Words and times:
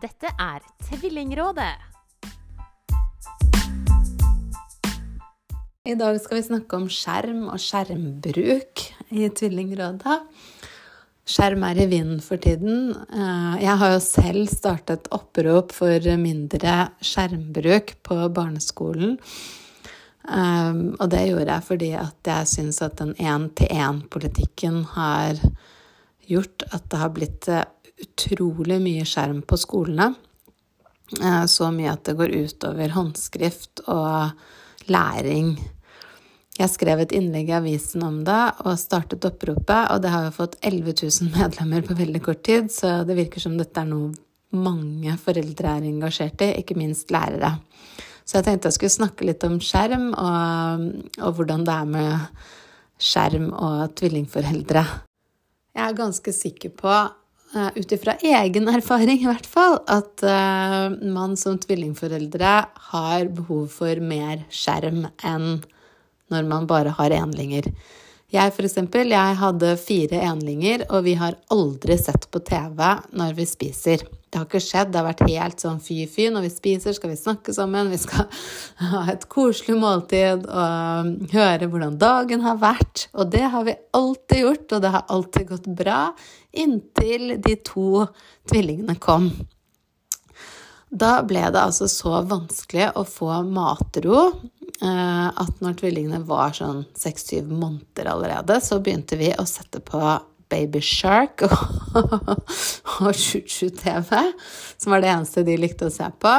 Dette 0.00 0.30
er 0.40 0.62
Tvillingrådet. 0.86 1.74
I 5.84 5.96
dag 5.98 6.16
skal 6.22 6.38
vi 6.38 6.44
snakke 6.46 6.78
om 6.78 6.86
skjerm 6.88 7.42
og 7.52 7.60
skjermbruk 7.60 8.84
i 9.12 9.26
Tvillingrådet. 9.28 10.16
Skjerm 11.28 11.66
er 11.68 11.82
i 11.82 11.88
vinden 11.90 12.22
for 12.24 12.40
tiden. 12.40 12.94
Eh, 13.12 13.58
jeg 13.60 13.76
har 13.82 13.92
jo 13.92 13.98
selv 14.00 14.48
startet 14.48 15.10
opprop 15.12 15.74
for 15.76 16.08
mindre 16.22 16.76
skjermbruk 17.04 17.92
på 18.06 18.16
barneskolen. 18.32 19.18
Eh, 20.24 20.80
og 20.96 21.10
det 21.12 21.26
gjorde 21.28 21.58
jeg 21.58 21.66
fordi 21.68 21.90
at 22.06 22.32
jeg 22.32 22.52
syns 22.54 22.80
at 22.86 22.96
den 23.02 23.12
én-til-én-politikken 23.20 24.80
har 24.96 25.44
gjort 26.30 26.64
at 26.70 26.88
det 26.88 27.02
har 27.02 27.12
blitt 27.12 27.50
eh, 27.52 27.68
utrolig 28.04 28.80
mye 28.82 29.06
skjerm 29.08 29.42
på 29.42 29.58
skolene. 29.60 30.12
Så 31.50 31.72
mye 31.74 31.90
at 31.90 32.04
det 32.06 32.14
går 32.20 32.32
utover 32.46 32.92
håndskrift 32.94 33.82
og 33.90 34.30
læring. 34.90 35.56
Jeg 36.60 36.70
skrev 36.74 37.00
et 37.00 37.14
innlegg 37.16 37.48
i 37.48 37.56
avisen 37.56 38.02
om 38.04 38.18
det 38.26 38.40
og 38.66 38.78
startet 38.78 39.24
oppropet, 39.24 39.90
og 39.90 40.02
det 40.04 40.12
har 40.12 40.26
jo 40.26 40.36
fått 40.36 40.58
11 40.60 40.96
000 41.02 41.30
medlemmer 41.38 41.86
på 41.86 41.96
veldig 41.98 42.22
kort 42.24 42.42
tid, 42.46 42.68
så 42.74 43.00
det 43.08 43.16
virker 43.18 43.42
som 43.42 43.56
dette 43.58 43.80
er 43.80 43.88
noe 43.88 44.12
mange 44.50 45.14
foreldre 45.22 45.76
er 45.78 45.86
engasjert 45.86 46.42
i, 46.42 46.50
ikke 46.60 46.76
minst 46.78 47.12
lærere. 47.14 47.54
Så 48.26 48.38
jeg 48.38 48.46
tenkte 48.46 48.70
jeg 48.70 48.76
skulle 48.76 48.98
snakke 48.98 49.26
litt 49.26 49.44
om 49.46 49.60
skjerm, 49.62 50.10
og, 50.12 50.88
og 51.22 51.38
hvordan 51.38 51.64
det 51.66 51.76
er 51.76 51.92
med 51.94 52.42
skjerm 53.00 53.48
og 53.54 53.94
tvillingforeldre. 53.98 54.84
Jeg 55.70 55.84
er 55.86 55.96
ganske 55.96 56.34
sikker 56.34 56.74
på, 56.76 56.94
ut 57.50 57.92
ifra 57.92 58.14
egen 58.22 58.68
erfaring 58.70 59.18
i 59.18 59.26
hvert 59.26 59.46
fall, 59.48 59.80
at 59.90 60.22
uh, 60.22 60.92
man 61.10 61.36
som 61.38 61.58
tvillingforeldre 61.58 62.52
har 62.92 63.30
behov 63.34 63.66
for 63.74 63.98
mer 64.04 64.44
skjerm 64.54 65.08
enn 65.26 65.58
når 66.30 66.46
man 66.46 66.68
bare 66.70 66.94
har 66.94 67.10
enlinger. 67.16 67.66
Jeg 68.30 68.54
for 68.54 68.66
eksempel, 68.68 69.10
jeg 69.10 69.38
hadde 69.40 69.74
fire 69.82 70.20
enlinger, 70.28 70.84
og 70.94 71.02
vi 71.08 71.16
har 71.18 71.38
aldri 71.50 71.96
sett 71.98 72.28
på 72.30 72.42
TV 72.46 72.78
når 73.18 73.34
vi 73.40 73.46
spiser. 73.50 74.06
Det 74.30 74.38
har 74.38 74.46
ikke 74.46 74.62
skjedd. 74.62 74.92
Det 74.92 75.00
har 75.00 75.08
vært 75.08 75.24
helt 75.26 75.62
sånn 75.62 75.80
fy-fy. 75.82 76.28
Når 76.30 76.46
vi 76.46 76.50
spiser, 76.54 76.94
skal 76.94 77.10
vi 77.10 77.18
snakke 77.18 77.54
sammen, 77.54 77.90
vi 77.90 77.98
skal 77.98 78.28
ha 78.92 79.04
et 79.10 79.26
koselig 79.32 79.78
måltid 79.82 80.46
og 80.46 81.32
høre 81.34 81.70
hvordan 81.70 81.98
dagen 82.00 82.44
har 82.46 82.60
vært. 82.62 83.08
Og 83.18 83.32
det 83.34 83.46
har 83.54 83.66
vi 83.66 83.78
alltid 83.96 84.44
gjort, 84.44 84.68
og 84.76 84.84
det 84.84 84.94
har 84.96 85.08
alltid 85.16 85.48
gått 85.50 85.72
bra 85.82 86.02
inntil 86.50 87.36
de 87.42 87.56
to 87.66 88.04
tvillingene 88.50 88.98
kom. 89.02 89.32
Da 90.90 91.20
ble 91.22 91.44
det 91.54 91.60
altså 91.60 91.86
så 91.90 92.16
vanskelig 92.26 92.88
å 92.98 93.04
få 93.06 93.42
matro 93.46 94.24
Eh, 94.80 95.26
at 95.28 95.58
når 95.60 95.74
tvillingene 95.76 96.22
var 96.24 96.54
sånn 96.56 96.86
seks-syv 96.96 97.50
måneder 97.52 98.08
allerede, 98.14 98.56
så 98.64 98.78
begynte 98.80 99.18
vi 99.20 99.28
å 99.36 99.44
sette 99.48 99.82
på 99.84 100.00
Baby 100.50 100.82
Shark 100.84 101.44
og, 101.46 103.14
Choo-Choo-TV, 103.14 104.12
som 104.76 104.92
var 104.94 105.02
det 105.02 105.12
eneste 105.12 105.46
de 105.46 105.56
likte 105.60 105.88
å 105.88 105.94
se 105.94 106.10
på, 106.20 106.34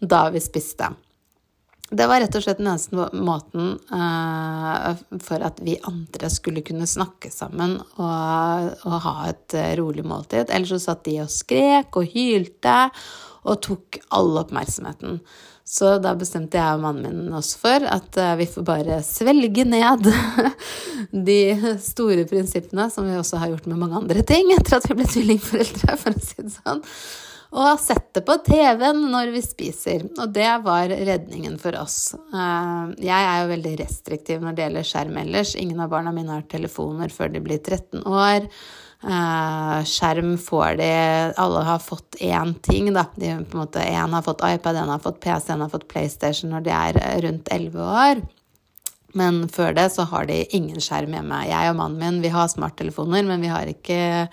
da 0.00 0.24
vi 0.32 0.42
spiste. 0.42 0.90
Det 1.90 2.06
var 2.06 2.20
rett 2.22 2.36
og 2.38 2.44
slett 2.44 2.60
den 2.60 2.68
eneste 2.70 3.08
måten 3.18 3.72
uh, 3.90 4.92
for 5.26 5.42
at 5.42 5.58
vi 5.66 5.74
andre 5.90 6.30
skulle 6.30 6.62
kunne 6.62 6.86
snakke 6.86 7.32
sammen 7.34 7.80
og, 7.80 8.68
og, 8.86 8.94
ha 9.06 9.14
et 9.32 9.56
rolig 9.80 10.04
måltid. 10.06 10.52
Ellers 10.54 10.76
så 10.76 10.84
satt 10.84 11.02
de 11.08 11.18
og 11.24 11.32
skrek 11.34 11.98
og 11.98 12.14
hylte 12.14 12.76
og 13.46 13.62
tok 13.64 14.00
all 14.16 14.36
oppmerksomheten. 14.42 15.20
Så 15.70 15.94
da 16.02 16.16
bestemte 16.18 16.58
jeg 16.58 16.76
og 16.76 16.82
mannen 16.82 17.20
min 17.20 17.34
oss 17.38 17.52
for 17.58 17.84
at 17.86 18.16
eh, 18.18 18.36
vi 18.40 18.48
får 18.50 18.66
bare 18.66 18.98
svelge 19.06 19.62
ned 19.68 20.08
de 21.30 21.40
store 21.82 22.26
prinsippene, 22.30 22.88
som 22.90 23.06
vi 23.06 23.18
også 23.18 23.38
har 23.38 23.52
gjort 23.52 23.68
med 23.70 23.78
mange 23.78 24.00
andre 24.02 24.24
ting 24.26 24.50
etter 24.56 24.80
at 24.80 24.88
vi 24.90 24.98
ble 24.98 25.06
tvillingforeldre, 25.12 25.98
for 26.00 26.16
å 26.16 26.24
si 26.24 26.40
det 26.42 26.54
sånn. 26.56 26.82
Og 27.50 27.80
sette 27.82 28.22
på 28.22 28.36
TV-en 28.46 29.00
når 29.10 29.32
vi 29.34 29.40
spiser. 29.42 30.04
Og 30.22 30.34
det 30.34 30.50
var 30.66 30.90
redningen 30.90 31.56
for 31.62 31.78
oss. 31.78 32.12
Eh, 32.18 32.92
jeg 33.06 33.30
er 33.30 33.40
jo 33.40 33.54
veldig 33.54 33.78
restriktiv 33.84 34.42
når 34.42 34.58
det 34.58 34.66
gjelder 34.66 34.90
skjerm 34.90 35.22
ellers. 35.22 35.56
Ingen 35.58 35.82
av 35.82 35.90
barna 35.94 36.14
mine 36.14 36.34
har 36.34 36.46
telefoner 36.50 37.14
før 37.14 37.30
de 37.34 37.42
blir 37.46 37.62
13 37.62 38.06
år. 38.06 38.46
Eh, 39.00 39.84
skjerm 39.88 40.34
får 40.38 40.74
de 40.76 40.90
Alle 41.40 41.60
har 41.64 41.78
fått 41.80 42.18
én 42.20 42.54
ting, 42.60 42.92
da. 42.92 43.06
De, 43.14 43.32
på 43.44 43.56
en 43.56 43.62
måte, 43.62 43.80
en 43.80 44.12
har 44.12 44.22
fått 44.22 44.44
iPad, 44.44 44.76
en 44.76 44.92
har 44.92 45.00
fått 45.00 45.20
PC, 45.20 45.52
en 45.52 45.64
har 45.64 45.72
fått 45.72 45.88
PlayStation 45.88 46.52
når 46.52 46.66
de 46.66 46.74
er 46.76 47.00
rundt 47.24 47.48
11 47.48 47.80
år. 47.80 48.22
Men 49.16 49.46
før 49.50 49.74
det 49.74 49.88
så 49.94 50.04
har 50.06 50.28
de 50.28 50.42
ingen 50.56 50.80
skjerm 50.82 51.16
hjemme. 51.16 51.44
Jeg 51.48 51.72
og 51.72 51.78
mannen 51.80 51.98
min 51.98 52.20
vi 52.22 52.30
har 52.30 52.50
smarttelefoner, 52.52 53.24
men 53.26 53.40
vi 53.42 53.50
har 53.50 53.70
ikke 53.70 54.28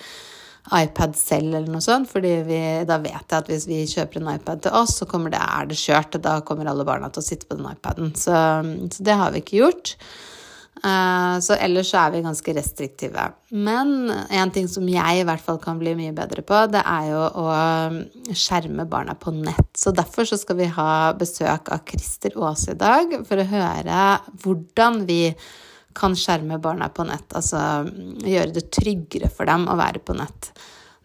iPad 0.67 1.15
selv 1.15 1.55
eller 1.55 1.71
noe 1.71 1.83
sånt, 1.83 2.09
fordi 2.11 2.33
vi, 2.43 2.59
da 2.87 2.97
vet 2.99 3.23
jeg 3.23 3.37
at 3.37 3.49
hvis 3.49 3.67
vi 3.69 3.85
kjøper 3.87 4.19
en 4.19 4.33
iPad 4.33 4.65
til 4.65 4.75
oss, 4.75 4.97
så 4.99 5.07
det, 5.07 5.39
er 5.39 5.69
det 5.69 5.79
kjørt. 5.79 6.19
Da 6.21 6.41
kommer 6.43 6.67
alle 6.67 6.85
barna 6.85 7.09
til 7.09 7.23
å 7.23 7.27
sitte 7.27 7.47
på 7.47 7.55
den 7.55 7.71
iPaden. 7.71 8.11
Så, 8.19 8.35
så 8.91 9.05
det 9.07 9.15
har 9.15 9.31
vi 9.31 9.45
ikke 9.45 9.61
gjort. 9.61 9.95
Eh, 10.83 11.39
så 11.41 11.55
ellers 11.57 11.89
så 11.91 12.01
er 12.03 12.13
vi 12.13 12.23
ganske 12.25 12.53
restriktive. 12.57 13.23
Men 13.49 14.11
en 14.11 14.51
ting 14.53 14.67
som 14.69 14.87
jeg 14.89 15.21
i 15.21 15.25
hvert 15.27 15.43
fall 15.43 15.59
kan 15.61 15.79
bli 15.81 15.95
mye 15.97 16.15
bedre 16.15 16.43
på, 16.45 16.63
det 16.71 16.83
er 16.83 17.09
jo 17.11 17.21
å 17.41 17.45
um, 17.47 18.01
skjerme 18.31 18.87
barna 18.89 19.17
på 19.17 19.33
nett. 19.35 19.71
Så 19.77 19.93
derfor 19.95 20.29
så 20.29 20.39
skal 20.39 20.59
vi 20.61 20.69
ha 20.77 21.13
besøk 21.17 21.71
av 21.73 21.85
Christer 21.87 22.37
Aas 22.37 22.67
i 22.69 22.77
dag 22.77 23.19
for 23.27 23.41
å 23.41 23.49
høre 23.49 24.03
hvordan 24.43 25.03
vi 25.09 25.21
kan 25.97 26.13
skjerme 26.17 26.59
barna 26.61 26.91
på 26.93 27.07
nett. 27.09 27.29
Altså 27.33 27.59
gjøre 28.27 28.53
det 28.59 28.67
tryggere 28.75 29.31
for 29.33 29.49
dem 29.49 29.65
å 29.71 29.77
være 29.79 30.03
på 30.05 30.17
nett. 30.17 30.51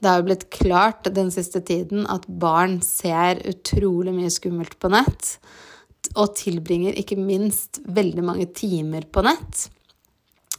Det 0.02 0.10
har 0.10 0.18
jo 0.18 0.26
blitt 0.26 0.48
klart 0.50 1.06
den 1.14 1.30
siste 1.32 1.62
tiden 1.64 2.08
at 2.10 2.26
barn 2.26 2.80
ser 2.84 3.38
utrolig 3.48 4.12
mye 4.16 4.32
skummelt 4.34 4.74
på 4.82 4.90
nett 4.92 5.36
og 6.12 6.34
tilbringer 6.38 6.96
ikke 6.98 7.18
minst 7.20 7.80
veldig 7.84 8.24
mange 8.26 8.48
timer 8.56 9.06
på 9.12 9.24
nett. 9.26 9.68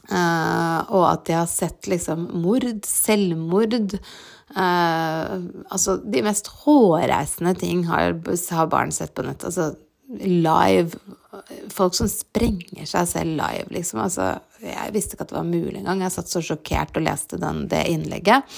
Uh, 0.04 0.84
og 0.92 1.06
at 1.08 1.28
de 1.30 1.36
har 1.38 1.48
sett 1.48 1.88
liksom 1.88 2.26
mord, 2.44 2.66
selvmord 2.84 3.94
uh, 3.96 5.38
Altså 5.72 5.96
de 6.04 6.24
mest 6.26 6.50
hårreisende 6.66 7.54
ting 7.56 7.86
har, 7.88 8.18
har, 8.28 8.68
barn 8.68 8.92
sett 8.92 9.14
på 9.16 9.24
nett. 9.24 9.46
Altså 9.48 9.72
live 10.20 11.00
Folk 11.74 11.96
som 11.98 12.10
sprenger 12.12 12.86
seg 12.86 13.08
selv 13.10 13.40
live, 13.40 13.66
liksom. 13.74 14.04
Altså, 14.04 14.28
jeg 14.62 14.92
visste 14.94 15.16
ikke 15.16 15.26
at 15.26 15.32
det 15.32 15.40
var 15.40 15.48
mulig 15.48 15.80
engang. 15.80 16.04
Jeg 16.06 16.14
satt 16.14 16.30
så 16.30 16.44
sjokkert 16.46 17.00
og 17.00 17.08
leste 17.08 17.40
den, 17.42 17.64
det 17.72 17.80
innlegget. 17.90 18.54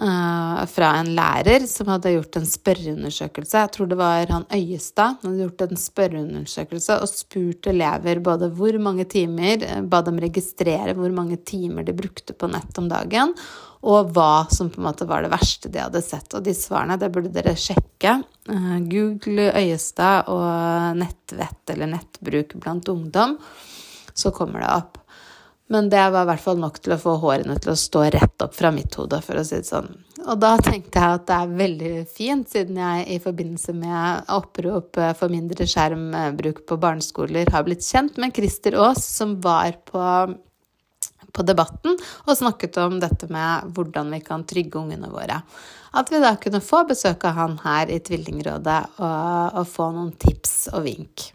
Uh, 0.00 0.62
fra 0.64 0.94
en 0.96 1.10
lærer 1.12 1.66
som 1.68 1.90
hadde 1.92 2.14
gjort 2.14 2.38
en 2.38 2.46
spørreundersøkelse. 2.48 3.64
Jeg 3.66 3.72
tror 3.74 3.88
det 3.90 3.98
var 4.00 4.30
han 4.32 4.46
Øyestad. 4.56 5.18
Han 5.20 5.34
hadde 5.34 5.42
gjort 5.42 5.64
en 5.66 5.80
spørreundersøkelse 5.82 6.96
og 7.02 7.10
spurt 7.10 7.68
elever 7.68 8.22
både 8.24 8.48
hvor 8.56 8.78
mange 8.80 9.04
timer 9.12 9.60
eh, 9.66 9.82
Ba 9.84 10.00
dem 10.06 10.16
registrere 10.24 10.94
hvor 10.96 11.12
mange 11.12 11.36
timer 11.44 11.84
de 11.84 11.92
brukte 11.98 12.32
på 12.32 12.48
nett 12.48 12.80
om 12.80 12.88
dagen, 12.88 13.34
og 13.84 14.14
hva 14.16 14.46
som 14.48 14.70
på 14.72 14.80
en 14.80 14.86
måte 14.88 15.08
var 15.10 15.26
det 15.26 15.34
verste 15.34 15.68
de 15.68 15.82
hadde 15.84 16.00
sett. 16.06 16.32
Og 16.32 16.48
de 16.48 16.56
svarene 16.56 16.96
det 17.00 17.12
burde 17.12 17.34
dere 17.36 17.52
sjekke. 17.60 18.22
Uh, 18.48 18.78
Google 18.88 19.50
Øyestad 19.52 20.32
og 20.32 20.96
nettvett 21.02 21.74
eller 21.76 21.92
nettbruk 21.92 22.56
blant 22.56 22.88
ungdom, 22.88 23.36
så 24.16 24.32
kommer 24.32 24.64
det 24.64 24.72
opp. 24.78 24.99
Men 25.70 25.86
det 25.90 26.02
var 26.10 26.24
i 26.24 26.28
hvert 26.32 26.42
fall 26.42 26.58
nok 26.58 26.80
til 26.82 26.96
å 26.96 26.98
få 26.98 27.12
hårene 27.22 27.54
til 27.62 27.70
å 27.70 27.78
stå 27.78 28.08
rett 28.10 28.42
opp 28.42 28.56
fra 28.58 28.72
mitt 28.74 28.96
hode, 28.98 29.20
for 29.22 29.38
å 29.38 29.44
si 29.46 29.60
det 29.60 29.68
sånn. 29.68 29.86
Og 30.26 30.40
da 30.42 30.56
tenkte 30.58 30.98
jeg 30.98 31.18
at 31.20 31.28
det 31.28 31.36
er 31.36 31.54
veldig 31.60 31.92
fint, 32.10 32.50
siden 32.50 32.80
jeg 32.82 33.06
i 33.14 33.20
forbindelse 33.22 33.74
med 33.78 34.32
opprop 34.34 34.98
for 35.16 35.32
mindre 35.32 35.68
skjermbruk 35.70 36.64
på 36.66 36.78
barneskoler 36.82 37.54
har 37.54 37.64
blitt 37.66 37.86
kjent 37.86 38.18
med 38.20 38.34
Christer 38.36 38.76
Aas, 38.82 39.06
som 39.06 39.38
var 39.44 39.78
på, 39.86 40.02
på 41.30 41.46
Debatten 41.46 41.94
og 42.26 42.36
snakket 42.36 42.82
om 42.82 42.98
dette 43.00 43.30
med 43.32 43.70
hvordan 43.76 44.10
vi 44.16 44.24
kan 44.26 44.44
trygge 44.50 44.82
ungene 44.82 45.08
våre. 45.14 45.38
At 45.96 46.10
vi 46.10 46.20
da 46.22 46.34
kunne 46.38 46.62
få 46.62 46.82
besøk 46.90 47.24
av 47.30 47.38
han 47.38 47.60
her 47.62 47.90
i 47.90 48.02
Tvillingrådet 48.02 48.80
og, 48.98 49.60
og 49.62 49.70
få 49.70 49.92
noen 49.94 50.16
tips 50.18 50.66
og 50.74 50.84
vink. 50.90 51.30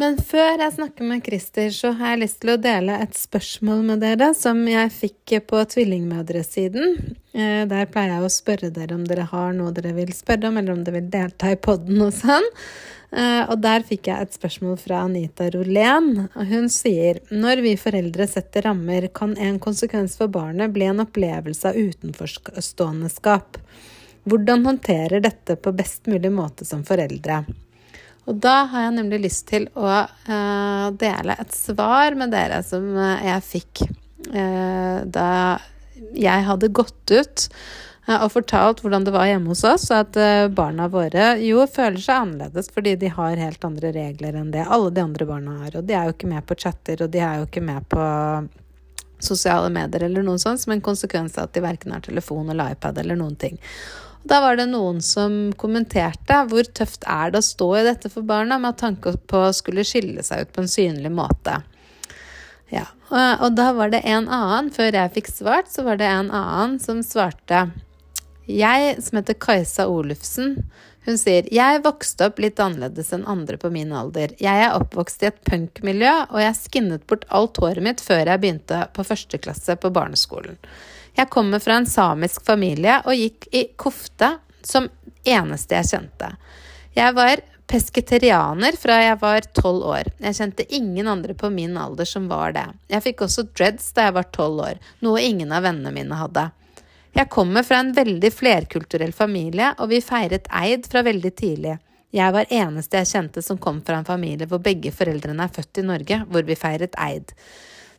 Men 0.00 0.16
før 0.18 0.58
jeg 0.58 0.74
snakker 0.74 1.06
med 1.06 1.20
Christer, 1.22 1.68
så 1.70 1.92
har 1.94 2.14
jeg 2.14 2.24
lyst 2.24 2.40
til 2.42 2.50
å 2.56 2.58
dele 2.58 2.96
et 3.04 3.14
spørsmål 3.14 3.84
med 3.92 4.00
dere 4.02 4.32
som 4.34 4.58
jeg 4.66 4.90
fikk 4.90 5.34
på 5.46 5.60
tvillingmødresiden. 5.70 6.96
Eh, 7.30 7.62
der 7.70 7.86
pleier 7.92 8.16
jeg 8.16 8.26
å 8.26 8.32
spørre 8.32 8.72
dere 8.74 8.98
om 8.98 9.04
dere 9.06 9.28
har 9.30 9.54
noe 9.54 9.70
dere 9.76 9.94
vil 9.94 10.10
spørre 10.16 10.50
om, 10.50 10.58
eller 10.58 10.74
om 10.74 10.82
dere 10.82 10.98
vil 10.98 11.12
delta 11.12 11.52
i 11.54 11.60
poden 11.62 12.02
og 12.02 12.10
sånn. 12.16 12.50
Eh, 13.14 13.42
og 13.46 13.60
der 13.62 13.86
fikk 13.86 14.10
jeg 14.10 14.26
et 14.26 14.34
spørsmål 14.34 14.80
fra 14.82 15.04
Anita 15.06 15.46
Rolén. 15.54 16.24
Hun 16.34 16.66
sier 16.74 17.22
når 17.30 17.62
vi 17.62 17.78
foreldre 17.78 18.26
setter 18.26 18.66
rammer, 18.66 19.06
kan 19.14 19.36
en 19.38 19.60
konsekvens 19.62 20.18
for 20.18 20.26
barnet 20.26 20.74
bli 20.74 20.90
en 20.90 21.04
opplevelse 21.06 21.70
av 21.70 21.78
utenforståendeskap. 21.78 23.62
Hvordan 24.26 24.66
håndterer 24.66 25.22
dette 25.22 25.54
på 25.54 25.70
best 25.76 26.10
mulig 26.10 26.34
måte 26.34 26.66
som 26.66 26.82
foreldre? 26.82 27.44
Og 28.24 28.40
da 28.40 28.56
har 28.72 28.86
jeg 28.86 28.96
nemlig 28.98 29.22
lyst 29.26 29.46
til 29.50 29.68
å 29.76 29.88
uh, 29.88 30.86
dele 30.96 31.36
et 31.38 31.56
svar 31.56 32.16
med 32.16 32.32
dere 32.32 32.62
som 32.64 32.86
jeg 32.96 33.44
fikk 33.44 33.84
uh, 34.32 35.04
da 35.04 35.30
jeg 36.14 36.46
hadde 36.46 36.72
gått 36.74 37.12
ut 37.12 37.48
og 38.04 38.28
fortalt 38.34 38.82
hvordan 38.84 39.06
det 39.06 39.14
var 39.14 39.28
hjemme 39.28 39.48
hos 39.52 39.62
oss, 39.64 39.86
at 39.94 40.16
eh, 40.20 40.46
barna 40.52 40.90
våre 40.92 41.34
jo 41.40 41.64
føler 41.70 42.02
seg 42.02 42.20
annerledes 42.20 42.68
fordi 42.74 42.96
de 43.00 43.08
har 43.08 43.40
helt 43.40 43.64
andre 43.64 43.94
regler 43.94 44.36
enn 44.36 44.50
det 44.52 44.66
alle 44.66 44.92
de 44.92 45.00
andre 45.00 45.28
barna 45.28 45.56
har. 45.62 45.78
Og 45.78 45.88
de 45.88 45.96
er 45.96 46.08
jo 46.08 46.16
ikke 46.16 46.28
med 46.34 46.44
på 46.44 46.58
chatter, 46.66 47.00
og 47.00 47.14
de 47.14 47.22
er 47.24 47.40
jo 47.40 47.48
ikke 47.48 47.64
med 47.64 47.88
på 47.88 48.04
sosiale 49.24 49.70
medier 49.72 50.04
eller 50.04 50.26
noe 50.26 50.40
sånt, 50.42 50.60
som 50.60 50.74
en 50.74 50.84
konsekvens 50.84 51.38
av 51.38 51.48
at 51.48 51.56
de 51.56 51.64
verken 51.64 51.94
har 51.96 52.04
telefon 52.04 52.50
eller 52.52 52.74
iPad 52.76 53.00
eller 53.00 53.16
noen 53.16 53.38
ting. 53.40 53.56
Da 54.24 54.40
var 54.40 54.56
det 54.56 54.70
noen 54.70 55.02
som 55.04 55.52
kommenterte 55.60 56.38
hvor 56.48 56.64
tøft 56.76 57.04
er 57.04 57.32
det 57.32 57.42
å 57.42 57.44
stå 57.44 57.68
i 57.76 57.86
dette 57.86 58.10
for 58.12 58.24
barna, 58.26 58.58
med 58.58 58.78
tanke 58.80 59.12
på 59.28 59.42
å 59.50 59.54
skulle 59.56 59.84
skille 59.84 60.24
seg 60.24 60.46
ut 60.46 60.54
på 60.54 60.64
en 60.64 60.70
synlig 60.70 61.12
måte. 61.12 61.60
Ja, 62.72 62.86
og, 63.10 63.44
og 63.44 63.58
da 63.58 63.68
var 63.76 63.92
det 63.92 64.00
en 64.08 64.30
annen, 64.32 64.72
før 64.72 64.96
jeg 64.96 65.12
fikk 65.18 65.28
svart, 65.28 65.68
så 65.70 65.84
var 65.86 66.00
det 66.00 66.08
en 66.08 66.32
annen 66.32 66.78
som 66.82 67.04
svarte 67.04 67.66
jeg, 68.48 68.96
som 69.00 69.16
heter 69.16 69.36
Kajsa 69.40 69.86
Olufsen, 69.88 70.58
hun 71.04 71.18
sier 71.20 71.48
jeg 71.52 71.82
vokste 71.84 72.30
opp 72.30 72.40
litt 72.40 72.60
annerledes 72.60 73.12
enn 73.12 73.26
andre 73.28 73.58
på 73.60 73.68
min 73.72 73.92
alder. 73.92 74.32
Jeg 74.40 74.64
er 74.64 74.72
oppvokst 74.72 75.24
i 75.24 75.28
et 75.28 75.40
punkmiljø, 75.44 76.12
og 76.30 76.40
jeg 76.40 76.56
skinnet 76.56 77.04
bort 77.08 77.26
alt 77.28 77.60
håret 77.60 77.84
mitt 77.84 78.00
før 78.04 78.24
jeg 78.24 78.40
begynte 78.40 78.86
på 78.96 79.04
første 79.04 79.40
klasse 79.40 79.76
på 79.80 79.92
barneskolen. 79.92 80.56
Jeg 81.14 81.30
kommer 81.30 81.62
fra 81.62 81.78
en 81.78 81.86
samisk 81.86 82.44
familie 82.46 83.00
og 83.04 83.14
gikk 83.14 83.48
i 83.54 83.64
kofte 83.78 84.34
som 84.66 84.88
eneste 85.24 85.76
jeg 85.78 85.90
kjente. 85.92 86.30
Jeg 86.94 87.14
var 87.16 87.42
pesketerianer 87.70 88.76
fra 88.78 88.98
jeg 89.02 89.16
var 89.22 89.46
tolv 89.56 89.86
år. 89.94 90.10
Jeg 90.22 90.36
kjente 90.38 90.66
ingen 90.74 91.08
andre 91.08 91.36
på 91.38 91.50
min 91.54 91.76
alder 91.80 92.08
som 92.08 92.26
var 92.28 92.52
det. 92.56 92.66
Jeg 92.92 93.06
fikk 93.06 93.24
også 93.26 93.46
dreads 93.54 93.88
da 93.96 94.08
jeg 94.08 94.16
var 94.18 94.28
tolv 94.34 94.60
år, 94.66 94.82
noe 95.06 95.22
ingen 95.22 95.54
av 95.54 95.64
vennene 95.66 95.94
mine 95.94 96.18
hadde. 96.18 96.48
Jeg 97.14 97.30
kommer 97.30 97.62
fra 97.62 97.78
en 97.78 97.92
veldig 97.94 98.30
flerkulturell 98.34 99.12
familie, 99.14 99.70
og 99.78 99.92
vi 99.92 100.00
feiret 100.02 100.48
eid 100.50 100.88
fra 100.90 101.04
veldig 101.06 101.30
tidlig. 101.38 101.76
Jeg 102.14 102.34
var 102.34 102.50
eneste 102.50 103.00
jeg 103.00 103.10
kjente 103.10 103.42
som 103.42 103.58
kom 103.58 103.80
fra 103.86 104.00
en 104.00 104.06
familie 104.06 104.46
hvor 104.50 104.62
begge 104.62 104.90
foreldrene 104.94 105.46
er 105.46 105.54
født 105.54 105.80
i 105.82 105.86
Norge, 105.86 106.20
hvor 106.30 106.46
vi 106.46 106.58
feiret 106.58 106.98
eid. 106.98 107.32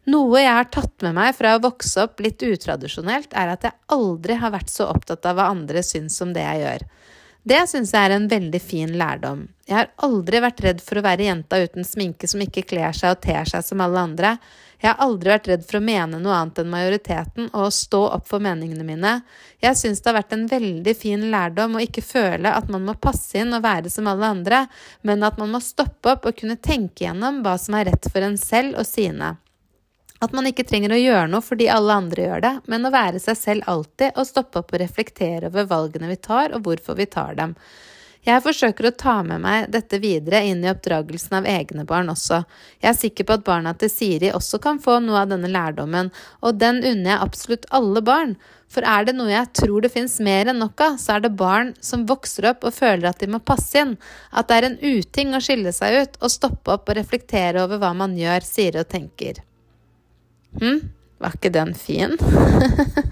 Noe 0.06 0.42
jeg 0.44 0.54
har 0.54 0.68
tatt 0.70 1.02
med 1.02 1.16
meg 1.18 1.34
fra 1.34 1.56
å 1.56 1.62
vokse 1.64 2.04
opp 2.06 2.22
litt 2.22 2.44
utradisjonelt, 2.46 3.32
er 3.34 3.56
at 3.56 3.66
jeg 3.66 3.78
aldri 3.96 4.38
har 4.38 4.54
vært 4.54 4.70
så 4.70 4.92
opptatt 4.92 5.26
av 5.26 5.40
hva 5.40 5.50
andre 5.54 5.82
syns 5.86 6.20
om 6.22 6.34
det 6.36 6.44
jeg 6.46 6.62
gjør. 6.62 6.86
Det 7.46 7.62
syns 7.70 7.92
jeg 7.94 8.08
er 8.08 8.14
en 8.16 8.28
veldig 8.30 8.60
fin 8.62 8.94
lærdom. 8.98 9.44
Jeg 9.70 9.78
har 9.78 9.90
aldri 10.06 10.40
vært 10.42 10.62
redd 10.66 10.80
for 10.82 10.98
å 10.98 11.04
være 11.06 11.28
jenta 11.28 11.60
uten 11.62 11.86
sminke 11.86 12.30
som 12.30 12.42
ikke 12.42 12.64
kler 12.66 12.94
seg 12.98 13.14
og 13.14 13.22
ter 13.22 13.46
seg 13.50 13.66
som 13.66 13.84
alle 13.86 14.02
andre. 14.02 14.32
Jeg 14.82 14.90
har 14.92 15.04
aldri 15.06 15.30
vært 15.30 15.50
redd 15.52 15.66
for 15.66 15.78
å 15.78 15.84
mene 15.86 16.20
noe 16.22 16.34
annet 16.38 16.64
enn 16.64 16.74
majoriteten 16.74 17.52
og 17.52 17.68
å 17.68 17.76
stå 17.78 18.02
opp 18.18 18.26
for 18.30 18.42
meningene 18.42 18.86
mine. 18.86 19.14
Jeg 19.62 19.78
syns 19.78 20.02
det 20.02 20.10
har 20.10 20.20
vært 20.20 20.34
en 20.38 20.50
veldig 20.50 20.98
fin 20.98 21.30
lærdom 21.34 21.78
å 21.78 21.86
ikke 21.86 22.06
føle 22.06 22.50
at 22.50 22.70
man 22.74 22.86
må 22.90 22.98
passe 22.98 23.38
inn 23.42 23.54
og 23.54 23.66
være 23.66 23.94
som 23.94 24.10
alle 24.10 24.34
andre, 24.38 24.66
men 25.06 25.26
at 25.26 25.38
man 25.42 25.54
må 25.54 25.62
stoppe 25.62 26.18
opp 26.18 26.26
og 26.26 26.38
kunne 26.42 26.58
tenke 26.58 27.06
gjennom 27.06 27.44
hva 27.46 27.60
som 27.62 27.78
er 27.78 27.92
rett 27.92 28.10
for 28.10 28.26
en 28.26 28.42
selv 28.42 28.82
og 28.82 28.90
sine. 28.90 29.36
At 30.24 30.32
man 30.36 30.48
ikke 30.48 30.64
trenger 30.68 30.94
å 30.96 31.00
gjøre 31.00 31.28
noe 31.32 31.44
fordi 31.44 31.68
alle 31.72 31.98
andre 32.00 32.28
gjør 32.30 32.46
det, 32.46 32.54
men 32.72 32.88
å 32.88 32.94
være 32.94 33.20
seg 33.20 33.40
selv 33.40 33.68
alltid 33.72 34.16
og 34.16 34.30
stoppe 34.30 34.62
opp 34.62 34.72
og 34.72 34.82
reflektere 34.82 35.52
over 35.52 35.68
valgene 35.70 36.12
vi 36.14 36.22
tar, 36.22 36.56
og 36.56 36.64
hvorfor 36.66 36.96
vi 37.00 37.10
tar 37.12 37.36
dem. 37.36 37.58
Jeg 38.26 38.42
forsøker 38.42 38.88
å 38.90 38.96
ta 38.98 39.20
med 39.22 39.44
meg 39.44 39.68
dette 39.70 40.00
videre 40.02 40.40
inn 40.50 40.64
i 40.66 40.70
oppdragelsen 40.72 41.36
av 41.38 41.46
egne 41.46 41.84
barn 41.86 42.10
også. 42.10 42.40
Jeg 42.82 42.90
er 42.90 42.98
sikker 42.98 43.28
på 43.28 43.36
at 43.38 43.46
barna 43.46 43.76
til 43.78 43.92
Siri 43.94 44.32
også 44.34 44.58
kan 44.64 44.80
få 44.82 44.98
noe 45.04 45.20
av 45.22 45.30
denne 45.30 45.52
lærdommen, 45.54 46.10
og 46.42 46.58
den 46.58 46.82
unner 46.82 47.12
jeg 47.12 47.22
absolutt 47.28 47.70
alle 47.70 48.02
barn. 48.02 48.34
For 48.72 48.82
er 48.82 49.06
det 49.06 49.14
noe 49.20 49.30
jeg 49.30 49.54
tror 49.62 49.86
det 49.86 49.94
fins 49.94 50.18
mer 50.26 50.50
enn 50.50 50.64
nok 50.64 50.82
av, 50.88 50.98
så 50.98 51.20
er 51.20 51.28
det 51.28 51.36
barn 51.38 51.76
som 51.86 52.10
vokser 52.10 52.50
opp 52.50 52.66
og 52.66 52.74
føler 52.74 53.12
at 53.12 53.22
de 53.22 53.30
må 53.30 53.44
passe 53.46 53.78
inn, 53.78 53.94
at 54.34 54.50
det 54.50 54.58
er 54.58 54.72
en 54.72 54.80
uting 54.82 55.38
å 55.38 55.44
skille 55.46 55.76
seg 55.76 56.02
ut 56.02 56.24
og 56.24 56.34
stoppe 56.34 56.80
opp 56.80 56.90
og 56.90 56.98
reflektere 56.98 57.62
over 57.62 57.78
hva 57.84 57.94
man 57.94 58.18
gjør, 58.18 58.42
sier 58.56 58.82
og 58.82 58.90
tenker. 58.90 59.46
Hm, 60.62 60.82
var 61.22 61.36
ikke 61.36 61.54
den 61.54 61.74
fin? 61.78 62.16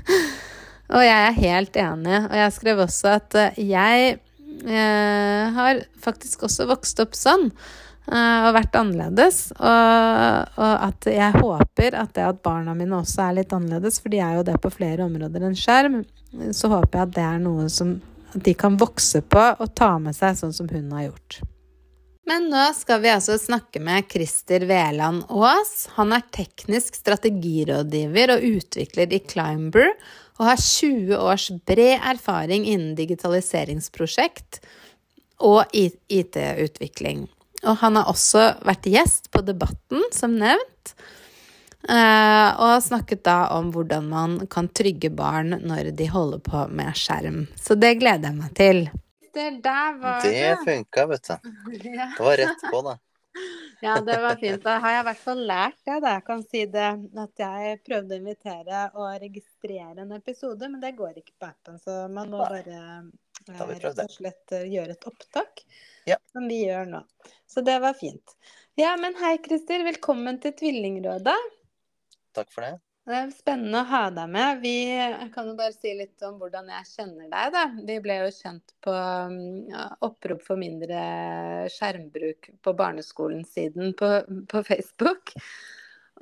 og 0.94 1.02
jeg 1.04 1.20
er 1.28 1.40
helt 1.40 1.80
enig, 1.80 2.20
og 2.28 2.36
jeg 2.40 2.56
skrev 2.58 2.84
også 2.86 3.16
at 3.18 3.40
jeg 3.60 4.18
eh, 4.68 5.56
har 5.58 5.84
faktisk 6.04 6.46
også 6.48 6.68
vokst 6.70 7.02
opp 7.04 7.18
sånn 7.18 7.50
eh, 7.50 8.40
og 8.48 8.54
vært 8.58 8.80
annerledes. 8.80 9.46
Og, 9.60 10.58
og, 10.60 10.74
at 10.90 11.10
jeg 11.12 11.40
håper 11.40 12.00
at 12.00 12.16
det 12.16 12.28
at 12.30 12.42
barna 12.46 12.76
mine 12.78 13.00
også 13.02 13.28
er 13.28 13.40
litt 13.42 13.56
annerledes, 13.56 14.00
for 14.04 14.14
de 14.14 14.24
er 14.24 14.40
jo 14.40 14.48
det 14.48 14.60
på 14.64 14.74
flere 14.74 15.08
områder 15.08 15.48
enn 15.48 15.58
skjerm, 15.58 16.02
så 16.52 16.72
håper 16.72 17.00
jeg 17.00 17.10
at 17.10 17.16
det 17.18 17.30
er 17.30 17.42
noe 17.44 17.70
som 17.72 17.98
de 18.34 18.54
kan 18.58 18.78
vokse 18.82 19.22
på 19.30 19.42
og 19.62 19.74
ta 19.78 19.96
med 20.02 20.16
seg, 20.18 20.38
sånn 20.40 20.56
som 20.56 20.70
hun 20.72 20.90
har 20.96 21.12
gjort. 21.12 21.44
Men 22.30 22.48
nå 22.48 22.64
skal 22.76 23.02
vi 23.04 23.12
altså 23.12 23.36
snakke 23.40 23.82
med 23.84 24.08
Christer 24.12 24.64
Veland 24.70 25.26
Aas. 25.28 25.90
Han 25.98 26.16
er 26.16 26.24
teknisk 26.32 26.96
strategirådgiver 26.96 28.38
og 28.38 28.46
utvikler 28.48 29.12
i 29.12 29.20
Climber, 29.28 29.92
og 30.40 30.48
har 30.48 30.62
20 30.62 31.18
års 31.20 31.50
bred 31.68 32.00
erfaring 32.00 32.66
innen 32.66 32.96
digitaliseringsprosjekt 32.98 34.62
og 35.44 35.68
IT-utvikling. 35.76 37.28
Og 37.68 37.78
han 37.84 38.00
har 38.00 38.10
også 38.12 38.48
vært 38.66 38.88
gjest 38.92 39.30
på 39.32 39.44
Debatten, 39.44 40.08
som 40.16 40.40
nevnt, 40.40 40.96
eh, 41.90 42.50
og 42.56 42.80
snakket 42.88 43.24
da 43.28 43.38
om 43.60 43.72
hvordan 43.76 44.10
man 44.10 44.40
kan 44.52 44.72
trygge 44.72 45.12
barn 45.14 45.58
når 45.60 45.92
de 45.96 46.10
holder 46.12 46.44
på 46.44 46.66
med 46.72 46.96
skjerm. 46.98 47.46
Så 47.60 47.76
det 47.80 47.98
gleder 48.00 48.32
jeg 48.32 48.40
meg 48.40 48.56
til. 48.60 48.86
Der, 49.34 49.56
der 49.66 49.98
var 49.98 50.22
det. 50.22 50.32
Det 50.32 50.58
funka, 50.66 51.06
vet 51.10 51.28
du. 51.28 51.52
Det 51.84 52.20
var 52.20 52.38
rett 52.38 52.70
på, 52.72 52.82
da. 52.82 52.98
Ja, 53.82 54.02
det 54.02 54.22
var 54.22 54.36
fint. 54.36 54.64
Da 54.64 54.78
har 54.80 54.94
jeg 54.94 55.02
i 55.02 55.06
hvert 55.08 55.20
fall 55.20 55.40
lært 55.48 55.80
det, 55.84 55.96
da. 56.06 56.12
Jeg 56.14 56.24
kan 56.28 56.44
si 56.46 56.60
det 56.72 56.86
at 57.24 57.42
jeg 57.42 57.80
prøvde 57.84 58.16
å 58.16 58.22
invitere 58.22 58.84
og 58.94 59.10
registrere 59.24 60.06
en 60.06 60.14
episode, 60.16 60.70
men 60.70 60.80
det 60.80 60.94
går 60.96 61.18
ikke 61.20 61.36
på 61.42 61.50
appen. 61.50 61.82
Så 61.82 61.98
man 62.14 62.32
må 62.32 62.40
bare 62.46 62.78
eh, 62.78 63.66
rett 63.74 63.90
og 64.06 64.14
slett 64.14 64.56
eh, 64.56 64.70
gjøre 64.72 64.96
et 64.96 65.10
opptak, 65.10 65.66
ja. 66.08 66.20
som 66.32 66.48
vi 66.48 66.62
gjør 66.62 66.94
nå. 66.94 67.04
Så 67.50 67.66
det 67.66 67.76
var 67.84 67.98
fint. 68.00 68.38
Ja, 68.80 68.94
men 69.02 69.18
hei, 69.20 69.36
Christer. 69.44 69.84
Velkommen 69.90 70.40
til 70.46 70.56
Tvillingrådet. 70.62 71.38
Takk 72.38 72.54
for 72.54 72.70
det. 72.70 72.78
Det 73.04 73.16
er 73.18 73.32
spennende 73.36 73.82
å 73.82 73.88
ha 73.90 74.06
deg 74.16 74.30
med. 74.32 74.62
Vi 74.64 74.76
kan 75.34 75.50
jo 75.50 75.58
bare 75.60 75.76
si 75.76 75.92
litt 75.98 76.24
om 76.24 76.38
hvordan 76.40 76.70
jeg 76.72 76.88
kjenner 76.88 77.28
deg. 77.28 77.50
da. 77.52 77.64
Vi 77.90 77.98
ble 78.04 78.16
jo 78.22 78.30
kjent 78.32 78.74
på 78.86 78.94
ja, 79.74 79.88
opprop 80.08 80.44
for 80.46 80.60
mindre 80.62 81.02
skjermbruk 81.74 82.48
på 82.64 82.74
barneskolen-siden 82.80 83.92
på, 84.00 84.12
på, 84.48 84.62
Facebook. 84.70 85.34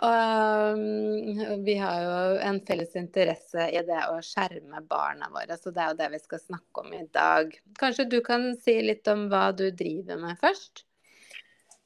Og 0.01 0.79
um, 0.79 1.61
vi 1.67 1.75
har 1.77 1.99
jo 2.01 2.15
en 2.47 2.57
felles 2.65 2.95
interesse 2.97 3.67
i 3.69 3.83
det 3.85 3.99
å 4.09 4.15
skjerme 4.25 4.81
barna 4.89 5.29
våre, 5.29 5.59
så 5.61 5.69
det 5.69 5.83
er 5.83 5.91
jo 5.91 5.99
det 5.99 6.07
vi 6.15 6.21
skal 6.23 6.41
snakke 6.41 6.81
om 6.81 6.95
i 6.97 7.03
dag. 7.13 7.53
Kanskje 7.77 8.07
du 8.09 8.17
kan 8.25 8.55
si 8.57 8.79
litt 8.81 9.05
om 9.11 9.27
hva 9.29 9.51
du 9.53 9.67
driver 9.69 10.17
med 10.23 10.39
først? 10.41 10.87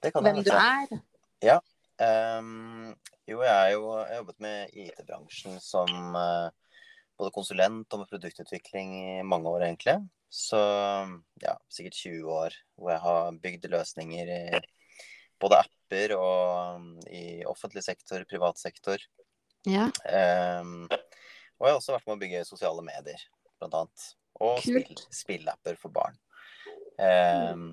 Hvem 0.05 0.39
du 0.45 0.53
er? 0.55 0.95
Ja. 1.43 1.59
Um, 1.99 2.95
jo, 3.29 3.41
jeg 3.41 3.53
har 3.53 3.72
jo 3.74 3.96
jobbet 4.20 4.44
med 4.44 4.77
IT-bransjen 4.77 5.58
som 5.63 5.89
uh, 6.17 6.50
både 7.17 7.34
konsulent 7.36 7.94
og 7.96 8.03
med 8.03 8.12
produktutvikling 8.12 8.94
i 9.00 9.24
mange 9.25 9.50
år, 9.50 9.67
egentlig. 9.70 9.98
Så 10.36 10.60
ja, 11.41 11.53
sikkert 11.72 12.00
20 12.01 12.32
år 12.34 12.55
hvor 12.75 12.91
jeg 12.91 13.01
har 13.05 13.38
bygd 13.44 13.70
løsninger 13.72 14.32
i 14.34 14.60
både 15.41 15.62
apper 15.63 16.15
og 16.17 17.08
i 17.12 17.46
offentlig 17.48 17.86
sektor, 17.86 18.25
privat 18.29 18.60
sektor. 18.60 19.01
Ja. 19.65 19.88
Um, 20.62 20.86
og 20.86 21.65
jeg 21.65 21.72
har 21.72 21.79
også 21.79 21.96
vært 21.96 22.08
med 22.10 22.17
å 22.17 22.22
bygge 22.22 22.46
sosiale 22.48 22.84
medier, 22.86 23.25
blant 23.60 23.79
annet. 23.79 24.08
Og 24.44 24.60
spill, 24.60 25.03
spillapper 25.15 25.77
for 25.79 25.96
barn. 25.96 26.17
Um, 27.00 27.70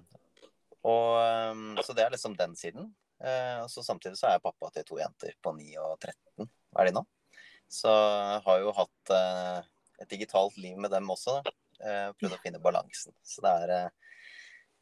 og, 0.87 1.83
så 1.83 1.95
det 1.95 2.05
er 2.05 2.15
liksom 2.15 2.37
den 2.39 2.55
siden. 2.59 2.91
Eh, 3.23 3.59
og 3.62 3.71
så 3.71 3.85
Samtidig 3.87 4.19
så 4.19 4.29
er 4.29 4.37
jeg 4.37 4.47
pappa 4.47 4.71
til 4.75 4.87
to 4.87 4.99
jenter 4.99 5.35
på 5.43 5.55
9 5.55 5.69
og 5.83 5.95
13, 6.00 6.49
er 6.79 6.88
de 6.88 6.95
nå. 6.97 7.05
Så 7.73 7.93
jeg 7.93 8.43
har 8.47 8.62
jo 8.64 8.75
hatt 8.76 9.12
eh, 9.17 9.69
et 10.02 10.11
digitalt 10.11 10.59
liv 10.61 10.79
med 10.81 10.93
dem 10.93 11.11
også. 11.12 11.38
Da. 11.47 11.55
Eh, 11.83 12.09
prøvd 12.19 12.37
å 12.37 12.41
finne 12.43 12.62
balansen. 12.62 13.14
Så 13.23 13.45
det 13.45 13.52
er 13.62 13.75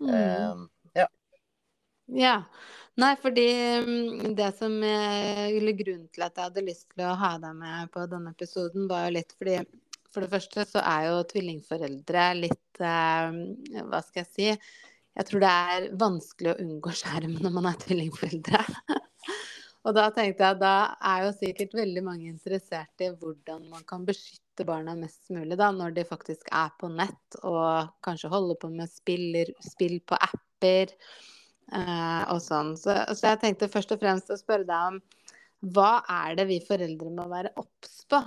mm. 0.01 0.69
Ja. 0.97 1.07
Ja. 2.17 2.37
Nei, 2.99 3.13
fordi 3.21 3.47
mm, 3.85 4.33
det 4.37 4.49
som 4.59 4.73
Eller 4.83 5.77
grunnen 5.79 6.09
til 6.11 6.25
at 6.25 6.35
jeg 6.35 6.49
hadde 6.49 6.65
lyst 6.67 6.89
til 6.91 7.05
å 7.07 7.15
ha 7.21 7.37
deg 7.41 7.55
med 7.61 7.93
på 7.95 8.03
denne 8.11 8.33
episoden, 8.35 8.89
var 8.91 9.07
jo 9.07 9.15
litt 9.21 9.37
fordi 9.37 9.61
For 10.11 10.25
det 10.25 10.33
første 10.33 10.67
så 10.67 10.83
er 10.83 11.11
jo 11.11 11.23
tvillingforeldre 11.31 12.25
litt 12.41 12.81
Hva 12.81 14.03
skal 14.09 14.25
jeg 14.25 14.31
si? 14.33 14.49
Jeg 15.21 15.27
tror 15.29 15.43
det 15.43 15.49
er 15.53 15.87
vanskelig 16.01 16.49
å 16.55 16.61
unngå 16.63 16.93
skjerm 16.97 17.35
når 17.45 17.53
man 17.53 17.67
er 17.69 17.81
tvillingforeldre. 17.83 18.61
og 19.85 19.97
da 19.99 20.07
tenkte 20.17 20.47
jeg 20.47 20.55
at 20.55 20.63
da 20.63 20.77
er 21.11 21.27
jo 21.27 21.35
sikkert 21.37 21.77
veldig 21.77 22.03
mange 22.07 22.31
interessert 22.31 23.05
i 23.05 23.11
hvordan 23.11 23.67
man 23.69 23.85
kan 23.91 24.07
beskytte 24.09 24.65
barna 24.65 24.95
mest 24.97 25.29
mulig 25.29 25.59
da, 25.61 25.69
når 25.77 25.93
de 25.99 26.07
faktisk 26.09 26.49
er 26.49 26.73
på 26.81 26.89
nett 26.95 27.37
og 27.43 27.93
kanskje 28.07 28.33
holder 28.33 28.61
på 28.65 28.73
med 28.73 28.89
spiller, 28.89 29.53
spill 29.61 29.99
på 30.09 30.17
apper 30.17 30.95
eh, 30.97 32.25
og 32.33 32.41
sånn. 32.41 32.73
Så, 32.81 32.97
så 33.13 33.35
jeg 33.35 33.43
tenkte 33.45 33.69
først 33.77 33.93
og 33.93 34.01
fremst 34.01 34.33
å 34.33 34.41
spørre 34.41 34.65
deg 34.73 34.95
om 34.95 35.01
hva 35.77 35.93
er 36.25 36.41
det 36.41 36.49
vi 36.49 36.63
foreldre 36.65 37.13
må 37.13 37.29
være 37.29 37.53
obs 37.61 38.07
på? 38.09 38.25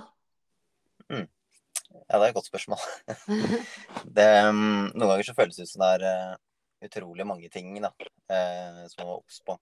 Mm. 1.10 1.26
Ja, 1.26 2.14
det 2.14 2.22
er 2.22 2.30
et 2.30 2.38
godt 2.38 2.54
spørsmål. 2.54 2.88
det, 4.16 4.32
um, 4.46 4.92
noen 4.94 5.08
ganger 5.08 5.26
så 5.26 5.40
føles 5.42 5.58
det 5.58 5.66
ut 5.66 5.74
som 5.74 5.82
det 5.82 5.94
er 5.98 6.10
uh, 6.30 6.42
utrolig 6.88 7.26
mange 7.26 7.50
ting 7.52 7.76
da, 7.82 7.90
uh, 8.30 8.82
som 8.90 9.02
man 9.02 9.10
var 9.10 9.20
obs 9.20 9.40
på. 9.46 9.56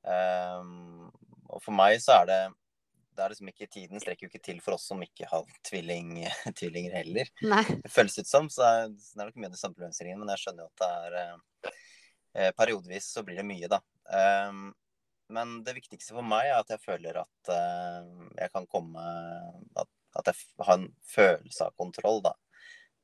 Um, 0.00 1.10
og 1.50 1.60
for 1.64 1.76
meg 1.76 1.98
så 2.02 2.20
er 2.20 2.30
det 2.30 2.40
det 3.10 3.24
er 3.24 3.32
liksom 3.34 3.48
ikke, 3.50 3.66
Tiden 3.68 4.00
strekker 4.00 4.24
jo 4.24 4.30
ikke 4.30 4.44
til 4.46 4.60
for 4.64 4.78
oss 4.78 4.86
som 4.88 5.02
ikke 5.04 5.26
har 5.28 5.48
tvilling, 5.66 6.22
tvillinger 6.58 6.94
heller. 7.02 7.28
Nei. 7.44 7.64
Det 7.82 7.90
føles 7.92 8.16
ut 8.16 8.30
som, 8.30 8.46
så 8.48 8.62
det 8.62 8.70
er, 8.70 8.94
det 8.94 9.18
er 9.18 9.28
nok 9.28 9.40
mye 9.42 9.50
av 9.50 9.56
de 9.56 9.60
samme 9.60 9.76
problemstillingene. 9.76 10.22
Men 10.22 10.32
jeg 10.32 10.42
skjønner 10.44 10.64
jo 10.64 10.70
at 10.70 10.80
det 10.80 10.92
er 10.94 11.18
eh, 11.18 12.52
Periodevis 12.56 13.10
så 13.12 13.24
blir 13.26 13.42
det 13.42 13.44
mye, 13.44 13.68
da. 13.68 13.82
Um, 14.48 14.70
men 15.34 15.58
det 15.66 15.74
viktigste 15.76 16.16
for 16.16 16.24
meg 16.24 16.48
er 16.48 16.62
at 16.62 16.72
jeg 16.72 16.80
føler 16.80 17.20
at 17.20 17.50
jeg 17.52 18.50
kan 18.54 18.64
komme 18.72 19.02
at 19.78 19.90
at 20.18 20.30
jeg 20.30 20.64
har 20.66 20.78
en 20.78 20.88
følelse 21.06 21.66
av 21.66 21.76
kontroll, 21.78 22.22
da. 22.24 22.34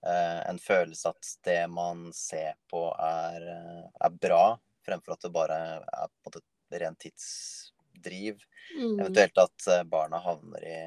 Eh, 0.07 0.51
en 0.51 0.59
følelse 0.59 1.09
at 1.09 1.31
det 1.43 1.63
man 1.73 2.13
ser 2.15 2.55
på, 2.71 2.83
er, 3.01 3.43
eh, 3.51 3.87
er 4.07 4.19
bra, 4.23 4.59
fremfor 4.87 5.17
at 5.17 5.25
det 5.27 5.33
bare 5.35 5.57
er 5.83 6.13
på 6.13 6.31
en 6.31 6.37
måte 6.37 6.81
rent 6.83 7.01
tidsdriv. 7.03 8.45
Mm. 8.77 9.01
Eventuelt 9.01 9.41
at 9.43 9.67
eh, 9.73 9.83
barna 9.91 10.21
havner 10.23 10.67
i 10.67 10.79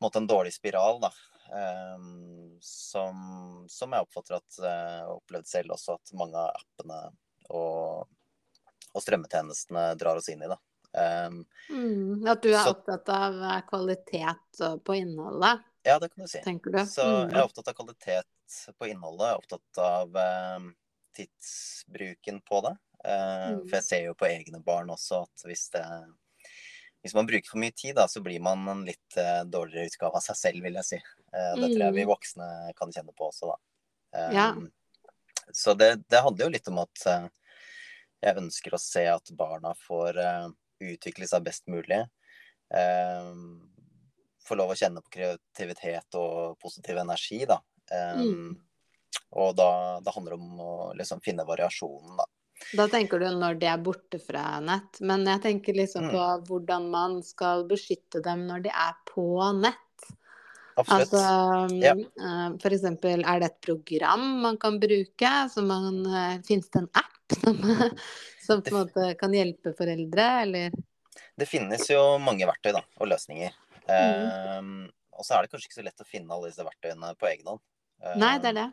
måte, 0.00 0.20
en 0.20 0.28
dårlig 0.28 0.52
spiral, 0.52 1.00
da. 1.00 1.12
Um, 1.50 2.58
som, 2.62 3.16
som, 3.68 3.90
jeg 3.90 4.04
oppfatter 4.04 4.36
at 4.36 4.58
har 4.62 5.08
opplevd 5.16 5.48
selv 5.50 5.74
også, 5.74 5.96
at 5.96 6.12
mange 6.14 6.38
av 6.38 6.60
appene 6.60 6.98
og, 7.50 8.04
og 8.94 9.02
strømmetjenestene 9.02 9.88
drar 9.98 10.20
oss 10.20 10.30
inn 10.30 10.44
i. 10.44 10.50
da. 10.52 10.60
Um, 10.90 11.40
mm, 11.72 12.28
at 12.30 12.44
du 12.44 12.52
er 12.52 12.62
så, 12.62 12.76
opptatt 12.76 13.10
av 13.16 13.42
kvalitet 13.72 14.62
på 14.86 15.00
innholdet? 15.00 15.64
Ja, 15.82 15.98
det 15.98 16.08
kan 16.08 16.24
du 16.24 16.28
si. 16.28 16.40
Du? 16.44 16.86
Så 16.86 17.04
mm. 17.04 17.30
jeg 17.30 17.38
er 17.38 17.46
opptatt 17.46 17.70
av 17.72 17.76
kvalitet 17.78 18.56
på 18.76 18.88
innholdet. 18.90 19.26
Jeg 19.26 19.32
er 19.32 19.42
opptatt 19.42 19.80
av 19.84 20.18
eh, 20.20 20.66
tidsbruken 21.16 22.40
på 22.48 22.60
det. 22.66 22.74
Eh, 23.04 23.46
mm. 23.54 23.62
For 23.64 23.78
jeg 23.78 23.86
ser 23.86 24.02
jo 24.10 24.16
på 24.18 24.28
egne 24.28 24.60
barn 24.64 24.92
også 24.92 25.22
at 25.24 25.46
hvis 25.48 25.70
det 25.76 25.84
hvis 27.00 27.14
man 27.16 27.24
bruker 27.24 27.48
for 27.48 27.56
mye 27.62 27.72
tid, 27.72 27.94
da, 27.96 28.04
så 28.12 28.20
blir 28.20 28.42
man 28.44 28.66
en 28.68 28.82
litt 28.84 29.16
eh, 29.16 29.40
dårligere 29.48 29.88
utgave 29.88 30.20
av 30.20 30.24
seg 30.24 30.36
selv, 30.36 30.66
vil 30.66 30.74
jeg 30.82 30.84
si. 30.84 30.98
Uh, 31.32 31.54
det 31.56 31.70
tror 31.70 31.84
jeg 31.86 31.94
vi 31.96 32.04
mm. 32.04 32.10
voksne 32.10 32.48
kan 32.76 32.92
kjenne 32.92 33.14
på 33.16 33.30
også, 33.30 33.54
da. 33.54 34.26
Ja. 34.36 34.48
Så 35.54 35.72
det, 35.78 35.94
det, 36.10 36.20
handler 36.20 36.44
jo 36.44 36.52
litt 36.52 36.68
om 36.68 36.82
at 36.82 37.04
uh, 37.08 37.24
jeg 38.20 38.36
ønsker 38.42 38.76
å 38.76 38.82
se 38.82 39.06
at 39.08 39.32
barna 39.38 39.72
får 39.86 40.20
utvikle 40.84 41.28
seg 41.30 41.46
best 41.46 41.64
mulig. 41.72 42.02
Få 44.50 44.58
lov 44.58 44.72
å 44.74 44.78
kjenne 44.78 45.02
på 45.04 45.14
kreativitet 45.14 46.18
og 46.18 46.58
positiv 46.58 46.98
energi, 46.98 47.44
da. 47.46 47.60
Um, 47.90 48.20
mm. 48.26 48.50
Og 49.38 49.54
da, 49.58 49.70
da, 50.02 50.12
handler 50.14 50.34
det 50.34 50.42
om 50.42 50.62
å 50.62 50.74
liksom 50.98 51.22
finne 51.22 51.46
variasjonen, 51.46 52.18
da. 52.18 52.26
Da 52.76 52.86
tenker 52.92 53.22
du 53.22 53.28
når 53.40 53.56
de 53.62 53.68
er 53.70 53.78
borte 53.80 54.18
fra 54.20 54.58
nett, 54.62 54.98
men 55.06 55.22
jeg 55.26 55.42
tenker 55.46 55.78
liksom 55.78 56.08
mm. 56.08 56.10
på 56.12 56.24
hvordan 56.50 56.90
man 56.92 57.14
skal 57.24 57.64
beskytte 57.70 58.20
dem 58.26 58.44
når 58.50 58.66
de 58.66 58.74
er 58.74 58.98
på 59.08 59.24
nett. 59.56 60.10
Absolutt. 60.80 61.14
Altså, 61.14 61.78
ja. 61.80 61.94
Eh, 61.94 62.44
for 62.62 62.76
eksempel, 62.76 63.24
er 63.24 63.40
det 63.40 63.50
et 63.50 63.58
program 63.64 64.26
man 64.44 64.58
kan 64.60 64.78
bruke? 64.82 65.32
Så 65.52 65.64
man, 65.66 66.04
eh, 66.06 66.36
Fins 66.46 66.70
det 66.70 66.84
en 66.84 66.90
app 67.00 67.34
som, 67.40 67.58
som 68.44 68.62
på 68.62 68.74
en 68.74 68.78
måte 68.82 69.10
kan 69.20 69.34
hjelpe 69.34 69.74
foreldre, 69.76 70.28
eller? 70.44 70.78
Det 71.40 71.48
finnes 71.48 71.86
jo 71.90 72.00
mange 72.22 72.48
verktøy 72.48 72.74
da, 72.76 72.84
og 73.00 73.10
løsninger. 73.10 73.56
Mm. 73.90 74.86
Og 75.18 75.26
så 75.26 75.36
er 75.36 75.44
det 75.44 75.50
kanskje 75.52 75.68
ikke 75.68 75.80
så 75.80 75.84
lett 75.84 76.04
å 76.04 76.08
finne 76.08 76.36
alle 76.36 76.48
disse 76.52 76.64
verktøyene 76.64 77.10
på 77.20 77.28
egen 77.28 77.50
hånd. 77.52 77.62
Nei, 78.20 78.36
det 78.40 78.52
er 78.52 78.56
det. 78.56 78.68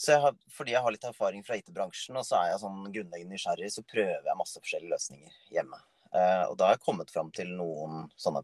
Så 0.00 0.14
jeg 0.14 0.22
har, 0.24 0.36
fordi 0.56 0.72
jeg 0.72 0.80
har 0.80 0.94
litt 0.94 1.04
erfaring 1.04 1.42
fra 1.44 1.58
IT-bransjen, 1.60 2.16
og 2.16 2.24
så 2.24 2.38
er 2.38 2.54
jeg 2.54 2.62
sånn 2.62 2.86
grunnleggende 2.86 3.36
nysgjerrig, 3.36 3.68
så 3.74 3.84
prøver 3.84 4.30
jeg 4.30 4.38
masse 4.38 4.62
forskjellige 4.62 4.94
løsninger 4.94 5.34
hjemme. 5.52 5.80
Uh, 6.10 6.44
og 6.48 6.54
da 6.56 6.70
har 6.70 6.78
jeg 6.78 6.84
kommet 6.86 7.12
fram 7.12 7.28
til 7.36 7.50
noen 7.58 8.06
sånne 8.18 8.40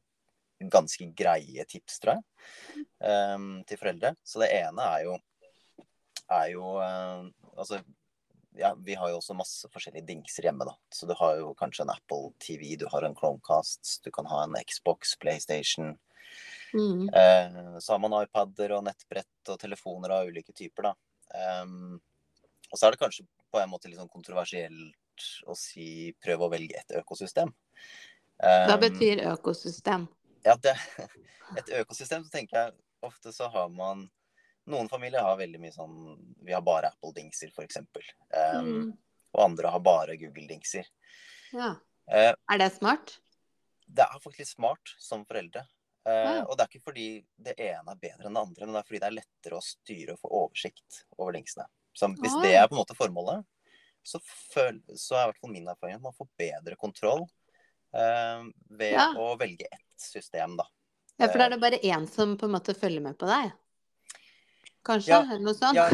ganske 0.73 1.08
greie 1.16 1.64
tips, 1.68 1.96
tror 2.02 2.18
jeg, 2.18 2.85
um, 3.00 3.62
til 3.68 3.80
foreldre. 3.80 4.12
Så 4.25 4.42
det 4.44 4.50
ene 4.58 4.90
er 4.99 5.06
jo, 5.08 5.16
er 6.28 6.52
jo 6.52 6.76
uh, 6.80 7.26
Altså, 7.56 7.80
ja, 8.58 8.72
vi 8.84 8.94
har 8.94 9.10
jo 9.10 9.20
også 9.20 9.36
masse 9.36 9.68
forskjellige 9.72 10.06
dingser 10.08 10.48
hjemme, 10.48 10.66
da. 10.68 10.75
Så 10.92 11.08
du 11.08 11.14
har 11.18 11.38
jo 11.40 11.52
kanskje 11.58 11.84
en 11.84 11.92
Apple 11.94 12.32
TV, 12.42 12.75
du 12.80 12.86
har 12.92 13.06
en 13.06 13.16
Chromecast, 13.16 14.00
du 14.04 14.10
kan 14.14 14.28
ha 14.30 14.42
en 14.44 14.56
Xbox, 14.66 15.16
PlayStation. 15.20 15.94
Mm. 16.75 17.08
Eh, 17.08 17.78
så 17.80 17.92
har 17.92 18.02
man 18.02 18.16
iPader 18.22 18.76
og 18.76 18.84
nettbrett 18.88 19.52
og 19.52 19.60
telefoner 19.60 20.14
av 20.16 20.30
ulike 20.30 20.54
typer, 20.56 20.90
da. 20.90 20.94
Um, 21.62 21.96
og 22.70 22.78
så 22.78 22.86
er 22.86 22.94
det 22.94 23.02
kanskje 23.02 23.26
på 23.52 23.60
en 23.60 23.70
måte 23.70 23.90
litt 23.90 23.98
sånn 24.00 24.10
kontroversielt 24.12 25.26
å 25.48 25.56
si 25.58 26.12
prøve 26.22 26.46
å 26.46 26.52
velge 26.52 26.78
et 26.80 26.96
økosystem. 27.00 27.52
Um, 28.36 28.66
Hva 28.68 28.76
betyr 28.80 29.25
økosystem? 29.32 30.06
Ja, 30.46 30.56
det, 30.62 30.76
et 31.58 31.72
økosystem 31.80 32.26
så 32.26 32.32
tenker 32.32 32.60
jeg 32.60 32.76
ofte 33.06 33.32
så 33.34 33.48
har 33.52 33.70
man 33.72 34.06
noen 34.70 34.88
familier 34.90 35.25
har 35.25 35.38
veldig 35.38 35.61
mye 35.62 35.75
sånn 35.75 35.94
Vi 36.44 36.54
har 36.54 36.64
bare 36.66 36.90
Apple-dingser, 36.92 37.52
f.eks. 37.54 37.78
Um, 37.78 38.66
mm. 38.66 38.90
Og 39.37 39.44
andre 39.44 39.73
har 39.75 39.82
bare 39.85 40.16
Google-dingser. 40.20 40.88
Ja. 41.54 41.75
Uh, 42.11 42.32
er 42.35 42.61
det 42.62 42.70
smart? 42.76 43.16
Det 43.87 44.04
er 44.06 44.23
faktisk 44.23 44.56
smart 44.56 44.94
som 45.02 45.25
foreldre. 45.28 45.64
Uh, 46.06 46.12
ja. 46.12 46.37
Og 46.44 46.54
det 46.56 46.64
er 46.64 46.70
ikke 46.70 46.88
fordi 46.90 47.08
det 47.49 47.56
ene 47.58 47.94
er 47.94 48.00
bedre 48.02 48.28
enn 48.28 48.38
det 48.38 48.44
andre, 48.46 48.66
men 48.66 48.76
det 48.76 48.82
er 48.82 48.88
fordi 48.90 49.02
det 49.02 49.11
er 49.11 49.18
lettere 49.18 49.58
å 49.58 49.66
styre 49.66 50.16
og 50.16 50.23
få 50.23 50.32
oversikt 50.42 51.02
over 51.18 51.37
dingsene. 51.38 51.66
Så 51.96 52.11
hvis 52.12 52.35
det 52.42 52.52
er 52.54 52.66
på 52.68 52.76
en 52.76 52.82
måte 52.82 52.96
formålet, 52.96 53.46
så, 54.06 54.20
føl, 54.52 54.78
så 54.94 55.16
er 55.16 55.25
i 55.25 55.30
hvert 55.30 55.42
fall 55.42 55.54
min 55.54 55.68
erfaring 55.70 55.96
at 55.96 56.04
man 56.04 56.14
får 56.14 56.28
bedre 56.38 56.76
kontroll 56.78 57.25
uh, 57.25 58.42
ved 58.78 58.94
ja. 58.94 59.08
å 59.18 59.32
velge 59.40 59.66
ett 59.66 60.08
system, 60.11 60.58
da. 60.61 60.68
Ja, 61.16 61.30
for 61.30 61.40
da 61.40 61.46
er 61.46 61.54
det 61.54 61.62
bare 61.62 61.80
én 61.80 62.04
som 62.11 62.37
på 62.37 62.46
en 62.46 62.54
måte 62.54 62.76
følger 62.76 63.02
med 63.02 63.16
på 63.18 63.28
deg? 63.30 63.54
Kanskje? 64.87 65.12
Ja, 65.12 65.23
eller 65.26 65.45
noe 65.45 65.57
sånt? 65.57 65.76
Ja, 65.76 65.87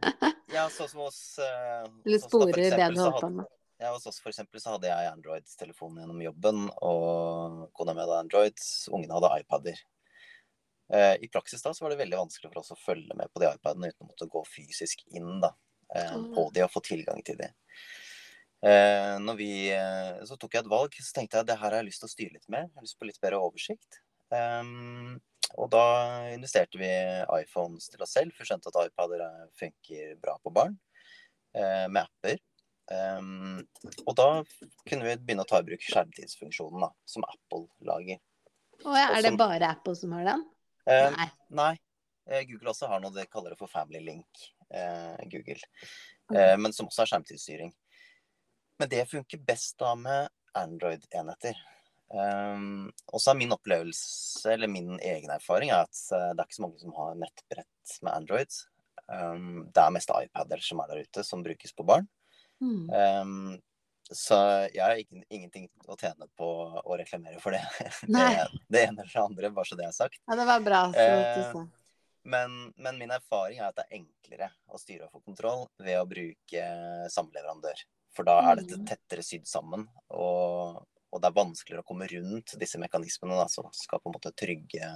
ja 0.58 0.64
sånn 0.72 0.90
som 0.92 1.04
hos 1.06 1.20
uh, 1.42 1.84
Eller 2.06 2.22
sporer 2.22 2.62
det 2.62 2.90
du 2.94 3.00
holder 3.00 3.20
på 3.20 3.30
med. 3.40 3.52
Ja, 3.76 3.90
hos 3.92 4.06
oss 4.08 4.22
for 4.22 4.32
eksempel 4.32 4.60
så 4.62 4.72
hadde 4.72 4.88
jeg 4.88 5.10
Android-telefonen 5.10 6.00
gjennom 6.00 6.22
jobben, 6.24 6.62
og 6.86 7.66
kona 7.76 7.92
mi 7.92 8.00
hadde 8.00 8.22
Android, 8.22 8.62
ungene 8.88 9.18
hadde 9.18 9.32
iPader. 9.42 9.82
Uh, 10.94 11.14
I 11.20 11.28
praksis 11.28 11.64
da 11.64 11.74
så 11.74 11.84
var 11.84 11.92
det 11.92 12.00
veldig 12.00 12.16
vanskelig 12.22 12.48
for 12.52 12.62
oss 12.62 12.72
å 12.72 12.78
følge 12.78 13.16
med 13.18 13.28
på 13.34 13.42
de 13.42 13.50
iPadene 13.50 13.90
uten 13.90 14.06
å 14.06 14.08
måtte 14.08 14.28
gå 14.32 14.42
fysisk 14.48 15.02
inn 15.18 15.42
da, 15.42 15.50
uh, 15.92 16.16
på 16.32 16.46
de 16.54 16.64
og 16.64 16.72
få 16.72 16.82
tilgang 16.88 17.20
til 17.26 17.36
de. 17.42 17.50
Uh, 18.64 19.20
når 19.20 19.38
vi, 19.42 19.50
så 20.24 20.38
tok 20.40 20.56
jeg 20.56 20.64
et 20.64 20.72
valg, 20.72 20.96
så 20.96 21.18
tenkte 21.18 21.36
jeg 21.36 21.44
at 21.44 21.50
det 21.50 21.58
her 21.60 21.68
har 21.68 21.82
jeg 21.82 21.90
lyst 21.90 22.04
til 22.04 22.08
å 22.08 22.14
styre 22.14 22.36
litt 22.38 22.48
mer. 22.48 22.70
Jeg 22.70 22.78
har 22.78 22.88
lyst 22.88 23.00
på 23.02 23.10
litt 23.10 23.20
bedre 23.20 23.42
oversikt. 23.44 24.00
Um, 24.32 25.18
og 25.54 25.70
da 25.70 25.84
investerte 26.34 26.80
vi 26.80 26.90
iPhones 27.38 27.86
til 27.92 28.02
oss 28.02 28.16
selv, 28.18 28.34
for 28.34 28.42
vi 28.42 28.50
skjønte 28.50 28.72
at 28.72 28.90
iPader 28.90 29.24
funker 29.58 30.16
bra 30.22 30.36
på 30.42 30.52
barn 30.54 30.74
eh, 31.54 31.86
med 31.86 32.02
apper. 32.02 32.40
Um, 32.86 33.64
og 34.04 34.12
da 34.14 34.26
kunne 34.86 35.06
vi 35.08 35.16
begynne 35.18 35.42
å 35.42 35.48
ta 35.48 35.58
i 35.58 35.66
bruk 35.66 35.82
skjermtidsfunksjonen 35.82 36.84
da, 36.84 36.90
som 37.08 37.24
Apple 37.26 37.66
lager. 37.86 38.20
Oh, 38.84 38.94
ja, 38.94 39.08
er 39.16 39.24
det 39.24 39.32
bare 39.40 39.72
Apple 39.72 39.96
som 39.98 40.12
har 40.14 40.26
den? 40.28 40.44
Eh, 40.86 41.08
nei. 41.16 41.28
nei. 41.58 41.72
Eh, 42.30 42.44
Google 42.50 42.70
også 42.70 42.90
har 42.90 43.02
noe 43.02 43.14
de 43.14 43.24
kaller 43.30 43.54
det 43.54 43.58
for 43.58 43.70
Family 43.70 44.02
Link. 44.04 44.44
Eh, 44.70 45.16
Google. 45.30 45.58
Okay. 46.26 46.56
men 46.58 46.72
som 46.74 46.88
også 46.88 47.04
har 47.04 47.10
skjermtidsstyring. 47.12 47.68
Men 48.82 48.88
det 48.90 49.04
funker 49.06 49.42
best 49.46 49.76
da 49.78 49.92
med 49.98 50.26
Android-enheter. 50.58 51.58
Um, 52.06 52.92
og 53.10 53.18
så 53.20 53.32
er 53.32 53.38
min 53.40 53.54
opplevelse, 53.56 54.46
eller 54.52 54.70
min 54.70 54.94
egen 55.00 55.30
erfaring, 55.34 55.72
er 55.74 55.86
at 55.88 56.02
uh, 56.14 56.32
det 56.32 56.40
er 56.40 56.46
ikke 56.46 56.58
så 56.60 56.66
mange 56.66 56.82
som 56.82 56.92
har 56.98 57.16
nettbrett 57.18 57.94
med 58.06 58.12
Android. 58.12 58.58
Um, 59.06 59.64
det 59.74 59.82
er 59.82 59.94
mest 59.94 60.10
iPader 60.14 60.62
som 60.62 60.82
er 60.82 60.92
der 60.92 61.06
ute, 61.06 61.24
som 61.26 61.42
brukes 61.46 61.74
på 61.74 61.86
barn. 61.86 62.06
Mm. 62.62 62.90
Um, 62.90 63.56
Så 64.06 64.36
jeg 64.70 64.78
har 64.78 65.00
ingenting 65.34 65.64
å 65.90 65.96
tjene 65.98 66.28
på 66.38 66.46
å 66.78 66.96
reklamere 66.98 67.40
for 67.42 67.50
det. 67.56 67.64
Det, 68.06 68.26
det 68.70 68.84
ene 68.86 69.02
eller 69.02 69.10
det 69.10 69.24
andre, 69.24 69.50
bare 69.50 69.66
så 69.66 69.74
det 69.78 69.88
er 69.88 69.96
sagt. 69.96 70.20
Ja, 70.30 70.36
det 70.38 70.46
var 70.46 70.62
bra. 70.62 70.84
Så 70.94 71.08
Eh. 71.10 71.66
Men, 72.26 72.72
men 72.76 72.96
min 72.98 73.10
erfaring 73.14 73.58
er 73.60 73.68
at 73.68 73.76
det 73.78 73.84
er 73.86 73.98
enklere 74.00 74.48
å 74.66 74.78
styre 74.82 75.06
og 75.06 75.12
få 75.14 75.20
kontroll 75.26 75.66
ved 75.78 75.98
å 76.00 76.06
bruke 76.10 76.62
samleverandør. 77.14 77.82
For 78.16 78.26
da 78.26 78.38
er 78.50 78.60
dette 78.62 78.78
Mm. 78.80 78.86
tettere 78.88 79.22
sydd 79.22 79.46
sammen, 79.46 79.84
og, 80.10 80.80
og 81.12 81.20
det 81.22 81.28
er 81.30 81.36
vanskeligere 81.38 81.82
å 81.84 81.86
komme 81.86 82.06
rundt 82.10 82.56
disse 82.60 82.78
mekanismene 82.78 83.38
da, 83.38 83.46
som 83.48 83.68
skal 83.72 84.00
på 84.00 84.10
en 84.10 84.16
måte 84.18 84.32
trygge, 84.36 84.90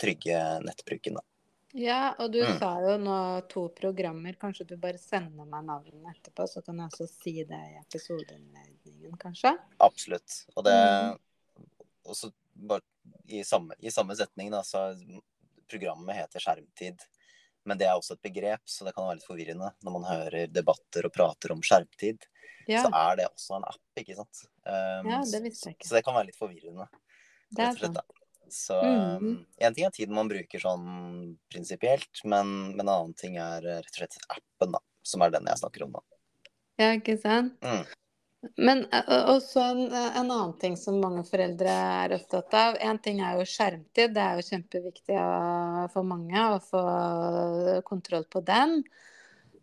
trygge 0.00 0.42
nettbruken. 0.64 1.14
Da. 1.20 1.24
Ja, 1.76 2.14
og 2.18 2.32
du 2.32 2.40
Mm. 2.42 2.58
sa 2.58 2.80
jo 2.80 2.96
nå 2.96 3.48
to 3.48 3.68
programmer. 3.68 4.32
Kanskje 4.40 4.66
du 4.66 4.76
bare 4.76 4.98
sender 4.98 5.44
meg 5.44 5.64
navnene 5.66 6.14
etterpå, 6.14 6.46
så 6.48 6.64
kan 6.64 6.76
jeg 6.78 6.88
også 6.90 7.08
si 7.08 7.44
det 7.44 7.58
i 7.58 7.80
episodeinnledningen, 7.82 9.18
kanskje? 9.18 9.58
Absolutt. 9.80 10.46
Og 10.56 10.64
det 10.64 10.72
Mm. 10.72 11.18
også 12.06 12.32
bare 12.54 12.80
i 13.28 13.42
samme, 13.42 13.74
i 13.82 13.90
samme 13.90 14.16
setning, 14.16 14.50
da, 14.50 14.62
så 14.62 14.94
programmet 15.68 16.14
heter 16.16 16.40
skjermtid. 16.40 16.98
Men 17.66 17.80
det 17.80 17.88
er 17.88 17.98
også 17.98 18.16
et 18.16 18.26
begrep, 18.28 18.62
så 18.70 18.86
det 18.86 18.94
kan 18.96 19.08
være 19.08 19.18
litt 19.18 19.28
forvirrende 19.28 19.72
når 19.84 19.94
man 19.98 20.06
hører 20.06 20.52
debatter 20.52 21.08
og 21.08 21.14
prater 21.14 21.54
om 21.54 21.62
skjermtid. 21.66 22.28
Ja, 22.66 22.82
Så 22.82 22.90
er 22.94 23.18
det 23.18 23.26
også 23.28 23.58
en 23.58 23.66
app, 23.66 23.82
ikke 23.98 24.16
sant. 24.18 24.44
Um, 24.66 25.10
ja 25.10 25.20
det 25.30 25.42
visste 25.44 25.70
jeg 25.70 25.78
ikke. 25.78 25.88
Så 25.88 25.98
det 25.98 26.04
kan 26.06 26.16
være 26.16 26.30
litt 26.30 26.38
forvirrende, 26.38 26.86
Det 27.54 27.66
er 27.66 27.78
sant. 27.78 28.00
Så 28.50 28.78
mm. 28.78 29.26
um, 29.26 29.38
ting 29.58 29.86
er 29.86 29.94
tiden 29.94 30.14
man 30.14 30.30
bruker 30.30 30.62
sånn 30.62 30.86
prinsipielt, 31.50 32.22
men, 32.24 32.52
men 32.76 32.84
en 32.86 32.92
annen 32.92 33.14
ting 33.18 33.38
er 33.42 33.64
rett 33.64 33.90
og 33.90 34.00
slett 34.00 34.18
appen, 34.30 34.76
da. 34.78 34.82
Som 35.06 35.22
er 35.22 35.34
den 35.34 35.46
jeg 35.46 35.62
snakker 35.62 35.86
om 35.86 35.94
nå. 35.94 36.02
Ja, 36.78 36.92
ikke 36.98 37.16
sant? 37.18 37.54
Mm. 37.62 37.86
Men 38.56 38.84
eh, 38.92 39.30
også 39.32 39.62
en, 39.62 39.82
en 39.92 40.30
annen 40.30 40.54
ting 40.60 40.76
som 40.80 41.00
mange 41.02 41.24
foreldre 41.28 41.72
er 42.02 42.16
opptatt 42.18 42.56
av. 42.58 42.78
En 42.80 43.00
ting 43.02 43.20
er 43.24 43.40
jo 43.40 43.48
skjermtid. 43.48 44.14
Det 44.16 44.22
er 44.22 44.38
jo 44.38 44.46
kjempeviktig 44.50 45.18
for 45.94 46.06
mange 46.06 46.46
å 46.54 46.60
få 46.62 46.84
kontroll 47.88 48.28
på 48.30 48.44
den. 48.46 48.80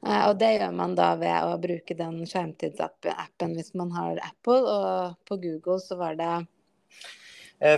Eh, 0.05 0.23
Og 0.29 0.37
det 0.41 0.55
gjør 0.57 0.75
man 0.79 0.97
da 0.99 1.13
ved 1.19 1.49
å 1.49 1.59
bruke 1.61 1.97
den 1.99 2.23
skjermtidsappen 2.29 3.55
hvis 3.57 3.73
man 3.79 3.93
har 3.95 4.21
Apple. 4.29 4.61
Og 4.63 5.21
på 5.29 5.39
Google 5.45 5.79
så 5.83 5.99
var 6.01 6.19
det 6.19 6.33
Eh, 6.33 7.22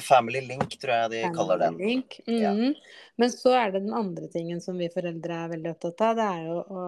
Family 0.02 0.42
Link, 0.42 0.78
tror 0.82 0.94
jeg 0.94 1.12
de 1.14 1.22
kaller 1.36 1.60
den. 1.62 1.78
Link. 1.78 2.20
Ja. 2.26 2.54
Mhm. 2.54 2.76
Men 3.22 3.32
så 3.32 3.54
er 3.56 3.72
det 3.72 3.84
den 3.86 3.94
andre 3.96 4.28
tingen 4.28 4.60
som 4.62 4.78
vi 4.82 4.90
foreldre 4.92 5.38
er 5.46 5.52
veldig 5.54 5.72
opptatt 5.72 6.02
av. 6.04 6.16
Det 6.18 6.26
er 6.26 6.48
jo 6.50 6.58
å, 6.60 6.86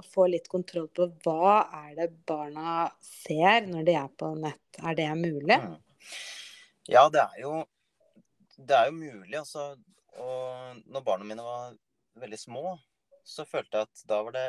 å 0.00 0.04
få 0.14 0.26
litt 0.32 0.48
kontroll 0.50 0.88
på 0.94 1.06
hva 1.26 1.58
er 1.84 1.92
det 1.98 2.08
barna 2.26 2.88
ser 3.04 3.68
når 3.68 3.86
de 3.86 3.98
er 4.00 4.08
på 4.18 4.32
nett. 4.40 4.80
Er 4.82 4.98
det 4.98 5.10
mulig? 5.20 5.60
Mm. 5.60 5.76
Ja, 6.90 7.06
det 7.08 7.22
er 7.22 7.44
jo 7.44 7.62
Det 8.54 8.76
er 8.76 8.90
jo 8.90 8.96
mulig, 8.98 9.36
altså. 9.38 9.74
Og 10.14 10.82
når 10.86 11.06
barna 11.06 11.26
mine 11.26 11.42
var 11.42 11.72
veldig 12.22 12.38
små, 12.38 12.76
så 13.26 13.46
følte 13.48 13.80
jeg 13.80 13.88
at 13.88 14.02
da 14.06 14.20
var 14.22 14.34
det 14.36 14.48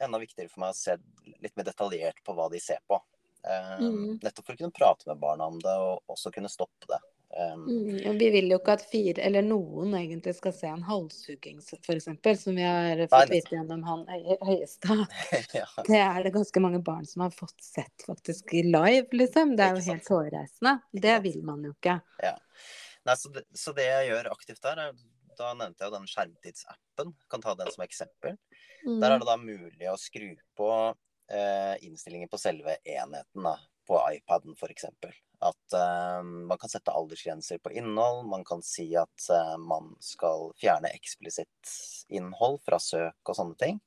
enda 0.00 0.20
viktigere 0.22 0.48
for 0.52 0.62
meg 0.64 0.72
å 0.72 0.78
se 0.78 0.94
litt 1.42 1.56
mer 1.58 1.66
detaljert 1.66 2.22
på 2.24 2.36
hva 2.36 2.46
de 2.52 2.60
ser 2.62 2.80
på. 2.88 3.00
Eh, 3.44 3.80
Mm. 3.84 4.18
Nettopp 4.22 4.46
for 4.46 4.54
å 4.54 4.56
kunne 4.56 4.72
prate 4.72 5.08
med 5.08 5.18
barna 5.20 5.46
om 5.46 5.58
det, 5.60 5.74
og 5.74 6.00
også 6.08 6.32
kunne 6.32 6.48
stoppe 6.48 6.88
det. 6.88 7.00
Um, 7.34 7.64
Mm, 7.66 8.18
vi 8.18 8.28
vil 8.30 8.50
jo 8.52 8.60
ikke 8.60 8.76
at 8.76 8.84
fire, 8.86 9.18
eller 9.26 9.42
noen 9.42 9.94
egentlig 9.98 10.36
skal 10.36 10.52
se 10.54 10.68
en 10.70 10.84
halshugging 10.86 11.58
f.eks., 11.58 12.04
som 12.44 12.54
vi 12.54 12.62
har 12.62 13.00
fått 13.10 13.32
vite 13.32 13.56
gjennom 13.56 13.82
han 13.82 14.04
Høiestad. 14.40 15.02
Ja. 15.54 15.66
Det 15.86 15.98
er 15.98 16.22
det 16.22 16.32
ganske 16.36 16.62
mange 16.62 16.78
barn 16.84 17.06
som 17.06 17.24
har 17.26 17.34
fått 17.34 17.58
sett 17.62 18.06
faktisk 18.06 18.52
live, 18.52 19.08
liksom. 19.12 19.56
Det 19.58 19.66
er 19.66 19.74
jo 19.74 19.82
helt 19.90 20.08
hårreisende. 20.08 20.76
Det 20.92 21.16
vil 21.26 21.42
man 21.42 21.64
jo 21.66 21.74
ikke. 21.74 21.98
Nei, 23.04 23.16
så, 23.18 23.28
det, 23.34 23.44
så 23.52 23.74
det 23.76 23.88
jeg 23.88 24.12
gjør 24.12 24.30
aktivt 24.32 24.62
der, 24.62 24.86
er 24.86 25.02
Da 25.34 25.50
nevnte 25.58 25.82
jeg 25.82 25.90
jo 25.90 25.96
den 25.96 26.06
skjermtidsappen. 26.06 27.14
Kan 27.28 27.42
ta 27.42 27.56
den 27.58 27.72
som 27.74 27.82
eksempel. 27.82 28.38
Mm. 28.86 29.00
Der 29.02 29.10
er 29.10 29.18
det 29.18 29.26
da 29.26 29.36
mulig 29.40 29.90
å 29.90 29.98
skru 29.98 30.30
på 30.54 30.70
innstillinger 31.80 32.28
på 32.28 32.38
selve 32.38 32.76
enheten, 32.84 33.42
da, 33.46 33.56
på 33.88 34.00
iPaden 34.16 34.54
f.eks. 34.56 34.84
At 35.44 35.74
eh, 35.76 36.22
man 36.24 36.56
kan 36.60 36.70
sette 36.72 36.92
aldersgrenser 36.94 37.58
på 37.60 37.72
innhold. 37.76 38.22
Man 38.30 38.44
kan 38.48 38.62
si 38.64 38.86
at 38.96 39.26
eh, 39.32 39.56
man 39.60 39.90
skal 40.00 40.52
fjerne 40.60 40.88
eksplisitt 40.94 41.72
innhold 42.08 42.60
fra 42.64 42.78
søk 42.80 43.28
og 43.28 43.36
sånne 43.36 43.58
ting. 43.60 43.80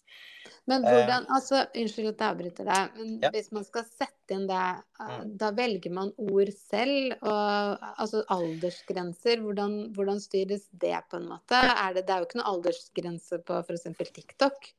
Men 0.70 0.84
hvordan, 0.84 1.26
altså, 1.34 1.64
Unnskyld 1.76 2.12
at 2.12 2.22
jeg 2.22 2.34
avbryter 2.36 2.68
deg, 2.68 2.94
men 3.00 3.16
Ja. 3.24 3.32
hvis 3.34 3.50
man 3.56 3.66
skal 3.68 3.84
sette 3.90 4.36
inn 4.36 4.46
det, 4.48 4.62
eh, 5.00 5.18
Mm. 5.18 5.38
da 5.38 5.52
velger 5.52 5.92
man 5.92 6.14
ord 6.18 6.52
selv, 6.54 7.16
og 7.22 7.80
altså 7.98 8.24
aldersgrenser, 8.30 9.42
hvordan, 9.42 9.94
hvordan 9.96 10.20
styres 10.22 10.68
det 10.72 11.00
på 11.10 11.18
en 11.18 11.30
måte? 11.32 11.56
Er 11.58 11.94
det, 11.94 12.06
det 12.06 12.14
er 12.14 12.20
jo 12.22 12.28
ikke 12.30 12.42
noe 12.44 12.54
aldersgrense 12.54 13.42
på 13.44 13.64
f.eks. 13.66 14.14
TikTok. 14.14 14.74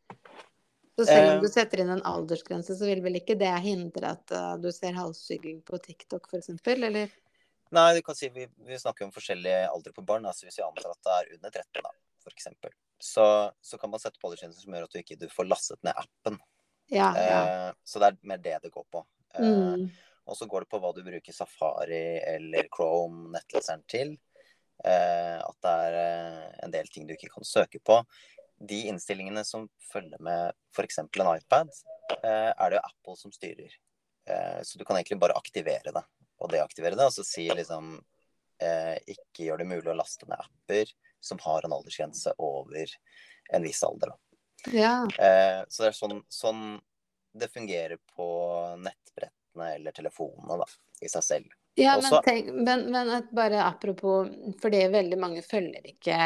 Så 0.99 1.05
selv 1.07 1.29
om 1.29 1.37
Eh. 1.37 1.41
du 1.45 1.49
setter 1.53 1.81
inn 1.85 1.91
en 1.95 2.03
aldersgrense, 2.03 2.75
så 2.75 2.87
vil 2.89 3.01
vel 3.05 3.21
ikke 3.21 3.37
det 3.39 3.53
hindre 3.63 4.17
at 4.17 4.33
eh, 4.35 4.57
du 4.59 4.67
ser 4.75 4.97
halssygging 4.99 5.61
på 5.63 5.79
TikTok 5.85 6.27
f.eks., 6.27 6.51
eller? 6.75 7.13
Nei, 7.71 7.87
du 7.95 8.01
kan 8.03 8.17
si 8.19 8.31
vi, 8.35 8.49
vi 8.67 8.79
snakker 8.81 9.07
om 9.07 9.13
forskjellige 9.15 9.69
aldre 9.71 9.93
på 9.95 10.03
barn. 10.09 10.27
Altså 10.27 10.49
hvis 10.49 10.59
vi 10.59 10.65
antar 10.67 10.91
at 10.91 11.03
det 11.07 11.15
er 11.21 11.35
under 11.37 11.51
13, 11.55 11.85
da, 11.87 11.93
f.eks. 12.25 12.49
Så, 12.99 13.25
så 13.63 13.79
kan 13.79 13.93
man 13.93 14.03
sette 14.03 14.19
på 14.19 14.27
aldersgrenser 14.27 14.65
som 14.65 14.75
gjør 14.75 14.89
at 14.89 14.97
du 14.97 14.99
ikke 14.99 15.19
du 15.21 15.29
får 15.31 15.47
lastet 15.53 15.79
ned 15.87 15.95
appen. 16.03 16.41
Ja, 16.91 17.13
ja. 17.15 17.41
Eh, 17.69 17.73
så 17.87 18.01
det 18.03 18.09
er 18.11 18.19
mer 18.27 18.41
det 18.43 18.57
det 18.67 18.75
går 18.75 18.87
på. 18.91 19.05
Eh, 19.37 19.45
Mm. 19.45 19.87
Og 20.29 20.37
så 20.37 20.45
går 20.45 20.65
det 20.67 20.69
på 20.69 20.81
hva 20.83 20.91
du 20.93 20.99
bruker 21.07 21.33
Safari 21.33 22.19
eller 22.21 22.67
Chrome 22.75 23.31
nettleseren 23.33 23.81
til. 23.89 24.11
Eh, 24.85 25.39
at 25.41 25.57
det 25.65 25.71
er 25.87 25.95
eh, 26.03 26.51
en 26.67 26.75
del 26.75 26.91
ting 26.93 27.07
du 27.09 27.15
ikke 27.15 27.31
kan 27.33 27.47
søke 27.49 27.81
på. 27.81 28.03
De 28.59 28.81
innstillingene 28.91 29.45
som 29.47 29.69
følger 29.93 30.19
med 30.25 30.53
f.eks. 30.75 30.99
en 30.99 31.09
iPad, 31.37 31.71
eh, 32.23 32.51
er 32.51 32.71
det 32.71 32.79
jo 32.79 32.87
Apple 32.91 33.17
som 33.17 33.35
styrer. 33.35 33.75
Eh, 34.29 34.61
så 34.63 34.79
du 34.79 34.85
kan 34.85 34.97
egentlig 34.97 35.21
bare 35.23 35.39
aktivere 35.39 35.93
det 35.95 36.05
og 36.39 36.51
deaktivere 36.53 36.99
det, 36.99 37.07
og 37.07 37.15
så 37.15 37.25
si 37.27 37.49
liksom 37.51 37.97
eh, 38.63 38.97
ikke 39.11 39.49
gjør 39.49 39.63
det 39.63 39.69
mulig 39.71 39.91
å 39.91 39.97
laste 39.99 40.29
ned 40.29 40.39
apper 40.39 40.91
som 41.21 41.41
har 41.43 41.67
en 41.67 41.75
aldersgrense 41.75 42.35
over 42.39 42.93
en 43.53 43.65
viss 43.65 43.83
alder. 43.83 44.13
Ja. 44.73 45.07
Eh, 45.19 45.65
så 45.69 45.83
det 45.83 45.91
er 45.91 45.99
sånn, 45.99 46.21
sånn 46.29 46.63
det 47.39 47.51
fungerer 47.53 47.99
på 48.15 48.29
nettbrettene 48.83 49.73
eller 49.75 49.95
telefonene 49.97 50.61
da, 50.63 50.69
i 51.03 51.11
seg 51.11 51.27
selv. 51.27 51.58
Ja, 51.79 51.93
men, 51.95 52.05
Også- 52.05 52.23
tenk, 52.25 52.47
men, 52.53 52.91
men 52.91 53.29
bare 53.31 53.63
apropos 53.63 54.29
Fordi 54.63 54.81
veldig 54.91 55.19
mange 55.19 55.43
følger 55.47 55.85
ikke 55.87 56.17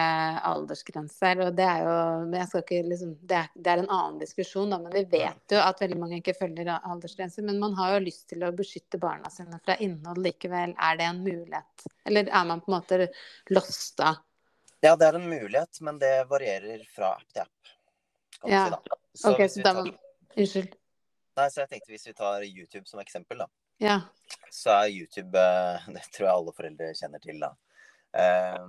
aldersgrenser. 0.49 1.43
Og 1.45 1.57
det 1.59 1.67
er 1.69 1.83
jo 1.85 1.97
jeg 2.33 2.49
skal 2.49 2.65
ikke 2.65 2.79
liksom, 2.89 3.11
det, 3.21 3.41
er, 3.43 3.51
det 3.55 3.73
er 3.75 3.83
en 3.83 3.91
annen 3.93 4.19
diskusjon, 4.23 4.73
da, 4.73 4.79
men 4.81 4.95
vi 4.97 5.05
vet 5.13 5.53
jo 5.53 5.61
at 5.61 5.83
veldig 5.85 5.99
mange 6.01 6.23
ikke 6.23 6.37
følger 6.39 6.73
aldersgrenser. 6.73 7.45
Men 7.45 7.61
man 7.61 7.77
har 7.77 7.99
jo 7.99 8.05
lyst 8.07 8.25
til 8.33 8.47
å 8.49 8.53
beskytte 8.57 9.01
barna 9.03 9.29
sine 9.35 9.61
fra 9.61 9.77
innhold 9.77 10.23
likevel. 10.25 10.73
Er 10.73 11.01
det 11.01 11.11
en 11.11 11.21
mulighet? 11.27 11.89
Eller 12.09 12.33
er 12.33 12.49
man 12.49 12.65
på 12.65 12.73
en 12.73 12.79
måte 12.79 13.11
losta? 13.53 14.17
Ja, 14.83 14.97
det 14.97 15.11
er 15.13 15.21
en 15.21 15.29
mulighet, 15.29 15.83
men 15.85 16.01
det 16.01 16.15
varierer 16.33 16.81
fra 16.97 17.13
app 17.19 17.29
til 17.29 17.45
app. 17.45 17.75
Ja. 18.49 18.65
si, 18.65 18.71
da. 18.73 19.03
Så 19.15 19.35
Ok, 19.35 19.45
så 19.53 19.63
da 19.69 19.75
man, 19.83 19.93
Unnskyld. 20.33 20.73
Nei, 21.39 21.49
så 21.49 21.63
jeg 21.63 21.71
tenkte 21.71 21.95
hvis 21.95 22.09
vi 22.11 22.15
tar 22.17 22.45
YouTube 22.47 22.85
som 22.89 23.01
eksempel, 23.03 23.45
da. 23.45 23.49
Ja. 23.83 23.97
så 24.53 24.71
er 24.77 24.93
YouTube 24.93 25.39
eh, 25.39 25.87
Det 25.97 26.03
tror 26.15 26.27
jeg 26.29 26.33
alle 26.37 26.55
foreldre 26.55 26.91
kjenner 26.95 27.23
til, 27.23 27.41
da. 27.43 27.53
Eh, 28.13 28.67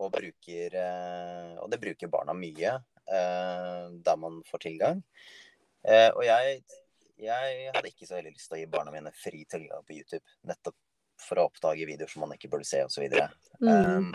og 0.00 0.08
bruker 0.14 0.76
eh, 0.80 1.58
Og 1.60 1.68
det 1.70 1.78
bruker 1.82 2.10
barna 2.10 2.34
mye 2.34 2.72
eh, 2.72 3.82
der 4.06 4.16
man 4.18 4.40
får 4.48 4.64
tilgang. 4.66 5.02
Eh, 5.84 6.08
og 6.14 6.24
jeg, 6.26 6.62
jeg 7.20 7.68
hadde 7.74 7.90
ikke 7.92 8.08
så 8.08 8.16
veldig 8.16 8.32
lyst 8.32 8.48
til 8.48 8.58
å 8.58 8.62
gi 8.62 8.70
barna 8.72 8.94
mine 8.94 9.12
fri 9.14 9.44
tilgang 9.50 9.84
på 9.86 9.98
YouTube. 9.98 10.24
Nettopp 10.48 10.78
for 11.22 11.38
å 11.38 11.46
oppdage 11.50 11.86
videoer 11.86 12.10
som 12.10 12.24
man 12.24 12.34
ikke 12.36 12.50
burde 12.50 12.66
se, 12.66 12.80
osv. 12.86 13.04
Mm. 13.62 13.68
Um, 13.68 14.08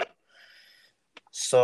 så 1.32 1.64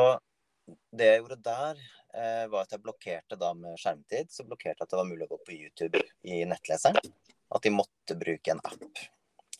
det 0.95 1.09
jeg 1.09 1.23
gjorde 1.23 1.41
der, 1.43 1.81
eh, 2.17 2.45
var 2.51 2.65
at 2.65 2.75
jeg 2.75 2.83
blokkerte 2.83 3.39
da 3.39 3.53
med 3.57 3.79
skjermtid. 3.81 4.31
Så 4.33 4.45
blokkerte 4.47 4.81
jeg 4.81 4.87
at 4.87 4.93
det 4.93 5.01
var 5.01 5.09
mulig 5.09 5.27
å 5.27 5.33
gå 5.33 5.41
på 5.47 5.57
YouTube 5.57 6.03
i 6.23 6.43
nettleseren. 6.49 7.13
At 7.53 7.65
de 7.65 7.73
måtte 7.73 8.17
bruke 8.19 8.53
en 8.53 8.63
app. 8.63 9.03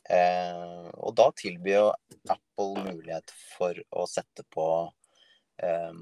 Eh, 0.10 0.88
og 1.00 1.16
da 1.16 1.30
tilbyr 1.40 1.78
jo 1.78 1.90
Apple 2.32 2.88
mulighet 2.90 3.32
for 3.54 3.78
å 3.96 4.08
sette 4.10 4.44
på 4.52 4.68
eh, 5.64 5.94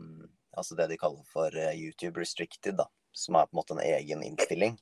altså 0.57 0.75
det 0.75 0.87
de 0.91 0.97
kaller 0.99 1.23
for 1.31 1.55
eh, 1.57 1.75
YouTube 1.77 2.19
restricted, 2.19 2.77
da. 2.79 2.87
Som 3.11 3.35
er 3.35 3.47
på 3.47 3.55
en 3.55 3.61
måte 3.61 3.75
en 3.75 3.83
egen 3.83 4.23
innstilling. 4.23 4.77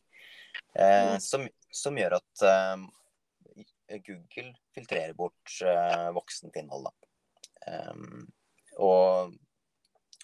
Eh, 0.76 1.18
som, 1.24 1.46
som 1.74 1.98
gjør 1.98 2.20
at 2.20 2.46
eh, 2.46 4.00
Google 4.06 4.54
filtrerer 4.76 5.16
bort 5.18 5.56
voksent 6.14 6.58
innhold, 6.60 6.90
da. 6.90 6.94
Og, 8.80 9.34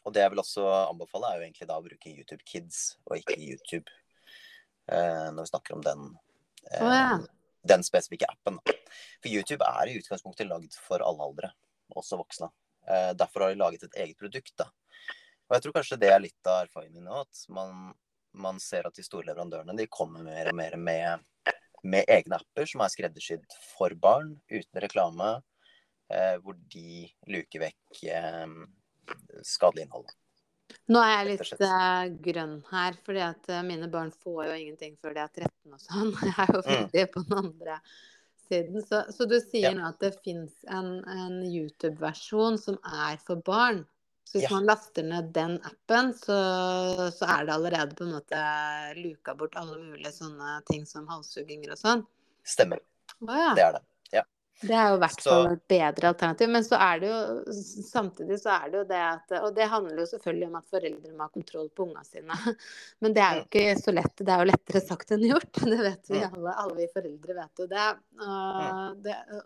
og 0.06 0.13
det 0.13 0.22
jeg 0.22 0.32
vil 0.32 0.41
også 0.41 0.65
anbefale, 0.86 1.32
er 1.32 1.39
jo 1.39 1.48
egentlig 1.48 1.68
da 1.70 1.80
å 1.80 1.86
bruke 1.86 2.12
YouTube 2.13 2.46
Kids 2.46 2.84
og 3.08 3.18
ikke 3.18 3.39
YouTube 3.41 3.89
eh, 4.91 5.28
når 5.34 5.41
vi 5.41 5.52
snakker 5.52 5.78
om 5.78 5.84
den 5.86 6.13
Eh, 6.72 6.88
oh, 6.88 6.96
ja. 6.96 7.20
Den 7.62 7.84
spesifikke 7.84 8.26
appen. 8.30 8.60
For 9.22 9.30
YouTube 9.30 9.65
er 9.65 9.89
i 9.89 10.00
utgangspunktet 10.00 10.50
lagd 10.50 10.78
for 10.78 11.04
alle 11.06 11.28
aldre, 11.28 11.52
også 11.96 12.20
voksne. 12.22 12.50
Eh, 12.88 13.12
derfor 13.18 13.46
har 13.46 13.54
de 13.54 13.62
laget 13.62 13.88
et 13.88 14.02
eget 14.06 14.18
produkt. 14.18 14.54
da. 14.58 14.70
Og 15.50 15.58
jeg 15.58 15.65
tror 15.65 15.78
kanskje 15.78 16.00
det 16.02 16.12
er 16.13 16.22
litt 16.22 16.50
av 16.50 16.65
erfaringen 16.65 17.00
min 17.00 17.10
nå, 17.10 17.22
at 17.26 17.41
man, 17.54 17.94
man 18.34 18.62
ser 18.62 18.88
at 18.88 18.98
de 18.98 19.06
store 19.06 19.28
leverandørene 19.30 19.78
de 19.78 19.89
kommer 19.89 20.26
mer 20.26 20.50
og 20.50 20.58
mer 20.58 20.78
med, 20.78 21.26
med 21.86 22.10
egne 22.10 22.39
apper 22.39 22.70
som 22.70 22.82
er 22.82 22.94
skreddersydd 22.94 23.58
for 23.76 23.94
barn, 24.02 24.34
uten 24.50 24.82
reklame, 24.82 25.36
eh, 26.10 26.38
hvor 26.41 26.58
de 26.74 27.06
luker 27.30 27.68
vekk 27.68 28.02
eh, 28.10 28.58
skadelig 29.46 29.86
innhold. 29.88 30.10
Nå 30.89 31.00
er 31.02 31.12
jeg 31.15 31.28
litt 31.39 31.62
eh, 31.65 32.08
grønn 32.26 32.56
her, 32.72 32.98
fordi 33.06 33.22
at 33.26 33.48
uh, 33.54 33.62
mine 33.65 33.88
barn 33.89 34.12
får 34.12 34.48
jo 34.50 34.54
ingenting 34.58 34.96
før 35.02 35.15
de 35.18 35.22
er 35.24 35.32
13 35.34 35.74
og 35.74 35.82
sånn. 35.82 36.12
Jeg 36.30 36.36
er 36.44 36.54
jo 36.54 36.62
Mm. 36.62 36.70
veldig 36.76 37.06
på 37.13 37.24
den 37.26 37.38
andre 37.39 37.78
siden. 38.46 38.86
Så, 38.86 39.00
så 39.13 39.28
du 39.30 39.36
sier 39.41 39.70
Ja. 39.72 39.74
nå 39.78 39.88
at 39.89 40.00
det 40.02 40.12
fins 40.26 40.54
en, 40.70 40.89
en 41.10 41.39
YouTube-versjon 41.46 42.58
som 42.62 42.78
er 42.86 43.18
for 43.26 43.41
barn. 43.46 43.84
Så 44.26 44.39
hvis 44.39 44.48
Ja. 44.50 44.56
man 44.58 44.65
laster 44.70 45.06
ned 45.06 45.32
den 45.34 45.58
appen, 45.70 46.12
så, 46.18 46.38
så 47.13 47.30
er 47.30 47.46
det 47.46 47.54
allerede 47.56 47.96
på 47.98 48.06
en 48.08 48.15
måte 48.18 48.39
luka 48.98 49.36
bort 49.38 49.56
alle 49.62 49.78
mulige 49.82 50.12
sånne 50.13 50.60
ting 50.70 50.86
som 50.89 51.06
halshugginger 51.10 51.74
og 51.78 51.82
sånn. 51.82 52.06
Stemmer. 52.46 52.82
Å 53.22 53.38
ja. 53.38 53.52
Det 53.58 53.63
er 53.68 53.78
det. 53.78 53.84
Det 54.62 54.72
er 54.72 54.88
jo 54.89 54.96
i 54.96 55.00
hvert 55.04 55.22
fall 55.26 55.48
et 55.52 55.63
bedre 55.68 56.10
alternativ. 56.13 56.50
Men 56.54 56.63
så 56.63 56.78
er 56.80 57.00
det 57.02 57.10
jo 57.10 57.56
samtidig 57.86 58.38
så 58.39 58.54
er 58.56 58.70
det 58.72 58.78
jo 58.80 58.84
det 58.89 59.00
at 59.04 59.34
Og 59.41 59.50
det 59.58 59.68
handler 59.70 60.00
jo 60.00 60.06
selvfølgelig 60.13 60.48
om 60.48 60.56
at 60.62 60.70
foreldre 60.72 61.12
må 61.12 61.26
ha 61.28 61.34
kontroll 61.34 61.68
på 61.76 61.84
ungene 61.89 62.06
sine. 62.08 62.38
Men 63.04 63.13
det 63.18 63.24
er 63.26 63.36
jo 63.36 63.44
Mm. 63.44 63.50
ikke 63.50 63.82
så 63.84 63.94
lett. 63.98 64.15
Det 64.22 64.32
er 64.32 64.39
jo 64.46 64.48
lettere 64.52 64.82
sagt 64.86 65.12
enn 65.12 65.26
gjort. 65.28 65.52
Det 65.76 65.80
vet 65.84 66.10
vi 66.13 66.22
Mm. 66.22 66.38
alle. 66.39 66.56
Alle 66.63 66.78
vi 66.80 66.88
foreldre 66.94 67.36
vet 67.41 67.62
jo 67.65 67.68
det. 67.68 67.89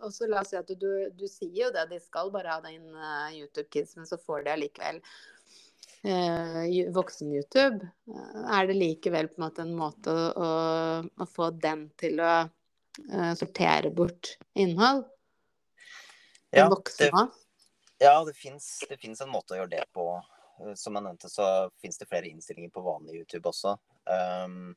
Og, 0.04 0.14
så 0.14 0.30
la 0.30 0.44
oss 0.44 0.54
si 0.54 0.60
at 0.62 0.70
du, 0.80 0.90
du 1.18 1.26
sier 1.28 1.66
jo 1.66 1.72
det, 1.74 1.88
de 1.90 2.00
skal 2.04 2.30
bare 2.32 2.54
ha 2.54 2.62
den 2.62 2.86
eh, 2.94 3.40
YouTube 3.42 3.68
Kids, 3.74 3.96
men 3.98 4.06
så 4.08 4.18
får 4.22 4.46
de 4.46 4.54
allikevel 4.54 5.02
eh, 6.06 6.94
voksen-YouTube. 6.96 7.82
Eh, 8.14 8.46
Er 8.60 8.68
det 8.70 8.78
likevel 8.78 9.28
på 9.34 9.42
en 9.42 9.48
måte 9.48 9.66
en 9.66 9.76
måte 9.76 10.14
å, 10.14 10.30
å, 10.38 11.04
å 11.18 11.28
få 11.28 11.50
den 11.58 11.90
til 12.00 12.22
å 12.22 12.32
eh, 13.12 13.32
sortere 13.40 13.92
bort 13.96 14.36
innhold? 14.54 15.06
Ja, 16.50 16.66
det, 16.98 17.12
ja, 18.02 18.26
det 18.26 18.34
fins 18.34 19.22
en 19.22 19.32
måte 19.32 19.54
å 19.54 19.62
gjøre 19.62 19.76
det 19.76 19.86
på. 19.94 20.06
Eh, 20.64 20.74
Som 20.80 20.98
jeg 20.98 21.06
nevnte, 21.06 21.30
så 21.30 21.70
fins 21.82 22.02
det 22.02 22.10
flere 22.10 22.30
innstillinger 22.32 22.74
på 22.74 22.86
vanlig 22.86 23.22
YouTube 23.22 23.52
også. 23.52 23.78
Um, 24.10 24.76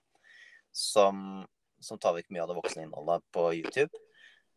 som, 0.72 1.44
som 1.80 2.00
tar 2.00 2.16
vekk 2.16 2.32
mye 2.32 2.44
av 2.44 2.52
det 2.52 2.58
voksne 2.60 2.86
innholdet 2.86 3.24
på 3.32 3.48
YouTube. 3.60 4.02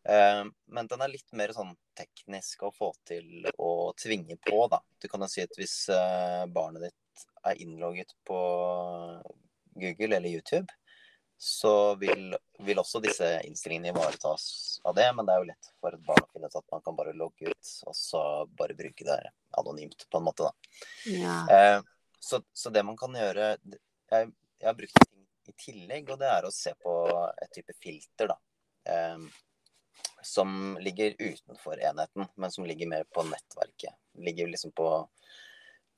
Ehm, 0.08 0.52
men 0.66 0.86
den 0.86 1.02
er 1.02 1.10
litt 1.10 1.32
mer 1.34 1.52
sånn 1.54 1.72
teknisk 1.98 2.62
å 2.66 2.72
få 2.74 2.92
til 3.08 3.48
å 3.58 3.92
tvinge 3.98 4.38
på, 4.46 4.60
da. 4.70 4.78
Du 5.02 5.08
kan 5.10 5.24
jo 5.24 5.28
si 5.30 5.42
at 5.42 5.58
hvis 5.58 5.74
uh, 5.90 6.46
barnet 6.52 6.86
ditt 6.86 7.24
er 7.48 7.62
innlogget 7.62 8.14
på 8.28 8.38
Google 9.76 10.18
eller 10.18 10.30
YouTube, 10.30 10.66
så 11.38 11.94
vil, 11.94 12.36
vil 12.58 12.78
også 12.80 13.00
disse 13.04 13.28
innstillingene 13.44 13.92
ivaretas 13.92 14.46
av 14.84 14.94
det. 14.96 15.08
Men 15.16 15.26
det 15.26 15.34
er 15.34 15.42
jo 15.42 15.48
lett 15.50 15.70
for 15.80 15.96
et 15.96 16.06
barn 16.06 16.24
å 16.24 16.30
finne 16.32 16.48
ut 16.48 16.58
at 16.60 16.72
man 16.72 16.84
kan 16.84 16.96
bare 16.96 17.16
logge 17.16 17.50
ut, 17.50 17.72
og 17.86 17.96
så 17.96 18.22
bare 18.56 18.76
bruke 18.78 19.04
det 19.04 19.18
anonymt, 19.60 20.06
på 20.10 20.20
en 20.20 20.26
måte, 20.26 20.48
da. 20.48 20.80
Ja. 21.12 21.36
Eh, 21.52 21.80
så, 22.20 22.40
så 22.52 22.72
det 22.72 22.82
man 22.82 22.96
kan 22.98 23.14
gjøre 23.14 23.52
jeg, 23.66 24.30
jeg 24.56 24.66
har 24.66 24.78
brukt 24.78 24.96
ting 25.02 25.26
i 25.46 25.54
tillegg, 25.60 26.08
og 26.10 26.22
det 26.22 26.30
er 26.32 26.46
å 26.46 26.54
se 26.54 26.72
på 26.80 26.94
et 27.42 27.52
type 27.54 27.76
filter, 27.82 28.32
da. 28.32 28.38
Eh, 28.88 29.28
som 30.26 30.74
ligger 30.80 31.14
utenfor 31.18 31.78
enheten, 31.78 32.26
men 32.34 32.50
som 32.50 32.66
ligger 32.66 32.88
mer 32.90 33.04
på 33.12 33.22
nettverket. 33.28 33.94
Ligger 34.24 34.48
liksom 34.50 34.72
på, 34.74 34.88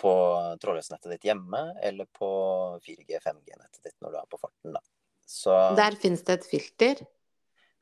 på 0.02 0.12
trådløsnettet 0.60 1.14
ditt 1.14 1.30
hjemme, 1.30 1.62
eller 1.80 2.10
på 2.18 2.28
4G-5G-nettet 2.84 3.86
ditt 3.86 3.96
når 4.02 4.12
du 4.12 4.20
er 4.20 4.30
på 4.34 4.40
farten, 4.42 4.74
da. 4.74 4.82
Så 5.28 5.54
Der 5.76 5.96
finnes 6.00 6.24
det 6.24 6.40
et 6.40 6.48
filter. 6.48 7.06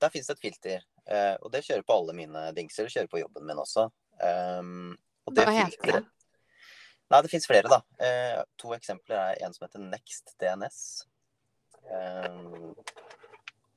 der 0.03 0.11
finnes 0.13 0.27
det 0.27 0.37
et 0.37 0.45
filter, 0.49 0.85
Uh, 1.07 1.37
og 1.47 1.53
det 1.55 1.63
kjører 1.63 1.85
på 1.87 1.95
alle 1.95 2.17
mine 2.19 2.41
dingser. 2.57 2.89
Kjører 2.91 3.07
på 3.11 3.21
jobben 3.21 3.47
min 3.47 3.63
også. 3.63 3.85
Um, 4.19 4.97
og 5.23 5.37
det 5.37 5.45
Hva 5.47 5.53
heter 5.55 5.93
det? 5.93 6.01
Nei, 7.07 7.21
det 7.23 7.31
fins 7.31 7.47
flere, 7.47 7.71
da. 7.71 7.79
Uh, 8.03 8.41
to 8.59 8.73
eksempler 8.75 9.21
er 9.21 9.45
en 9.47 9.55
som 9.55 9.69
heter 9.69 9.85
Next 9.87 10.35
DNS. 10.43 10.81
Um, 11.87 12.75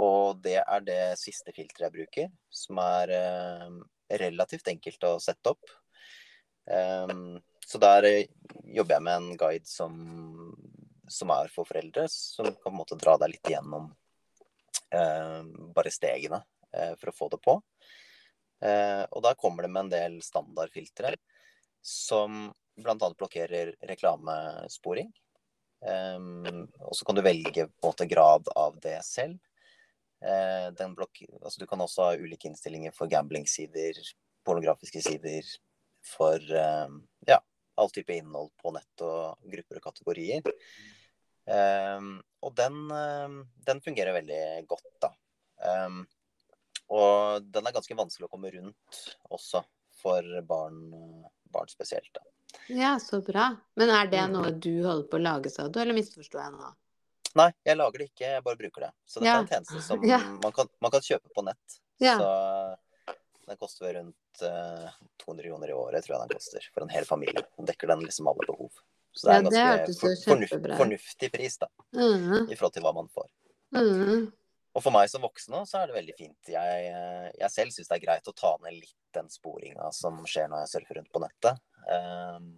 og 0.01 0.39
det 0.41 0.57
er 0.63 0.85
det 0.87 1.01
siste 1.21 1.53
filteret 1.53 1.89
jeg 1.89 1.95
bruker, 1.97 2.29
som 2.55 2.79
er 2.79 3.11
eh, 3.11 3.73
relativt 4.21 4.69
enkelt 4.71 5.03
å 5.03 5.17
sette 5.19 5.51
opp. 5.51 5.73
Um, 6.71 7.41
så 7.67 7.81
der 7.83 8.07
jobber 8.63 8.95
jeg 8.95 9.05
med 9.05 9.17
en 9.17 9.33
guide 9.41 9.67
som, 9.67 9.97
som 11.11 11.33
er 11.33 11.51
for 11.53 11.67
foreldre, 11.67 12.07
som 12.11 12.47
kan 12.47 12.59
på 12.61 12.71
en 12.71 12.79
måte 12.79 12.97
dra 12.99 13.17
deg 13.21 13.33
litt 13.33 13.51
igjennom 13.51 13.89
eh, 14.93 15.41
bare 15.75 15.93
stegene 15.93 16.41
eh, 16.73 16.93
for 16.99 17.11
å 17.11 17.17
få 17.17 17.29
det 17.33 17.41
på. 17.45 17.57
Eh, 18.65 19.03
og 19.09 19.23
da 19.25 19.35
kommer 19.39 19.65
det 19.65 19.71
med 19.73 19.87
en 19.87 19.93
del 19.93 20.19
standardfiltre 20.23 21.15
som 21.85 22.49
bl.a. 22.79 23.11
blokkerer 23.17 23.75
reklamesporing. 23.87 25.11
Um, 25.79 26.65
og 26.83 26.91
så 26.91 27.05
kan 27.07 27.15
du 27.15 27.21
velge 27.23 27.69
på 27.69 27.87
en 27.87 27.91
måte 27.93 28.07
grad 28.09 28.49
av 28.59 28.75
det 28.83 28.97
selv. 29.07 29.39
Eh, 30.19 30.67
altså, 30.67 31.59
du 31.59 31.67
kan 31.67 31.81
også 31.81 32.09
ha 32.09 32.17
ulike 32.19 32.49
innstillinger 32.49 32.91
for 32.95 33.11
gamblingsider, 33.11 33.99
pornografiske 34.47 35.01
sider, 35.03 35.47
for 36.03 36.35
eh, 36.35 36.97
ja, 37.27 37.39
all 37.79 37.91
type 37.95 38.15
innhold 38.15 38.51
på 38.59 38.73
nett 38.75 39.05
og 39.05 39.51
grupper 39.53 39.79
og 39.79 39.87
kategorier. 39.87 40.43
Um, 41.49 42.09
og 42.45 42.53
den, 42.55 42.75
um, 42.93 43.37
den 43.65 43.81
fungerer 43.81 44.13
veldig 44.13 44.67
godt, 44.69 44.85
da. 45.01 45.09
Um, 45.65 46.03
og 46.89 47.43
den 47.53 47.67
er 47.67 47.73
ganske 47.75 47.97
vanskelig 47.97 48.27
å 48.27 48.31
komme 48.31 48.51
rundt 48.53 48.99
også 49.33 49.63
for 49.99 50.25
barn, 50.47 50.77
barn 51.51 51.67
spesielt. 51.71 52.09
Da. 52.15 52.21
Ja, 52.73 52.91
så 53.01 53.19
bra. 53.25 53.49
Men 53.77 53.89
er 53.93 54.07
det 54.09 54.21
Mm. 54.27 54.31
noe 54.37 54.51
du 54.51 54.83
holder 54.85 55.07
på 55.09 55.17
å 55.19 55.21
lage, 55.23 55.49
sa 55.51 55.67
du, 55.67 55.79
eller 55.81 55.93
misforsto 55.97 56.37
jeg 56.39 56.51
nå? 56.53 56.69
Nei, 57.35 57.51
jeg 57.65 57.77
lager 57.77 57.97
det 57.99 58.07
ikke, 58.09 58.29
jeg 58.35 58.43
bare 58.43 58.57
bruker 58.57 58.81
det. 58.87 58.91
Så 59.05 59.19
dette 59.19 59.25
Ja. 59.29 59.35
er 59.37 59.41
en 59.41 59.47
tjeneste 59.47 59.81
som 59.85 60.03
Ja. 60.13 60.19
man, 60.41 60.51
kan, 60.51 60.67
man 60.81 60.91
kan 60.91 61.01
kjøpe 61.01 61.29
på 61.35 61.43
nett. 61.45 61.79
Ja. 61.99 62.17
Så 62.17 62.77
den 63.47 63.57
koster 63.57 63.85
vel 63.85 63.95
rundt 63.99 64.41
uh, 64.45 64.89
200 65.25 65.43
kroner 65.49 65.69
i 65.69 65.73
året, 65.73 66.05
tror 66.05 66.15
jeg 66.19 66.29
den 66.29 66.37
koster, 66.37 66.69
for 66.73 66.81
en 66.85 66.89
hel 66.89 67.05
familie. 67.05 67.43
Den 67.57 67.65
dekker 67.69 67.87
den 67.87 68.01
liksom 68.05 68.27
alle 68.29 68.45
behov. 68.47 68.71
Så 69.15 69.27
det 69.27 69.33
er 69.35 69.39
en 69.39 69.49
det 69.49 69.61
ganske 69.63 69.95
for, 69.99 70.17
fornuft, 70.27 70.67
fornuftig 70.77 71.31
pris, 71.33 71.57
da, 71.61 71.69
Mm, 71.95 72.49
i 72.51 72.55
forhold 72.55 72.75
til 72.75 72.85
hva 72.85 72.93
man 72.95 73.09
får. 73.13 73.29
mm. 73.75 74.31
Og 74.77 74.83
for 74.85 74.93
meg 74.93 75.09
som 75.09 75.23
voksen 75.25 75.55
også, 75.57 75.71
så 75.71 75.79
er 75.81 75.89
det 75.89 75.95
veldig 75.97 76.13
fint. 76.15 76.49
Jeg, 76.53 76.89
jeg 77.39 77.51
selv 77.51 77.73
syns 77.73 77.89
det 77.89 77.95
er 77.97 78.03
greit 78.03 78.27
å 78.29 78.35
ta 78.37 78.51
ned 78.63 78.77
litt 78.77 78.95
den 79.17 79.29
sporinga 79.33 79.89
som 79.97 80.19
skjer 80.29 80.45
når 80.51 80.61
jeg 80.63 80.71
surfer 80.75 80.99
rundt 80.99 81.09
på 81.15 81.21
nettet. 81.23 81.57
Um, 81.89 82.51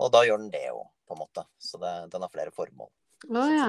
og 0.00 0.10
da 0.14 0.22
gjør 0.24 0.40
den 0.40 0.52
det 0.54 0.64
òg, 0.72 0.86
på 1.04 1.14
en 1.14 1.20
måte. 1.20 1.44
Så 1.60 1.78
det, 1.82 1.92
den 2.14 2.24
har 2.24 2.32
flere 2.32 2.54
formål. 2.56 2.88
Å 3.28 3.44
ja. 3.52 3.68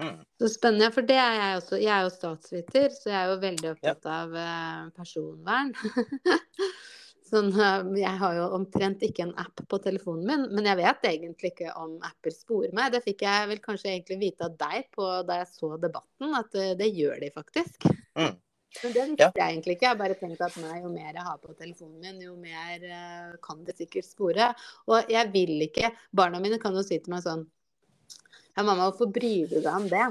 Mm. 0.00 0.22
Så 0.40 0.48
spennende. 0.54 0.88
For 0.94 1.04
det 1.04 1.18
er 1.20 1.34
jeg 1.36 1.58
også. 1.58 1.80
Jeg 1.82 1.92
er 1.96 2.06
jo 2.06 2.14
statsviter, 2.14 2.88
så 2.94 3.10
jeg 3.10 3.18
er 3.18 3.28
jo 3.34 3.40
veldig 3.42 3.72
opptatt 3.74 4.08
av 4.08 4.38
eh, 4.46 4.86
personvern. 4.96 5.74
sånn, 7.30 7.48
eh, 7.54 7.88
jeg 8.02 8.18
har 8.20 8.34
jo 8.36 8.44
omtrent 8.58 9.02
ikke 9.06 9.24
en 9.28 9.34
app 9.40 9.62
på 9.70 9.78
telefonen 9.82 10.26
min, 10.26 10.44
men 10.56 10.68
jeg 10.68 10.80
vet 10.82 11.08
egentlig 11.12 11.52
ikke 11.54 11.72
om 11.80 11.96
apper 12.06 12.34
sporer 12.34 12.74
meg. 12.76 12.92
Det 12.92 13.02
fikk 13.06 13.24
jeg 13.26 13.48
vel 13.52 13.62
kanskje 13.64 13.92
egentlig 13.94 14.18
vite 14.20 14.46
av 14.48 14.56
deg 14.60 14.90
på, 14.94 15.08
da 15.28 15.40
jeg 15.40 15.50
så 15.54 15.72
debatten, 15.80 16.34
at 16.38 16.54
eh, 16.60 16.74
det 16.78 16.90
gjør 16.94 17.20
de 17.24 17.30
faktisk. 17.34 17.88
Mm. 18.18 18.34
Men 18.82 18.92
det 18.94 19.04
visste 19.08 19.24
Ja. 19.24 19.30
jeg 19.34 19.54
egentlig 19.56 19.74
ikke. 19.76 19.86
Jeg 19.88 19.90
har 19.90 19.98
bare 19.98 20.14
tenkt 20.20 20.42
at 20.46 20.56
nei, 20.62 20.76
jo 20.82 20.90
mer 20.92 21.12
jeg 21.12 21.24
har 21.26 21.38
på 21.42 21.54
telefonen 21.58 22.00
min, 22.04 22.20
jo 22.22 22.36
mer 22.38 22.84
eh, 22.86 23.32
kan 23.42 23.64
det 23.66 23.74
sikkert 23.80 24.06
spore. 24.06 24.52
Og 24.86 25.10
jeg 25.10 25.32
vil 25.32 25.56
ikke 25.66 25.90
Barna 26.14 26.38
mine 26.38 26.60
kan 26.62 26.74
jo 26.78 26.84
si 26.86 26.98
til 26.98 27.10
meg 27.14 27.24
sånn 27.26 27.46
Ja, 28.56 28.62
mamma, 28.62 28.90
hvorfor 28.90 29.10
bryr 29.14 29.48
du 29.50 29.58
deg 29.60 29.74
om 29.74 29.88
det? 29.90 30.06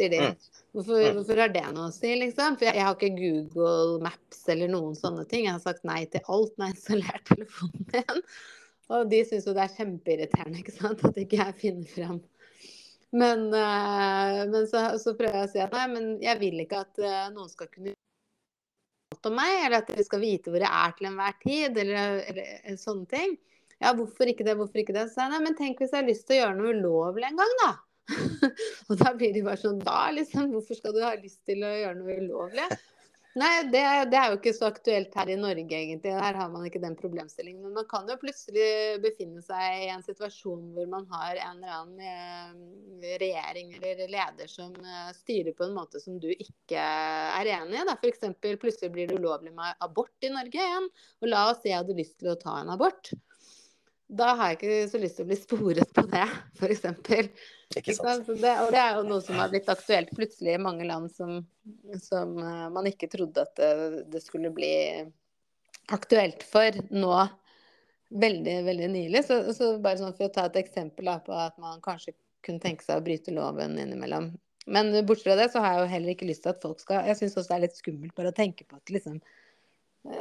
Sier 0.00 0.12
de. 0.16 0.22
Mm. 0.24 0.48
Hvorfor, 0.70 1.00
Mm. 1.02 1.14
hvorfor 1.18 1.40
har 1.42 1.52
det 1.54 1.66
noe 1.74 1.88
å 1.90 1.92
si, 1.94 2.10
liksom? 2.18 2.56
For 2.58 2.68
jeg, 2.68 2.76
jeg 2.78 2.86
har 2.86 2.96
ikke 2.96 3.16
Google 3.18 4.00
Maps 4.06 4.42
eller 4.52 4.70
noen 4.70 4.96
sånne 4.98 5.24
ting. 5.30 5.44
Jeg 5.48 5.56
har 5.56 5.62
sagt 5.64 5.86
nei 5.88 6.04
til 6.10 6.22
alt 6.26 6.52
når 6.56 6.66
jeg 6.66 6.74
har 6.74 6.78
installert 6.78 7.30
telefonen 7.32 7.86
min. 7.94 8.20
Og 8.90 9.06
de 9.10 9.18
syns 9.22 9.44
jo 9.46 9.54
det 9.54 9.64
er 9.68 9.74
kjempeirriterende 9.76 10.60
ikke 10.62 10.74
sant? 10.74 11.02
at 11.06 11.18
ikke 11.22 11.38
jeg 11.44 11.58
finner 11.60 11.90
fram. 11.94 12.20
Men, 13.10 13.48
eh, 13.54 14.40
men 14.50 14.66
så, 14.70 14.84
så 15.02 15.16
prøver 15.18 15.40
jeg 15.40 15.48
å 15.48 15.52
si 15.52 15.62
at 15.62 15.72
nei, 15.74 15.86
men 15.90 16.08
jeg 16.22 16.38
vil 16.42 16.62
ikke 16.62 16.84
at 16.84 16.98
eh, 17.02 17.28
noen 17.34 17.50
skal 17.50 17.66
kunne 17.70 17.96
alt 19.10 19.26
om 19.26 19.34
meg, 19.34 19.54
eller 19.64 19.82
at 19.82 19.90
de 19.90 20.04
skal 20.06 20.22
vite 20.22 20.50
hvor 20.54 20.62
jeg 20.62 20.70
er 20.70 20.94
til 20.98 21.08
enhver 21.10 21.38
tid, 21.42 21.80
eller, 21.82 22.20
eller 22.30 22.78
sånne 22.78 23.10
ting. 23.10 23.34
Ja, 23.80 23.94
hvorfor 23.96 24.30
ikke 24.30 24.46
det, 24.46 24.54
hvorfor 24.60 24.82
ikke 24.82 24.94
det? 24.94 25.08
Så 25.08 25.18
sa 25.18 25.26
jeg 25.26 25.34
nei, 25.34 25.42
men 25.48 25.58
tenk 25.58 25.80
hvis 25.82 25.90
jeg 25.94 26.02
har 26.02 26.06
lyst 26.10 26.26
til 26.28 26.36
å 26.36 26.40
gjøre 26.44 26.58
noe 26.60 26.74
ulovlig 26.78 27.26
en 27.30 27.40
gang, 27.42 27.54
da. 27.64 27.70
og 28.88 28.94
da 29.00 29.12
blir 29.16 29.34
de 29.36 29.44
bare 29.46 29.60
sånn 29.60 29.80
Da, 29.84 30.08
liksom. 30.14 30.50
Hvorfor 30.54 30.78
skal 30.78 30.96
du 30.96 31.02
ha 31.04 31.12
lyst 31.18 31.42
til 31.48 31.64
å 31.66 31.74
gjøre 31.74 31.98
noe 32.00 32.18
ulovlig? 32.24 32.70
Nei, 33.38 33.62
det, 33.70 33.82
det, 34.10 34.18
er 34.18 34.32
jo 34.32 34.38
ikke 34.40 34.52
så 34.56 34.66
aktuelt 34.66 35.12
her 35.14 35.28
i 35.30 35.36
Norge, 35.38 35.62
egentlig. 35.70 36.10
Her 36.18 36.34
har 36.34 36.48
man 36.50 36.64
ikke 36.66 36.80
den 36.82 36.96
problemstillingen. 36.98 37.62
Men 37.62 37.76
man 37.78 37.86
kan 37.90 38.08
jo 38.10 38.16
plutselig 38.18 38.98
befinne 39.04 39.38
seg 39.44 39.84
i 39.84 39.90
en 39.92 40.02
situasjon 40.02 40.64
hvor 40.74 40.88
man 40.90 41.06
har 41.12 41.38
en 41.38 41.60
eller 41.60 41.76
annen 41.76 42.00
eh, 42.02 43.14
regjering 43.22 43.76
eller 43.78 44.02
leder 44.10 44.50
som 44.50 44.74
eh, 44.82 45.12
styrer 45.20 45.54
på 45.54 45.68
en 45.68 45.76
måte 45.78 46.02
som 46.02 46.18
du 46.18 46.26
ikke 46.32 46.82
er 46.82 47.52
enig 47.54 47.78
i. 47.78 47.84
F.eks. 47.94 48.26
plutselig 48.42 48.90
blir 48.96 49.06
det 49.06 49.20
ulovlig 49.22 49.54
med 49.54 49.78
abort 49.86 50.26
i 50.26 50.32
Norge 50.34 50.66
igjen. 50.66 50.90
Og 51.22 51.30
la 51.30 51.46
oss 51.52 51.62
si 51.62 51.70
jeg 51.70 51.84
hadde 51.84 51.98
lyst 52.02 52.18
til 52.18 52.34
å 52.34 52.38
ta 52.40 52.58
en 52.64 52.74
abort. 52.74 53.12
Da 54.10 54.34
har 54.34 54.50
jeg 54.50 54.58
ikke 54.58 54.90
så 54.90 54.98
lyst 54.98 55.20
til 55.20 55.28
å 55.28 55.30
bli 55.30 55.38
sporet 55.38 55.94
på 55.94 56.02
det, 56.10 56.26
f.eks. 56.58 56.82
Ikke 57.76 57.94
sant. 57.94 58.26
Det, 58.26 58.52
og 58.64 58.72
det 58.74 58.80
er 58.82 58.96
jo 58.98 59.02
noe 59.06 59.22
som 59.22 59.38
har 59.38 59.50
blitt 59.52 59.68
aktuelt 59.70 60.10
plutselig 60.16 60.56
i 60.56 60.62
mange 60.62 60.86
land 60.88 61.12
som, 61.14 61.36
som 62.02 62.32
uh, 62.42 62.66
man 62.74 62.88
ikke 62.90 63.08
trodde 63.12 63.44
at 63.46 63.52
det, 63.60 64.06
det, 64.10 64.22
skulle 64.24 64.50
bli 64.54 64.72
aktuelt 65.94 66.42
for 66.46 66.80
nå 66.90 67.14
veldig, 68.10 68.56
veldig 68.66 68.88
nylig. 68.90 69.22
Så, 69.26 69.38
så, 69.54 69.76
bare 69.82 70.00
sånn 70.00 70.16
for 70.18 70.26
å 70.26 70.34
ta 70.34 70.48
et 70.48 70.58
eksempel 70.64 71.12
da, 71.12 71.20
på 71.22 71.36
at 71.36 71.60
man 71.62 71.78
kanskje 71.84 72.16
kunne 72.42 72.62
tenke 72.62 72.82
seg 72.82 72.98
å 72.98 73.04
bryte 73.06 73.34
loven 73.36 73.78
innimellom. 73.78 74.32
Men 74.70 74.90
bortsett 75.06 75.28
fra 75.28 75.36
det 75.38 75.46
så 75.52 75.62
har 75.62 75.76
jeg 75.76 75.84
jo 75.84 75.92
heller 75.92 76.14
ikke 76.14 76.28
lyst 76.28 76.42
til 76.44 76.52
at 76.52 76.62
folk 76.62 76.82
skal 76.82 77.06
Jeg 77.08 77.16
syns 77.16 77.36
også 77.36 77.48
det 77.48 77.54
er 77.56 77.62
litt 77.62 77.78
skummelt 77.78 78.12
bare 78.18 78.30
å 78.30 78.36
tenke 78.36 78.66
på 78.68 78.76
at 78.76 78.92
liksom 78.92 79.16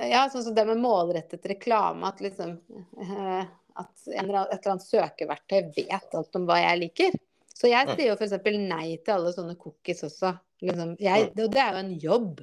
Ja, 0.05 0.21
sånn 0.31 0.45
som 0.45 0.55
det 0.55 0.63
med 0.69 0.79
målrettet 0.83 1.45
reklame, 1.49 2.07
at 2.07 2.21
liksom 2.23 2.55
uh, 3.01 3.43
at 3.79 4.07
et 4.11 4.21
eller 4.21 4.43
annet 4.43 4.85
søkeverktøy 4.85 5.59
vet 5.75 6.15
alt 6.17 6.37
om 6.37 6.47
hva 6.47 6.59
jeg 6.61 6.79
liker. 6.83 7.19
Så 7.59 7.67
jeg 7.67 7.89
mm. 7.89 7.95
sier 7.97 8.13
jo 8.13 8.15
f.eks. 8.15 8.37
nei 8.63 8.99
til 9.03 9.15
alle 9.17 9.33
sånne 9.35 9.57
cookies 9.59 10.05
også. 10.07 10.31
Liksom, 10.63 10.95
jeg, 11.01 11.31
det, 11.35 11.49
det 11.51 11.59
er 11.63 11.75
jo 11.75 11.83
en 11.83 11.93
jobb 11.99 12.41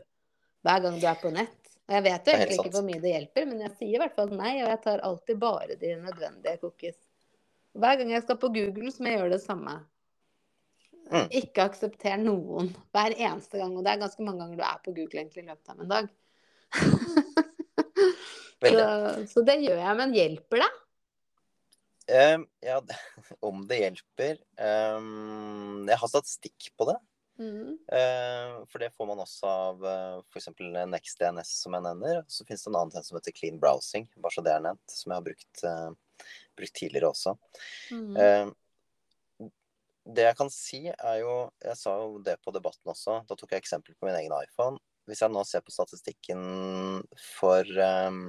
hver 0.66 0.82
gang 0.84 1.00
du 1.00 1.06
er 1.08 1.18
på 1.22 1.32
nett. 1.32 1.58
Og 1.86 1.94
jeg 1.94 2.04
vet 2.04 2.26
jo 2.26 2.34
egentlig 2.34 2.56
ikke 2.58 2.74
hvor 2.74 2.84
mye 2.86 3.02
det 3.02 3.12
hjelper, 3.12 3.44
men 3.48 3.60
jeg 3.62 3.74
sier 3.78 3.94
i 3.94 4.00
hvert 4.02 4.16
fall 4.16 4.32
nei, 4.34 4.56
og 4.64 4.70
jeg 4.72 4.80
tar 4.82 5.04
alltid 5.06 5.38
bare 5.40 5.76
de 5.78 5.92
nødvendige 6.02 6.60
cookies. 6.62 6.96
Hver 7.76 8.00
gang 8.00 8.10
jeg 8.10 8.24
skal 8.24 8.40
på 8.42 8.50
Google, 8.54 8.90
så 8.92 9.04
må 9.04 9.12
jeg 9.12 9.20
gjøre 9.20 9.34
det 9.36 9.42
samme. 9.44 9.76
Mm. 11.06 11.28
Ikke 11.38 11.66
aksepter 11.68 12.16
noen 12.18 12.72
hver 12.94 13.14
eneste 13.14 13.60
gang. 13.60 13.76
Og 13.76 13.84
det 13.86 13.92
er 13.92 14.00
ganske 14.02 14.26
mange 14.26 14.42
ganger 14.42 14.58
du 14.58 14.64
er 14.66 14.80
på 14.82 14.94
Google 14.96 15.22
egentlig 15.22 15.44
i 15.44 15.50
løpet 15.50 15.72
av 15.72 15.84
en 15.84 15.92
dag. 15.92 16.08
så, 18.66 18.88
så, 19.30 19.44
det 19.46 19.58
gjør 19.62 19.78
jeg. 19.84 19.98
Men 20.00 20.16
hjelper 20.16 20.64
det? 20.64 20.72
Um, 22.06 22.46
ja, 22.62 22.82
om 23.40 23.64
det 23.66 23.80
hjelper 23.80 24.38
um, 24.62 25.88
Jeg 25.88 25.98
har 25.98 26.10
statistikk 26.10 26.68
på 26.78 26.86
det. 26.90 26.96
Mm. 27.38 27.72
Uh, 27.92 28.62
for 28.70 28.80
det 28.80 28.92
får 28.94 29.08
man 29.10 29.20
også 29.20 29.48
av 29.50 29.82
uh, 29.84 29.90
eh, 29.90 30.20
f.eks. 30.30 30.48
NextDNS, 30.92 31.50
som 31.64 31.76
jeg 31.76 31.84
nevner. 31.84 32.22
Så 32.30 32.46
finnes 32.46 32.62
det 32.64 32.70
en 32.70 32.78
annen 32.78 32.94
tjeneste 32.94 33.12
som 33.12 33.18
heter 33.18 33.36
Clean 33.36 33.58
Browsing, 33.60 34.06
bare 34.16 34.36
så 34.36 34.44
det 34.46 34.54
er 34.54 34.62
nevnt, 34.64 34.86
som 34.92 35.12
jeg 35.12 35.18
har 35.18 35.26
brukt, 35.26 35.64
uh, 35.66 36.22
brukt 36.56 36.78
tidligere 36.78 37.10
også. 37.10 37.36
Mm. 37.92 38.16
Uh, 38.16 39.50
det 40.16 40.28
jeg 40.28 40.38
kan 40.38 40.50
si, 40.54 40.80
er 40.86 41.16
jo 41.18 41.32
Jeg 41.64 41.74
sa 41.80 41.96
jo 41.98 42.20
det 42.22 42.38
på 42.44 42.54
debatten 42.54 42.92
også. 42.92 43.20
Da 43.26 43.34
tok 43.34 43.52
jeg 43.52 43.64
eksempel 43.64 43.96
på 43.98 44.06
min 44.06 44.16
egen 44.20 44.34
iPhone. 44.38 44.78
Hvis 45.10 45.22
jeg 45.22 45.34
nå 45.34 45.42
ser 45.46 45.62
på 45.66 45.74
statistikken 45.74 47.02
for, 47.34 47.66
um, 48.06 48.28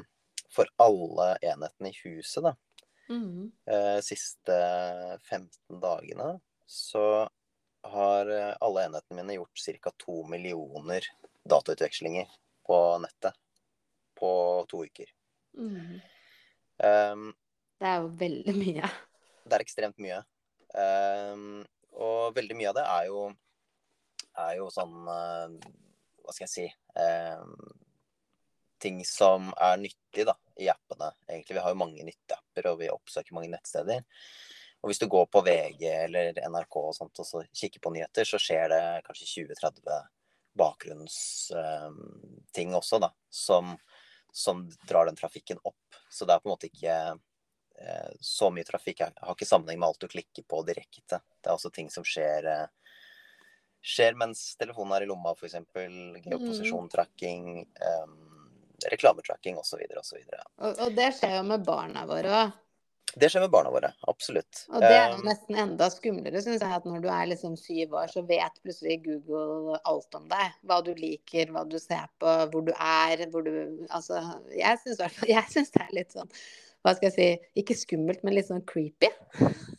for 0.54 0.70
alle 0.82 1.36
enhetene 1.46 1.94
i 1.94 2.00
huset, 2.04 2.44
da, 2.46 2.54
Mm. 3.10 3.52
Eh, 3.66 4.00
siste 4.04 4.58
15 5.30 5.82
dagene 5.82 6.40
så 6.68 7.30
har 7.88 8.32
eh, 8.32 8.54
alle 8.60 8.86
enhetene 8.88 9.22
mine 9.22 9.38
gjort 9.38 9.64
ca. 9.82 9.94
to 9.98 10.24
millioner 10.28 11.08
datautvekslinger 11.48 12.28
på 12.68 12.80
nettet 13.00 13.34
på 14.20 14.32
to 14.68 14.84
uker. 14.86 15.12
Mm. 15.58 16.00
Um, 16.78 17.34
det 17.80 17.90
er 17.90 18.00
jo 18.02 18.10
veldig 18.20 18.56
mye. 18.58 18.90
Det 19.48 19.56
er 19.56 19.64
ekstremt 19.64 20.00
mye. 20.02 20.20
Um, 20.76 21.64
og 21.98 22.36
veldig 22.36 22.58
mye 22.58 22.72
av 22.72 22.78
det 22.78 22.86
er 22.92 23.06
jo, 23.08 23.22
er 24.44 24.56
jo 24.60 24.68
sånn 24.74 25.08
uh, 25.08 25.48
Hva 26.22 26.36
skal 26.36 26.44
jeg 26.44 26.52
si 26.52 26.66
um, 27.00 27.56
ting 28.82 29.06
som 29.06 29.54
er 29.62 29.78
nyttig 29.82 30.26
da, 30.28 30.36
i 30.60 30.70
appene. 30.70 31.12
Egentlig, 31.30 31.56
Vi 31.56 31.64
har 31.64 31.70
jo 31.74 31.82
mange 31.82 32.04
nytteapper, 32.04 32.64
og 32.72 32.80
vi 32.82 32.94
oppsøker 32.94 33.34
mange 33.38 33.52
nettsteder. 33.54 34.00
Og 34.82 34.86
hvis 34.92 35.02
du 35.02 35.08
går 35.10 35.26
på 35.34 35.42
VG 35.46 35.84
eller 35.90 36.38
NRK 36.38 36.76
og 36.82 36.96
sånt, 36.96 37.20
og 37.20 37.26
så 37.26 37.38
kikker 37.50 37.80
på 37.84 37.94
nyheter, 37.96 38.24
så 38.28 38.38
skjer 38.42 38.66
det 38.74 38.84
kanskje 39.08 39.50
20-30 39.50 39.82
bakgrunnsting 40.58 42.70
um, 42.70 42.78
også, 42.78 42.96
da, 43.02 43.10
som, 43.30 43.64
som, 44.34 44.70
drar 44.90 45.06
den 45.10 45.18
trafikken 45.18 45.60
opp. 45.64 45.86
Så 46.10 46.26
det 46.26 46.34
er 46.34 46.40
på 46.42 46.48
en 46.50 46.54
måte 46.54 46.70
ikke 46.70 46.96
uh, 47.18 48.12
så 48.22 48.50
mye 48.54 48.70
trafikk. 48.70 48.98
Jeg 49.02 49.12
har 49.18 49.34
ikke 49.34 49.50
sammenheng 49.50 49.80
med 49.82 49.90
alt 49.90 50.04
du 50.06 50.14
klikker 50.14 50.44
på 50.46 50.58
direkte. 50.70 51.18
Det 51.42 51.48
er 51.50 51.58
også 51.58 51.74
ting 51.74 51.90
som 51.94 52.04
skjer 52.06 52.42
uh, 52.46 52.70
skjer 53.88 54.18
mens 54.20 54.56
telefonen 54.60 54.98
er 54.98 55.06
i 55.06 55.10
lomma, 55.10 55.34
f.eks. 55.38 55.56
Geoposisjontracking. 56.26 57.64
Um, 58.04 58.37
reklametracking 58.92 59.58
osv. 59.58 59.82
osv. 59.98 60.22
Og, 60.62 60.72
og 60.72 60.96
det 60.98 61.12
skjer 61.18 61.40
jo 61.40 61.44
med 61.50 61.66
barna 61.68 62.06
våre 62.10 62.40
òg. 62.44 62.56
Det 63.18 63.30
skjer 63.32 63.42
med 63.42 63.50
barna 63.50 63.72
våre, 63.74 63.90
absolutt. 64.12 64.66
Og 64.70 64.84
det 64.84 64.92
er 64.94 65.14
jo 65.14 65.22
nesten 65.26 65.58
enda 65.58 65.88
skumlere, 65.90 66.42
syns 66.44 66.62
jeg, 66.62 66.70
at 66.76 66.86
når 66.86 67.02
du 67.02 67.08
er 67.10 67.30
liksom 67.32 67.56
syv 67.58 67.96
år, 67.98 68.12
så 68.12 68.22
vet 68.28 68.60
plutselig 68.62 69.00
Google 69.06 69.80
alt 69.90 70.18
om 70.20 70.28
deg. 70.30 70.58
Hva 70.68 70.78
du 70.86 70.92
liker, 70.98 71.50
hva 71.56 71.64
du 71.66 71.78
ser 71.82 72.06
på, 72.22 72.34
hvor 72.52 72.66
du 72.68 72.74
er, 72.76 73.24
hvor 73.32 73.48
du 73.48 73.54
Altså, 73.88 74.22
jeg 74.54 74.82
syns 74.84 75.00
det 75.74 75.86
er 75.86 75.96
litt 75.96 76.14
sånn 76.14 76.30
Hva 76.84 76.94
skal 76.98 77.10
jeg 77.10 77.16
si 77.16 77.62
Ikke 77.64 77.78
skummelt, 77.80 78.22
men 78.28 78.36
litt 78.36 78.52
sånn 78.52 78.66
creepy. 78.70 79.10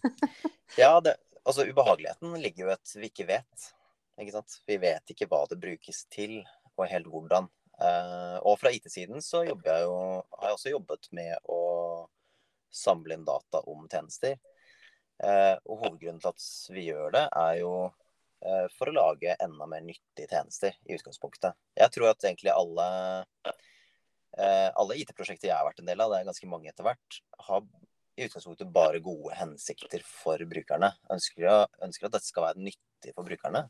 ja, 0.83 0.97
det, 1.05 1.15
altså 1.45 1.69
ubehageligheten 1.69 2.35
ligger 2.43 2.65
jo 2.65 2.73
i 2.73 2.77
at 2.79 2.97
vi 2.97 3.13
ikke 3.13 3.29
vet. 3.29 3.71
Ikke 4.19 4.35
sant? 4.35 4.59
Vi 4.67 4.81
vet 4.83 5.15
ikke 5.15 5.29
hva 5.31 5.45
det 5.53 5.61
brukes 5.63 6.07
til, 6.11 6.41
og 6.75 6.89
helt 6.91 7.13
hvordan. 7.13 7.47
Uh, 7.79 8.39
og 8.43 8.57
fra 8.59 8.73
IT-siden 8.75 9.23
så 9.23 9.45
jeg 9.47 9.55
jo, 9.55 9.95
har 10.35 10.51
jeg 10.51 10.57
også 10.57 10.73
jobbet 10.73 11.09
med 11.15 11.35
å 11.47 11.61
samle 12.75 13.15
inn 13.15 13.27
data 13.27 13.63
om 13.71 13.87
tjenester. 13.91 14.39
Uh, 15.23 15.55
og 15.67 15.85
hovedgrunnen 15.85 16.21
til 16.23 16.33
at 16.33 16.47
vi 16.75 16.89
gjør 16.89 17.15
det, 17.15 17.25
er 17.39 17.61
jo 17.61 17.73
uh, 17.87 18.67
for 18.75 18.91
å 18.91 18.97
lage 18.97 19.37
enda 19.43 19.69
mer 19.71 19.85
nyttige 19.87 20.31
tjenester 20.31 20.75
i 20.87 20.99
utgangspunktet. 20.99 21.59
Jeg 21.79 21.95
tror 21.95 22.11
at 22.11 22.27
egentlig 22.27 22.55
alle, 22.55 22.89
alle 24.39 24.99
IT-prosjekter 25.01 25.51
jeg 25.51 25.57
har 25.57 25.67
vært 25.67 25.81
en 25.83 25.89
del 25.89 26.03
av, 26.03 26.13
det 26.13 26.21
er 26.21 26.29
ganske 26.29 26.51
mange 26.51 26.71
etter 26.71 26.87
hvert, 26.87 27.21
har 27.47 27.63
i 28.19 28.27
utgangspunktet 28.27 28.71
bare 28.75 29.01
gode 29.03 29.35
hensikter 29.39 30.03
for 30.07 30.43
brukerne. 30.51 30.91
Ønsker, 31.15 31.47
ønsker 31.87 32.09
at 32.09 32.17
dette 32.17 32.27
skal 32.27 32.49
være 32.49 32.67
nyttig 32.67 33.15
for 33.15 33.27
brukerne. 33.27 33.65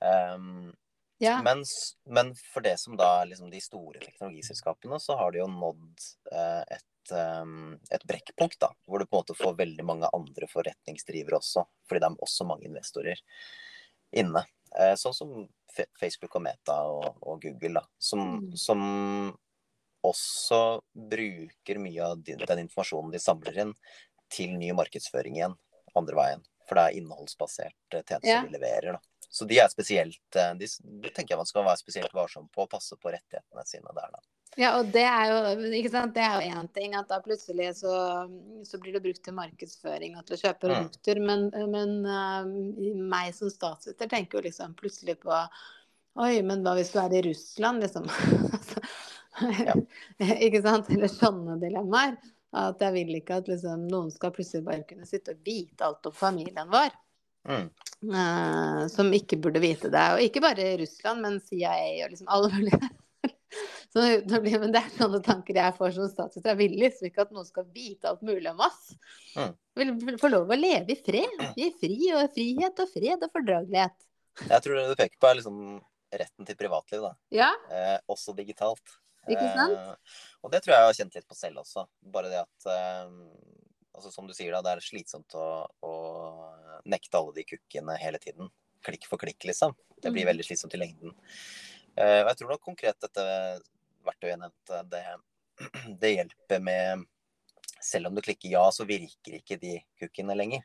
Um, 0.00 0.72
ja. 1.18 1.42
Men, 1.42 1.64
men, 2.04 2.34
for 2.52 2.64
det 2.64 2.76
som 2.80 2.96
da 2.96 3.08
er 3.20 3.30
liksom 3.30 3.50
de 3.50 3.60
store 3.64 4.00
teknologiselskapene, 4.02 4.98
så 5.00 5.16
har 5.16 5.32
de 5.32 5.40
jo 5.40 5.48
nådd 5.48 6.08
eh, 6.32 6.76
et, 6.76 7.12
um, 7.40 7.72
et 7.90 8.04
brekkpunkt, 8.08 8.58
da. 8.60 8.72
Hvor 8.84 9.00
du 9.00 9.06
på 9.06 9.16
en 9.16 9.22
måte 9.22 9.38
får 9.38 9.56
veldig 9.56 9.86
mange 9.88 10.10
andre 10.16 10.48
forretningsdrivere 10.50 11.38
også. 11.40 11.64
Fordi 11.88 12.02
det 12.04 12.10
er 12.10 12.26
også 12.28 12.48
mange 12.48 12.68
investorer 12.68 13.22
inne. 14.16 14.44
Eh, 14.76 14.92
sånn 15.00 15.16
som 15.16 15.32
Facebook 16.00 16.36
og 16.36 16.44
Meta 16.44 16.76
og, 16.90 17.08
og 17.22 17.40
Google, 17.44 17.80
da. 17.80 17.86
Som, 17.98 18.26
mm. 18.36 18.52
som, 18.60 18.82
også 20.06 20.58
bruker 21.10 21.80
mye 21.82 22.04
av 22.04 22.20
den 22.22 22.60
informasjonen 22.60 23.10
de 23.10 23.18
samler 23.18 23.56
inn, 23.58 23.72
til 24.30 24.52
ny 24.54 24.68
markedsføring 24.76 25.40
igjen. 25.40 25.56
Andre 25.98 26.18
veien. 26.18 26.44
For 26.68 26.78
det 26.78 26.84
er 26.84 26.98
innholdsbasert 27.00 27.96
tjenester 27.96 28.28
ja. 28.30 28.44
de 28.44 28.54
leverer, 28.54 28.98
da. 28.98 29.15
Så 29.28 29.44
de 29.48 29.58
er 29.60 29.68
spesielt 29.72 30.38
eh, 30.38 30.54
de, 30.60 30.68
de, 31.02 31.10
tenker 31.10 31.34
jeg 31.34 31.40
man 31.40 31.48
skal 31.48 31.66
være 31.66 31.82
spesielt 31.82 32.14
varsom 32.16 32.48
på 32.54 32.66
passe 32.70 32.96
på 33.00 33.12
rettighetene 33.12 33.66
sine 33.68 33.94
der, 33.96 34.10
da. 34.14 34.22
Ja, 34.56 34.70
og 34.78 34.88
det 34.88 35.02
er 35.04 35.28
jo 35.28 35.70
ikke 35.76 35.90
sant, 35.92 36.14
det 36.16 36.22
er 36.24 36.38
jo 36.40 36.54
én 36.56 36.68
ting 36.72 36.94
at 36.96 37.10
da 37.10 37.18
plutselig 37.20 37.74
så, 37.76 37.92
så, 38.64 38.78
blir 38.80 38.94
det 38.96 39.02
brukt 39.04 39.20
til 39.26 39.36
markedsføring 39.36 40.14
og 40.16 40.24
til 40.24 40.38
å 40.38 40.40
kjøpe 40.40 40.62
produkter, 40.62 41.20
mm. 41.20 41.26
men, 41.28 41.72
men 41.74 41.92
uh, 42.08 42.94
meg 43.10 43.34
som 43.36 43.52
statsviter 43.52 44.08
tenker 44.08 44.38
jo 44.38 44.46
liksom 44.48 44.72
plutselig 44.78 45.18
på 45.24 45.42
Oi, 46.16 46.40
men 46.40 46.62
hva 46.64 46.72
hvis 46.78 46.94
du 46.94 46.96
er 47.02 47.12
i 47.12 47.20
Russland, 47.26 47.82
liksom? 47.84 48.06
ikke 50.46 50.62
sant? 50.64 50.88
Eller 50.88 51.10
sånne 51.12 51.58
dilemmaer. 51.60 52.14
At 52.56 52.80
jeg 52.80 52.94
vil 52.94 53.18
ikke 53.18 53.42
at 53.42 53.50
liksom, 53.50 53.82
noen 53.90 54.08
skal 54.14 54.32
plutselig 54.32 54.64
bare 54.64 54.86
kunne 54.88 55.04
sitte 55.04 55.34
og 55.34 55.42
vite 55.44 55.84
alt 55.84 56.08
om 56.08 56.14
familien 56.16 56.70
vår. 56.72 56.94
Mm. 57.46 57.66
Uh, 58.06 58.84
som 58.92 59.08
ikke 59.16 59.38
burde 59.40 59.62
vite 59.62 59.90
det. 59.92 60.04
Og 60.14 60.22
ikke 60.26 60.42
bare 60.44 60.76
Russland, 60.82 61.24
men 61.24 61.40
CIA 61.42 62.04
og 62.04 62.12
liksom 62.12 62.30
alle 62.32 62.52
mulige 62.52 62.80
Så 63.92 64.02
det, 64.02 64.40
blir, 64.42 64.58
men 64.60 64.72
det 64.74 64.82
er 64.82 64.90
sånne 64.98 65.22
tanker 65.24 65.56
jeg 65.56 65.74
får 65.78 65.94
som 65.96 66.08
statsminister. 66.10 66.50
Jeg 66.50 66.58
vil 66.58 66.74
liksom 66.82 67.08
ikke 67.08 67.24
at 67.24 67.32
noen 67.32 67.46
skal 67.48 67.64
vite 67.72 68.10
alt 68.10 68.24
mulig 68.26 68.50
om 68.50 68.60
oss. 68.66 68.90
Mm. 69.38 69.54
Vil 69.80 69.92
vil 70.02 70.18
få 70.20 70.30
lov 70.32 70.52
å 70.52 70.58
leve 70.58 70.92
i 70.92 70.98
fred. 71.00 71.44
I 71.56 71.70
fri 71.80 72.10
og 72.12 72.34
frihet 72.34 72.82
og 72.84 72.92
fred 72.92 73.24
og 73.24 73.32
fordragelighet. 73.32 73.96
Jeg 74.42 74.64
tror 74.64 74.76
det 74.76 74.84
du 74.90 74.98
peker 74.98 75.16
på, 75.16 75.30
er 75.30 75.38
liksom 75.38 75.60
retten 76.20 76.48
til 76.48 76.58
privatliv, 76.58 77.06
da. 77.06 77.14
Ja, 77.32 77.50
Eh, 77.72 77.98
også 78.12 78.34
digitalt. 78.36 78.98
Ikke 79.26 79.48
sant? 79.56 79.74
Eh, 79.74 80.20
og 80.44 80.52
det 80.52 80.62
tror 80.62 80.74
jeg 80.74 80.82
jeg 80.82 80.90
har 80.90 80.98
kjent 81.00 81.16
litt 81.18 81.28
på 81.28 81.38
selv 81.38 81.62
også. 81.64 81.86
Bare 82.14 82.30
det 82.30 82.42
at 82.44 82.68
eh, 82.70 83.16
altså 83.96 84.12
Som 84.12 84.26
du 84.28 84.34
sier, 84.36 84.52
da, 84.52 84.60
det 84.62 84.74
er 84.76 84.84
slitsomt 84.84 85.34
å, 85.34 85.46
å 85.82 85.92
nekte 86.86 87.16
alle 87.18 87.32
de 87.38 87.44
kukkene 87.48 87.96
hele 87.98 88.20
tiden. 88.22 88.50
Klikk 88.86 89.06
for 89.08 89.18
klikk, 89.18 89.40
liksom. 89.48 89.72
Det 89.96 90.12
blir 90.12 90.22
Mm. 90.26 90.30
veldig 90.34 90.44
slitsomt 90.46 90.74
i 90.76 90.80
lengden. 90.82 91.14
Eh, 91.96 92.20
og 92.22 92.28
jeg 92.30 92.36
tror 92.42 92.50
nok 92.52 92.62
konkret 92.62 93.00
dette 93.00 93.24
verktøyet 94.04 94.34
jeg 94.34 94.40
nevnte, 94.44 94.82
det, 94.92 95.02
det 96.00 96.14
hjelper 96.18 96.60
med 96.62 97.06
Selv 97.82 98.08
om 98.08 98.14
du 98.16 98.20
klikker 98.24 98.48
ja, 98.50 98.62
så 98.72 98.86
virker 98.88 99.36
ikke 99.40 99.58
de 99.60 99.74
kukkene 100.00 100.34
lenger. 100.36 100.62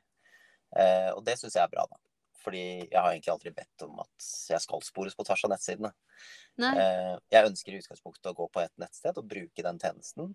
Eh, 0.76 1.10
og 1.16 1.24
det 1.28 1.36
syns 1.38 1.54
jeg 1.58 1.64
er 1.64 1.72
bra, 1.74 1.84
da. 1.90 1.98
Fordi 2.42 2.62
jeg 2.88 2.96
har 2.98 3.12
egentlig 3.12 3.34
aldri 3.34 3.52
bedt 3.54 3.84
om 3.86 4.00
at 4.02 4.28
jeg 4.50 4.62
skal 4.64 4.82
spores 4.82 5.14
på 5.18 5.26
tvers 5.28 5.44
av 5.46 5.52
nettsidene. 5.52 5.92
Eh, 6.60 7.18
Jeg 7.30 7.50
ønsker 7.52 7.74
i 7.76 7.82
utgangspunktet 7.84 8.32
å 8.32 8.36
gå 8.38 8.48
på 8.50 8.64
et 8.64 8.74
nettsted 8.82 9.18
og 9.20 9.28
bruke 9.30 9.62
den 9.68 9.78
tjenesten. 9.82 10.32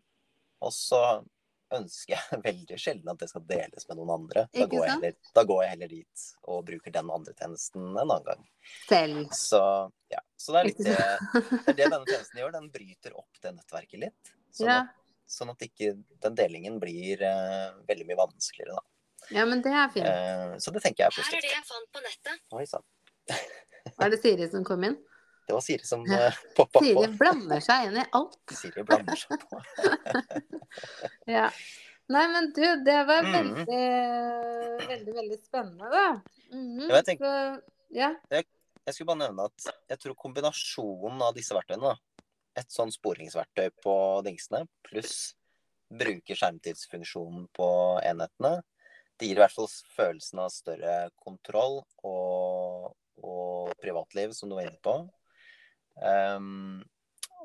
Og 0.62 0.72
så 0.76 1.00
ønsker 1.74 2.14
jeg 2.14 2.40
veldig 2.46 2.78
sjelden 2.80 3.12
at 3.12 3.22
det 3.22 3.28
skal 3.30 3.44
deles 3.48 3.88
med 3.88 3.98
noen 3.98 4.12
andre. 4.16 4.44
Da 4.54 4.66
går, 4.70 4.84
jeg 4.84 4.94
heller, 4.94 5.16
da 5.38 5.44
går 5.48 5.62
jeg 5.64 5.72
heller 5.74 5.92
dit 5.92 6.26
og 6.46 6.60
bruker 6.68 6.94
den 6.94 7.12
andre 7.16 7.34
tjenesten 7.38 7.88
en 7.88 8.02
annen 8.04 8.26
gang. 8.26 8.44
Selv. 8.88 9.22
Så, 9.36 9.62
ja. 10.12 10.22
så 10.36 10.54
det 10.54 10.60
er 10.60 10.70
litt 10.70 10.84
det, 10.84 10.94
det 10.94 11.72
er 11.72 11.80
det 11.80 11.88
denne 11.88 12.04
tjenesten 12.04 12.42
gjør. 12.42 12.54
Den 12.58 12.70
bryter 12.74 13.18
opp 13.18 13.42
det 13.42 13.54
nettverket 13.56 14.04
litt. 14.06 14.34
Sånn, 14.50 14.70
Ja. 14.70 14.78
at, 14.84 14.94
sånn 15.30 15.50
at 15.52 15.66
ikke 15.66 15.96
den 16.24 16.38
delingen 16.38 16.78
blir 16.82 17.24
uh, 17.26 17.74
veldig 17.88 18.06
mye 18.08 18.20
vanskeligere, 18.22 18.78
da. 18.78 19.34
ja, 19.40 19.48
men 19.48 19.64
det 19.64 19.74
er 19.74 19.90
fint. 19.92 20.06
Uh, 20.06 20.54
så 20.62 20.72
det 20.74 20.84
tenker 20.86 21.06
jeg 21.06 21.12
er 21.12 21.30
Her 21.32 21.40
er 21.40 21.48
det 21.48 21.54
jeg 21.56 21.66
fant 21.68 21.92
på 21.92 22.04
nettet. 22.06 22.46
Oi 22.56 22.64
sann. 22.70 22.86
Var 23.96 24.10
det 24.12 24.18
Siri 24.22 24.46
som 24.50 24.64
kom 24.66 24.86
inn? 24.86 24.96
Det 25.46 25.54
var 25.54 25.62
Siri 25.62 25.84
som 25.86 26.02
uh, 26.10 26.34
poppa 26.56 26.80
på. 26.80 26.84
Siri 26.84 27.08
blander 27.20 27.60
seg 27.62 27.86
inn 27.88 28.00
i 28.02 28.04
alt. 28.18 28.38
Siri 28.58 28.82
blander 28.88 29.18
seg 29.20 29.44
på. 29.46 29.60
Ja. 31.30 31.48
Nei, 32.12 32.22
men 32.30 32.50
du, 32.54 32.62
det 32.86 32.98
var 33.08 33.24
Mm. 33.26 33.32
veldig, 33.66 34.88
veldig, 34.88 35.14
veldig 35.16 35.38
spennende, 35.42 35.88
da. 35.90 36.04
Ja, 36.52 36.98
jeg 37.00 37.04
tenker- 37.08 37.26
så, 37.26 37.62
ja. 37.90 38.10
Jeg 38.30 38.94
skulle 38.94 39.08
bare 39.10 39.22
nevne 39.24 39.46
at 39.48 39.66
jeg 39.90 39.98
tror 40.04 40.14
kombinasjonen 40.14 41.22
av 41.26 41.32
disse 41.34 41.54
verktøyene, 41.56 41.94
da, 41.94 42.22
et 42.62 42.70
sånn 42.70 42.92
sporingsverktøy 42.94 43.70
på 43.82 43.94
dingsene, 44.26 44.62
pluss 44.86 45.34
bruker 45.90 46.38
skjermtidsfunksjonen 46.38 47.48
på 47.56 47.66
enhetene, 48.06 48.60
det 49.18 49.26
gir 49.30 49.38
i 49.38 49.42
hvert 49.42 49.54
fall 49.56 49.66
følelsen 49.96 50.38
av 50.44 50.50
større 50.54 50.94
kontroll 51.24 51.80
og, 52.04 52.94
og 53.24 53.74
privatliv, 53.82 54.30
som 54.36 54.48
du 54.50 54.54
var 54.58 54.68
inne 54.68 54.78
på. 54.84 54.94
Ehm, 56.04 56.82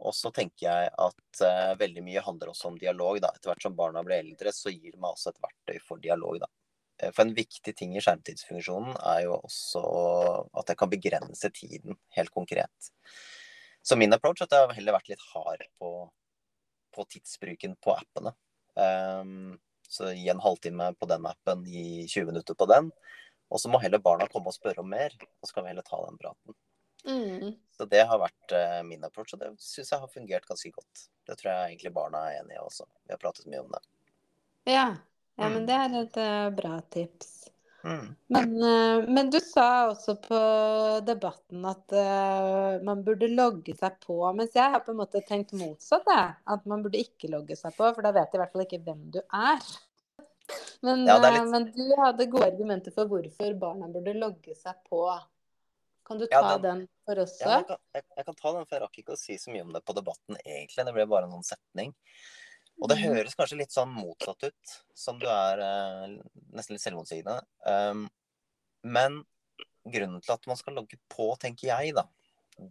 og 0.02 0.16
så 0.18 0.32
tenker 0.34 0.66
jeg 0.66 0.90
at 0.90 1.42
uh, 1.46 1.74
veldig 1.78 2.02
mye 2.06 2.24
handler 2.26 2.52
også 2.52 2.72
om 2.72 2.80
dialog. 2.82 3.20
Da. 3.22 3.30
Etter 3.36 3.52
hvert 3.52 3.68
som 3.68 3.78
barna 3.78 4.02
blir 4.06 4.24
eldre, 4.24 4.54
så 4.56 4.74
gir 4.74 4.96
det 4.96 5.00
meg 5.00 5.14
også 5.14 5.32
et 5.32 5.44
verktøy 5.44 5.78
for 5.86 6.02
dialog. 6.02 6.40
Da. 6.42 6.50
Eh, 7.02 7.12
For 7.14 7.26
en 7.26 7.36
viktig 7.38 7.74
ting 7.78 7.94
i 7.96 8.02
skjermtidsfunksjonen 8.04 8.98
er 9.14 9.26
jo 9.28 9.38
også 9.38 9.84
at 10.58 10.74
jeg 10.74 10.80
kan 10.82 10.92
begrense 10.92 11.52
tiden, 11.54 12.00
helt 12.18 12.34
konkret. 12.34 12.92
Så 13.86 13.98
min 13.98 14.14
approach 14.14 14.42
er 14.42 14.50
at 14.50 14.56
jeg 14.58 14.68
har 14.68 14.78
heller 14.78 14.98
vært 14.98 15.12
litt 15.14 15.28
hard 15.34 15.66
på, 15.82 15.92
på 16.96 17.06
tidsbruken 17.14 17.78
på 17.82 17.94
appene. 17.98 18.34
Um, 18.74 19.60
så 19.92 20.14
gi 20.16 20.30
en 20.32 20.42
halvtime 20.42 20.94
på 20.98 21.08
den 21.10 21.26
appen, 21.28 21.66
gi 21.68 22.08
20 22.08 22.30
minutter 22.30 22.58
på 22.58 22.68
den. 22.70 22.92
Og 23.52 23.60
så 23.60 23.70
må 23.70 23.82
heller 23.84 24.00
barna 24.00 24.30
komme 24.32 24.48
og 24.48 24.56
spørre 24.56 24.82
om 24.84 24.90
mer, 24.90 25.12
og 25.20 25.48
så 25.48 25.58
kan 25.58 25.66
vi 25.66 25.74
heller 25.74 25.86
ta 25.88 26.00
den 26.06 26.20
praten. 26.22 26.56
Mm. 27.08 27.56
Så 27.78 27.86
det 27.90 28.04
har 28.08 28.20
vært 28.22 28.52
eh, 28.54 28.82
min 28.86 29.04
approach, 29.08 29.34
og 29.34 29.40
det 29.42 29.52
syns 29.64 29.90
jeg 29.92 30.00
har 30.04 30.08
fungert 30.12 30.46
ganske 30.46 30.72
godt. 30.76 31.06
Det 31.26 31.38
tror 31.40 31.52
jeg 31.52 31.72
egentlig 31.72 31.94
barna 31.96 32.26
er 32.30 32.42
enig 32.42 32.58
i 32.58 32.62
også. 32.62 32.86
Vi 33.08 33.14
har 33.16 33.22
pratet 33.22 33.48
mye 33.50 33.64
om 33.64 33.72
det. 33.74 33.82
Ja. 34.70 34.88
ja, 35.38 35.50
men 35.50 35.64
Mm. 35.64 35.68
det 35.68 35.78
er 35.80 35.96
et 36.02 36.18
eh, 36.22 36.50
bra 36.62 36.76
tips. 36.94 37.38
Mm. 37.84 38.16
Men, 38.30 38.52
eh, 38.64 39.08
men 39.10 39.30
du 39.34 39.40
sa 39.42 39.90
også 39.90 40.14
på 40.22 40.40
debatten 41.06 41.64
at 41.66 41.96
uh, 41.98 42.78
man 42.86 43.02
burde 43.04 43.26
logge 43.32 43.74
seg 43.74 43.96
på. 44.06 44.20
Mens 44.38 44.54
jeg 44.54 44.70
har 44.70 44.84
på 44.86 44.94
en 44.94 45.00
måte 45.00 45.24
tenkt 45.26 45.56
motsatt, 45.58 46.06
jeg. 46.06 46.36
At 46.46 46.68
man 46.70 46.84
burde 46.86 47.02
ikke 47.02 47.32
logge 47.34 47.58
seg 47.58 47.74
på, 47.74 47.90
for 47.96 48.06
da 48.06 48.12
vet 48.14 48.30
jeg 48.30 48.38
i 48.38 48.44
hvert 48.44 48.54
fall 48.54 48.66
ikke 48.68 48.84
hvem 48.86 49.02
du 49.16 49.18
er. 49.26 49.66
Men, 50.86 51.06
Ja, 51.08 51.16
er 51.18 51.32
litt- 51.40 51.50
men 51.50 51.66
du 51.74 51.96
hadde 51.98 52.30
gode 52.30 52.52
argumenter 52.52 52.94
for 52.94 53.10
hvorfor 53.10 53.58
barna 53.58 53.88
burde 53.90 54.14
logge 54.14 54.54
seg 54.56 54.76
på. 54.90 55.02
Kan 56.12 56.20
du 56.20 56.28
Ja, 56.30 56.42
ta 56.44 56.58
den- 56.58 56.62
den 56.82 56.88
for 57.08 57.20
oss 57.24 57.38
Ja, 57.40 57.58
jeg, 57.62 57.68
kan, 57.70 57.78
jeg, 57.96 58.04
jeg 58.18 58.26
kan 58.28 58.36
ta 58.36 58.52
den, 58.58 58.66
for 58.68 58.76
jeg 58.76 58.84
rakk 58.84 58.98
ikke 59.00 59.14
å 59.16 59.20
si 59.20 59.38
så 59.40 59.52
mye 59.54 59.64
om 59.64 59.72
det 59.72 59.82
på 59.88 59.96
debatten 59.96 60.36
egentlig. 60.44 60.84
Det 60.88 60.94
ble 60.98 61.06
bare 61.08 61.24
en 61.30 61.38
sånn 61.38 61.48
setning. 61.54 61.94
Og 62.82 62.90
det 62.90 62.98
Mhm. 62.98 63.14
høres 63.16 63.36
kanskje 63.38 63.58
litt 63.62 63.72
sånn 63.72 63.94
motsatt 63.94 64.44
ut, 64.50 64.74
som 64.94 65.20
du 65.20 65.28
er 65.30 65.60
eh, 65.64 66.18
nesten 66.52 66.76
litt 66.76 66.82
selvmotsigende. 66.84 67.38
Um, 67.66 68.10
men 68.84 69.24
grunnen 69.88 70.22
til 70.22 70.34
at 70.34 70.48
man 70.48 70.58
skal 70.58 70.74
logge 70.76 70.98
på, 71.10 71.30
tenker 71.40 71.68
jeg, 71.72 71.94
da, 71.96 72.04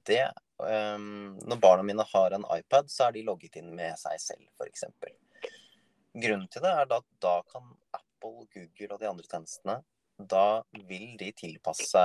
det 0.05 0.33
um, 0.61 1.39
Når 1.41 1.61
barna 1.61 1.83
mine 1.83 2.05
har 2.05 2.33
en 2.37 2.45
iPad, 2.53 2.91
så 2.93 3.09
er 3.09 3.13
de 3.13 3.23
logget 3.25 3.57
inn 3.57 3.73
med 3.75 3.97
seg 3.99 4.19
selv, 4.21 4.45
f.eks. 4.61 4.85
Grunnen 6.15 6.49
til 6.51 6.63
det 6.63 6.71
er 6.75 6.93
at 6.93 7.05
da 7.23 7.41
kan 7.49 7.63
Apple, 7.95 8.45
Google 8.53 8.95
og 8.95 9.01
de 9.01 9.09
andre 9.09 9.25
tjenestene 9.31 9.83
Da 10.19 10.63
vil 10.75 11.17
de 11.17 11.31
tilpasse 11.33 12.03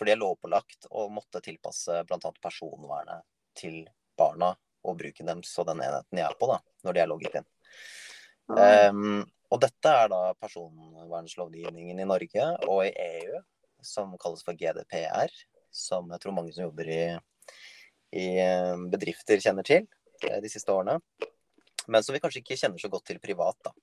For 0.00 0.08
de 0.08 0.14
er 0.14 0.20
lovpålagt 0.22 0.86
å 0.96 1.10
måtte 1.12 1.42
tilpasse 1.44 1.98
bl.a. 2.08 2.30
personvernet 2.40 3.26
til 3.60 3.82
barna 4.16 4.54
og 4.88 4.96
bruken 4.96 5.28
deres 5.28 5.52
og 5.60 5.66
den 5.68 5.82
enheten 5.84 6.16
de 6.16 6.22
er 6.24 6.36
på, 6.40 6.48
da, 6.48 6.56
når 6.88 6.96
de 6.96 7.02
er 7.02 7.10
logget 7.10 7.36
inn. 7.42 7.48
Um, 8.48 9.18
og 9.52 9.60
dette 9.60 9.92
er 9.92 10.08
da 10.08 10.22
personvernlovgivningen 10.40 12.00
i 12.00 12.06
Norge 12.08 12.46
og 12.64 12.80
i 12.86 12.94
EU, 12.94 13.42
som 13.84 14.16
kalles 14.24 14.40
for 14.46 14.56
GDPR, 14.56 15.36
som 15.68 16.08
jeg 16.16 16.24
tror 16.24 16.36
mange 16.38 16.56
som 16.56 16.64
jobber 16.64 16.88
i, 16.88 17.02
i 18.16 18.26
eh, 18.40 18.80
bedrifter 18.88 19.44
kjenner 19.44 19.68
til 19.68 19.84
eh, 20.24 20.40
de 20.40 20.48
siste 20.48 20.72
årene. 20.72 20.96
Men 21.92 22.04
som 22.06 22.16
vi 22.16 22.24
kanskje 22.24 22.40
ikke 22.40 22.56
kjenner 22.56 22.80
så 22.80 22.88
godt 22.88 23.10
til 23.12 23.20
privat. 23.20 23.60
da. 23.68 23.76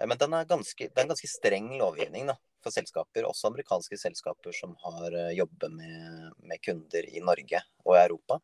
Eh, 0.00 0.06
Men 0.08 0.18
den 0.18 0.34
er 0.34 0.48
ganske, 0.48 0.88
det 0.88 0.96
er 0.96 1.04
en 1.04 1.12
ganske 1.12 1.30
streng 1.30 1.70
lovgivning 1.78 2.30
da, 2.32 2.36
for 2.64 2.74
selskaper, 2.74 3.28
også 3.28 3.50
amerikanske 3.50 3.98
selskaper 4.00 4.56
som 4.56 4.74
har 4.84 5.06
jobbet 5.10 5.36
jobber 5.36 5.74
med, 5.76 6.32
med 6.48 6.62
kunder 6.64 7.08
i 7.08 7.20
Norge 7.24 7.62
og 7.84 7.96
i 7.96 8.02
Europa. 8.02 8.40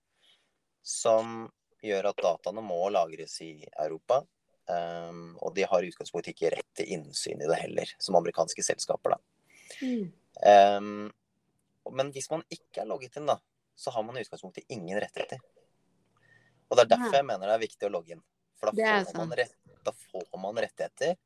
Som 0.86 1.48
gjør 1.82 2.10
at 2.12 2.22
dataene 2.22 2.62
må 2.64 2.78
lagres 2.90 3.40
i 3.44 3.52
Europa. 3.82 4.22
Um, 4.66 5.36
og 5.38 5.54
de 5.54 5.62
har 5.62 5.84
i 5.84 5.90
utgangspunktet 5.92 6.32
ikke 6.32 6.50
rett 6.56 6.68
til 6.74 6.88
innsyn 6.96 7.42
i 7.42 7.46
det 7.46 7.58
heller, 7.60 7.90
som 8.02 8.18
amerikanske 8.18 8.64
selskaper. 8.66 9.14
da. 9.14 9.20
Mm. 9.82 10.08
Um, 10.42 11.12
men 11.94 12.10
hvis 12.14 12.26
man 12.32 12.42
ikke 12.50 12.82
er 12.82 12.88
logget 12.90 13.18
inn, 13.20 13.28
da, 13.30 13.38
så 13.78 13.92
har 13.94 14.02
man 14.02 14.18
i 14.18 14.24
utgangspunktet 14.24 14.66
ingen 14.74 14.98
rettigheter. 14.98 15.38
Og 16.66 16.74
det 16.74 16.86
er 16.86 16.94
derfor 16.96 17.20
jeg 17.20 17.28
mener 17.28 17.46
det 17.46 17.54
er 17.54 17.62
viktig 17.62 17.86
å 17.86 17.92
logge 17.94 18.16
inn. 18.16 18.24
For 18.58 18.72
da 18.72 19.02
får, 19.04 19.12
man 19.20 19.34
rett, 19.38 19.54
da 19.86 19.94
får 19.94 20.40
man 20.42 20.58
rettigheter. 20.60 21.16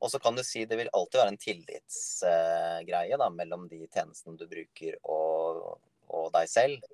Og 0.00 0.12
så 0.12 0.20
kan 0.22 0.36
du 0.36 0.42
si 0.44 0.64
det 0.68 0.78
vil 0.78 0.92
alltid 0.92 1.20
være 1.20 1.32
en 1.34 1.40
tillitsgreie 1.40 3.18
da, 3.20 3.28
mellom 3.32 3.66
de 3.70 3.82
tjenestene 3.86 4.36
du 4.38 4.46
bruker 4.50 4.98
og, 5.02 5.76
og 6.12 6.30
deg 6.36 6.50
selv. 6.52 6.86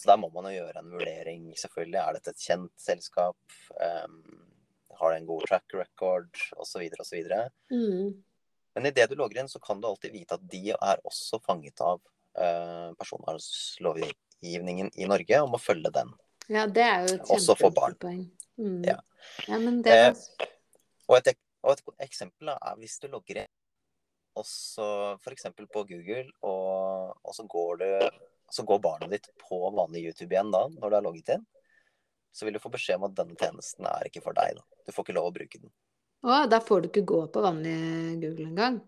Så 0.00 0.08
der 0.08 0.20
må 0.20 0.30
man 0.32 0.48
jo 0.48 0.62
gjøre 0.62 0.80
en 0.80 0.92
vurdering, 0.94 1.48
selvfølgelig. 1.60 1.98
Er 2.00 2.16
dette 2.16 2.32
et 2.32 2.44
kjent 2.44 2.72
selskap? 2.80 3.36
Um, 3.76 4.20
har 5.00 5.12
det 5.12 5.20
en 5.20 5.28
god 5.28 5.44
track 5.48 5.74
record? 5.76 6.30
Osv. 6.56 6.86
osv. 7.00 7.26
Mm. 7.72 8.14
Men 8.74 8.88
idet 8.88 9.10
du 9.10 9.18
logger 9.18 9.42
inn, 9.42 9.50
så 9.50 9.60
kan 9.60 9.80
du 9.80 9.88
alltid 9.90 10.14
vite 10.14 10.38
at 10.38 10.46
de 10.52 10.72
er 10.72 11.04
også 11.04 11.40
fanget 11.44 11.82
av 11.84 12.00
uh, 12.00 12.96
personvernlovgivningen 13.00 14.92
i 14.96 15.08
Norge 15.10 15.42
og 15.44 15.52
må 15.52 15.60
følge 15.60 15.92
den. 15.92 16.14
Ja, 16.50 16.64
det 16.66 16.86
er 16.86 17.04
jo 17.04 17.18
et 17.18 17.28
kjempepoeng. 17.60 18.24
Mm. 18.60 18.80
Ja. 18.88 18.96
ja, 19.48 19.58
men 19.60 19.82
det 19.84 19.92
Eh, 19.94 20.08
var 20.08 20.48
Og 21.10 21.18
et, 21.18 21.34
og 21.66 21.74
et 21.74 22.06
eksempel 22.06 22.52
er 22.54 22.76
hvis 22.78 23.00
du 23.02 23.08
logger 23.10 23.42
inn 23.42 23.50
også 24.38 24.84
f.eks. 25.18 25.46
på 25.72 25.84
Google, 25.84 26.26
og, 26.46 27.16
og 27.22 27.34
så, 27.34 27.44
går 27.50 27.80
du, 27.82 27.88
så 28.50 28.64
går 28.66 28.82
barnet 28.82 29.14
ditt 29.14 29.30
på 29.42 29.58
vanlig 29.74 30.04
YouTube 30.06 30.30
igjen 30.34 30.52
da, 30.54 30.66
når 30.76 30.86
du 30.86 30.96
har 30.98 31.06
logget 31.06 31.34
inn, 31.36 31.46
så 32.32 32.46
vil 32.46 32.54
du 32.54 32.62
få 32.62 32.70
beskjed 32.70 33.00
om 33.00 33.08
at 33.08 33.16
denne 33.18 33.34
tjenesten 33.38 33.88
er 33.90 34.06
ikke 34.06 34.22
for 34.22 34.36
deg. 34.36 34.54
Da. 34.58 34.82
Du 34.86 34.94
får 34.94 35.08
ikke 35.08 35.16
lov 35.18 35.30
å 35.32 35.34
bruke 35.34 35.58
den. 35.58 35.72
Å, 36.22 36.44
da 36.52 36.60
får 36.62 36.84
du 36.84 36.90
ikke 36.90 37.06
gå 37.08 37.20
på 37.32 37.42
vanlig 37.42 37.76
Google 38.22 38.46
engang? 38.52 38.78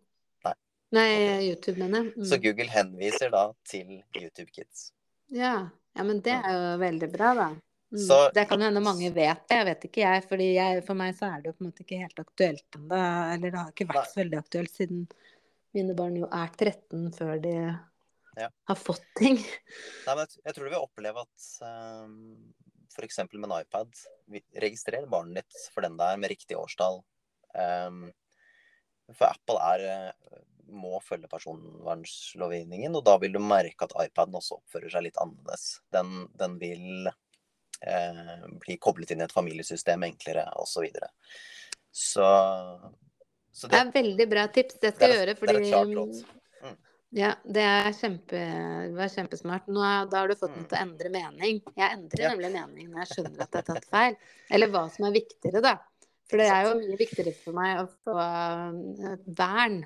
Nei. 0.46 0.54
Nei, 0.94 1.10
YouTube, 1.48 1.78
mener 1.80 2.04
jeg. 2.04 2.14
Mm. 2.14 2.26
Så 2.30 2.38
Google 2.44 2.68
henviser 2.70 3.32
da 3.34 3.44
til 3.66 3.98
YouTube 4.14 4.50
Kids. 4.52 4.90
Ja. 5.32 5.56
ja, 5.96 6.04
men 6.04 6.20
det 6.22 6.36
er 6.38 6.54
jo 6.54 6.72
veldig 6.82 7.08
bra, 7.14 7.34
da. 7.38 7.50
Mm. 7.92 8.00
Så 8.06 8.16
det 8.32 8.46
kan 8.48 8.62
hende 8.64 8.80
mange 8.80 9.10
vet 9.12 9.42
det, 9.50 9.56
jeg 9.58 9.66
vet 9.68 9.82
ikke 9.88 10.00
jeg. 10.00 10.24
fordi 10.30 10.46
jeg, 10.54 10.82
For 10.86 10.96
meg 10.96 11.16
så 11.18 11.28
er 11.28 11.42
det 11.42 11.50
jo 11.50 11.56
på 11.58 11.64
en 11.64 11.68
måte 11.70 11.84
ikke 11.84 12.00
helt 12.00 12.22
aktuelt 12.22 12.78
ennå. 12.78 13.00
Eller 13.34 13.50
det 13.52 13.58
har 13.60 13.72
ikke 13.74 13.88
vært 13.90 14.12
så 14.12 14.22
veldig 14.22 14.38
aktuelt 14.40 14.72
siden 14.72 15.02
mine 15.76 15.96
barn 15.96 16.16
jo 16.16 16.28
er 16.28 16.52
13 16.56 17.10
før 17.16 17.38
de 17.42 17.54
Ja. 18.40 18.48
har 18.48 18.78
fått 18.80 19.04
ting. 19.18 19.36
Nei, 19.36 20.14
men 20.14 20.24
jeg, 20.24 20.40
jeg 20.46 20.54
tror 20.56 20.64
du 20.64 20.72
vil 20.72 20.80
oppleve 20.86 21.24
at 21.26 21.46
um, 22.06 22.14
f.eks. 22.92 23.18
med 23.32 23.44
en 23.48 23.58
iPad 23.60 23.92
registrerer 23.92 24.62
Registrer 24.64 25.06
barnet 25.12 25.42
ditt 25.42 25.68
for 25.74 25.84
den 25.84 25.98
det 26.00 26.08
er, 26.08 26.20
med 26.20 26.32
riktig 26.32 26.56
årstall. 26.56 27.02
Um, 27.52 28.06
for 29.12 29.28
Apple 29.28 29.60
er, 29.60 29.84
eh, 29.92 30.38
må 30.72 30.96
følge 31.04 31.28
personvernlovgivningen, 31.28 32.94
og 32.96 33.04
da 33.04 33.18
vil 33.20 33.34
du 33.34 33.40
merke 33.44 33.84
at 33.84 33.92
iPaden 34.06 34.38
også 34.38 34.60
oppfører 34.60 34.92
seg 34.94 35.04
litt 35.08 35.18
annerledes. 35.20 35.66
Den, 35.92 36.28
den 36.40 36.56
vil 36.62 37.10
eh, 37.86 38.46
bli 38.62 38.76
koblet 38.78 39.10
inn 39.14 39.20
i 39.20 39.24
et 39.24 39.32
familiesystem 39.34 40.02
enklere, 40.08 40.46
osv. 40.56 40.72
Så, 40.72 40.84
videre. 40.86 41.08
så 41.92 42.28
så 43.52 43.68
Det 43.68 43.78
er 43.82 43.90
veldig 43.92 44.26
bra 44.30 44.46
tips. 44.48 44.78
Det 44.80 44.80
det 44.80 44.94
skal 44.96 45.10
jeg 45.10 45.18
gjøre. 45.20 45.36
fordi 45.36 45.52
det 45.52 45.60
er 45.60 45.66
et 45.66 45.72
klart 45.74 45.96
råd. 45.98 46.22
Ja, 47.12 47.34
det 47.44 47.64
kjempe, 47.98 48.38
det 48.88 48.94
var 48.96 49.10
kjempesmart. 49.12 49.66
Nå 49.68 49.82
da 50.08 50.22
har 50.22 50.28
du 50.28 50.34
fått 50.34 50.54
meg 50.56 50.62
Mm. 50.64 50.68
til 50.70 50.78
å 50.78 50.82
endre 50.86 51.08
mening. 51.12 51.58
Jeg 51.76 51.90
endrer 51.98 52.22
Ja. 52.22 52.30
nemlig 52.32 52.52
mening 52.54 52.88
når 52.88 53.02
jeg 53.04 53.08
skjønner 53.12 53.42
at 53.42 53.52
jeg 53.52 53.64
har 53.66 53.74
tatt 53.74 53.84
feil. 53.90 54.16
Eller 54.50 54.68
hva 54.72 54.86
som 54.90 55.04
er 55.04 55.12
viktigere, 55.12 55.60
da. 55.60 55.74
For 56.30 56.38
det 56.38 56.46
er 56.48 56.62
jo 56.64 56.78
mye 56.80 56.96
viktigere 56.96 57.34
for 57.36 57.52
meg 57.52 57.82
å 57.82 57.88
få 58.06 58.16
eh, 58.16 59.16
vern, 59.26 59.84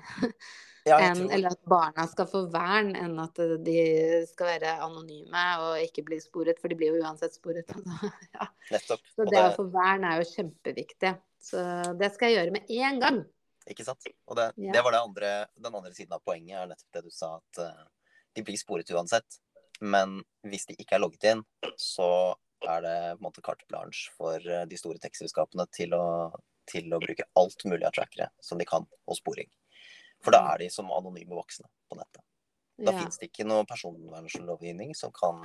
Ja, 0.87 0.99
en, 1.03 1.23
eller 1.33 1.53
at 1.53 1.63
barna 1.69 2.05
skal 2.09 2.27
få 2.29 2.43
vern, 2.53 2.93
enn 2.97 3.17
at 3.21 3.39
eh, 3.43 3.55
de 3.63 3.77
skal 4.29 4.53
være 4.55 4.75
anonyme 4.85 5.45
og 5.65 5.81
ikke 5.83 6.05
bli 6.07 6.19
sporet. 6.23 6.59
For 6.61 6.71
de 6.71 6.77
blir 6.79 6.95
jo 6.95 7.03
uansett 7.03 7.37
sporet. 7.37 7.71
ja. 8.37 8.49
nettopp. 8.71 9.03
Så 9.15 9.25
det, 9.25 9.33
det 9.35 9.45
å 9.45 9.55
få 9.57 9.67
vern 9.73 10.07
er 10.07 10.21
jo 10.21 10.29
kjempeviktig. 10.31 11.15
Så 11.47 11.63
det 11.99 12.11
skal 12.15 12.31
jeg 12.31 12.39
gjøre 12.39 12.55
med 12.57 12.71
en 12.77 13.03
gang. 13.03 13.19
ikke 13.67 13.85
sant? 13.85 14.07
Og 14.27 14.39
det, 14.39 14.51
Ja. 14.57 14.71
det 14.77 14.83
var 14.85 14.95
det 14.95 15.03
andre, 15.03 15.31
den 15.59 15.75
andre 15.75 15.93
siden 15.93 16.15
av 16.15 16.23
poenget, 16.25 16.55
er 16.61 16.71
nettopp 16.71 16.97
det 16.97 17.03
du 17.07 17.13
sa, 17.13 17.35
at 17.37 17.63
eh, 17.63 17.85
de 18.35 18.45
blir 18.47 18.59
sporet 18.59 18.91
uansett. 18.95 19.39
Men 19.81 20.21
hvis 20.47 20.65
de 20.69 20.75
ikke 20.79 20.97
er 20.97 21.03
logget 21.03 21.27
inn, 21.31 21.43
så 21.77 22.09
er 22.65 22.81
det 22.81 22.97
på 23.17 23.19
en 23.19 23.25
måte 23.27 23.43
carte 23.45 23.67
blanche 23.69 24.13
for 24.17 24.41
eh, 24.41 24.65
de 24.69 24.79
store 24.79 25.01
tekstselskapene 25.03 25.67
til 25.75 25.93
å, 25.93 26.31
til 26.69 26.89
å 26.93 27.01
bruke 27.03 27.27
alt 27.37 27.65
mulig 27.69 27.85
av 27.85 27.93
trackere 27.95 28.31
som 28.41 28.57
de 28.57 28.65
kan, 28.67 28.87
og 29.05 29.19
sporing. 29.19 29.49
For 30.21 30.31
da 30.35 30.53
er 30.53 30.57
de 30.65 30.69
som 30.73 30.89
anonyme 30.91 31.35
voksne 31.37 31.67
på 31.89 31.97
nettet. 31.99 32.23
Da 32.77 32.91
Ja. 32.91 32.99
finnes 32.99 33.17
det 33.17 33.31
ikke 33.31 33.45
noe 33.47 33.65
personvernlovgivning 33.65 34.95
som, 34.95 35.11
kan, 35.11 35.41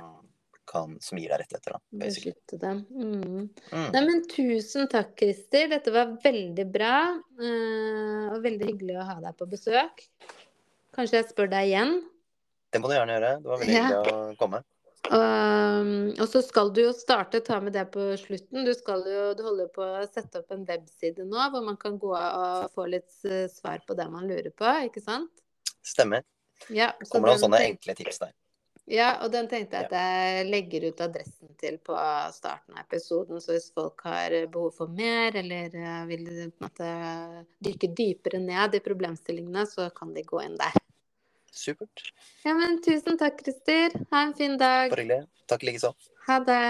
kan, 0.69 0.97
som 1.01 1.17
gir 1.17 1.29
deg 1.29 1.39
rettigheter. 1.41 1.73
Da. 1.77 1.79
Beskytte 2.03 2.59
dem. 2.61 2.85
Mm. 2.91 3.49
Mm. 3.71 3.91
Nei, 3.93 4.01
men 4.05 4.21
tusen 4.29 4.87
takk, 4.91 5.15
Christer. 5.17 5.67
Dette 5.69 5.91
var 5.91 6.17
veldig 6.23 6.65
bra. 6.71 7.19
eh, 7.39 8.29
og 8.33 8.41
veldig 8.43 8.67
hyggelig 8.69 8.97
å 9.01 9.05
ha 9.07 9.19
deg 9.21 9.37
på 9.37 9.47
besøk. 9.49 10.05
Kanskje 10.93 11.17
jeg 11.21 11.29
spør 11.31 11.49
deg 11.49 11.71
igjen. 11.71 11.95
Det 12.71 12.81
må 12.81 12.89
du 12.89 12.93
gjerne 12.95 13.17
gjøre. 13.17 13.31
Det 13.41 13.49
var 13.49 13.57
veldig 13.63 13.73
Ja. 13.73 13.87
hyggelig 13.89 14.13
å 14.13 14.37
komme. 14.37 14.63
Um, 15.11 16.13
og 16.15 16.27
så 16.31 16.39
skal 16.41 16.69
du 16.73 16.79
jo 16.85 16.91
starte, 16.95 17.41
ta 17.43 17.59
med 17.61 17.75
det 17.75 17.83
på 17.91 18.05
slutten. 18.21 18.63
Du, 18.63 18.71
skal 18.77 19.03
jo, 19.09 19.25
du 19.35 19.43
holder 19.43 19.67
på 19.73 19.83
å 19.83 20.05
sette 20.07 20.39
opp 20.39 20.53
en 20.55 20.63
webside 20.67 21.25
nå 21.27 21.49
hvor 21.51 21.65
man 21.65 21.77
kan 21.79 21.97
gå 21.99 22.13
og 22.13 22.69
få 22.73 22.87
litt 22.91 23.11
eh, 23.27 23.49
svar 23.51 23.83
på 23.87 23.97
det 23.99 24.07
man 24.13 24.29
lurer 24.29 24.53
på, 24.55 24.69
ikke 24.87 25.03
sant? 25.03 25.43
Stemmer. 25.83 26.23
Ja, 26.71 26.93
så 27.03 27.17
Kommer 27.17 27.33
noen 27.33 27.43
sånne 27.43 27.65
enkle 27.67 27.97
tips 27.99 28.23
der. 28.23 28.31
Ja, 28.91 29.13
og 29.23 29.31
den 29.31 29.47
tenkte 29.47 29.79
jeg 29.79 29.87
at 29.87 29.93
jeg 29.95 30.47
legger 30.49 30.89
ut 30.89 31.03
adressen 31.05 31.51
til 31.59 31.77
på 31.87 31.95
starten 32.35 32.75
av 32.75 32.83
episoden. 32.83 33.39
Så 33.43 33.55
hvis 33.55 33.69
folk 33.75 34.03
har 34.07 34.35
behov 34.51 34.73
for 34.75 34.91
mer, 34.91 35.35
eller 35.39 35.75
eh, 35.79 36.01
vil 36.09 36.25
på 36.31 36.39
en 36.39 36.55
måte 36.63 36.89
dykke 37.63 37.91
dypere 37.95 38.41
ned 38.43 38.79
i 38.79 38.83
problemstillingene, 38.83 39.67
så 39.67 39.87
kan 39.95 40.15
de 40.15 40.25
gå 40.27 40.41
inn 40.43 40.59
der. 40.59 40.79
Supert. 41.53 42.07
Ja, 42.43 42.55
men 42.57 42.79
tusen 42.83 43.19
takk, 43.19 43.43
Christer. 43.45 43.93
Ha 44.11 44.23
en 44.27 44.33
fin 44.37 44.57
dag. 44.57 44.89
Bare 44.91 45.05
hyggelig. 45.05 45.25
Takk 45.49 45.65
likeså. 45.67 45.93
Ha 46.27 46.39
det. 46.47 46.63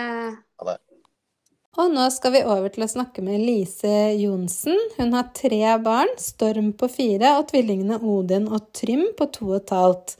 Ha 0.59 0.67
det. 0.67 0.77
Og 1.81 1.89
nå 1.89 2.03
skal 2.13 2.35
vi 2.35 2.43
over 2.45 2.69
til 2.69 2.85
å 2.85 2.91
snakke 2.91 3.23
med 3.25 3.41
Lise 3.41 4.11
Johnsen. 4.19 4.77
Hun 4.99 5.15
har 5.15 5.31
tre 5.33 5.63
barn, 5.81 6.11
Storm 6.21 6.69
på 6.77 6.89
fire 6.91 7.31
og 7.39 7.47
tvillingene 7.49 7.97
Odin 8.05 8.45
og 8.45 8.67
Trym 8.77 9.07
på 9.17 9.29
to 9.33 9.47
og 9.49 9.57
et 9.63 9.73
halvt. 9.73 10.15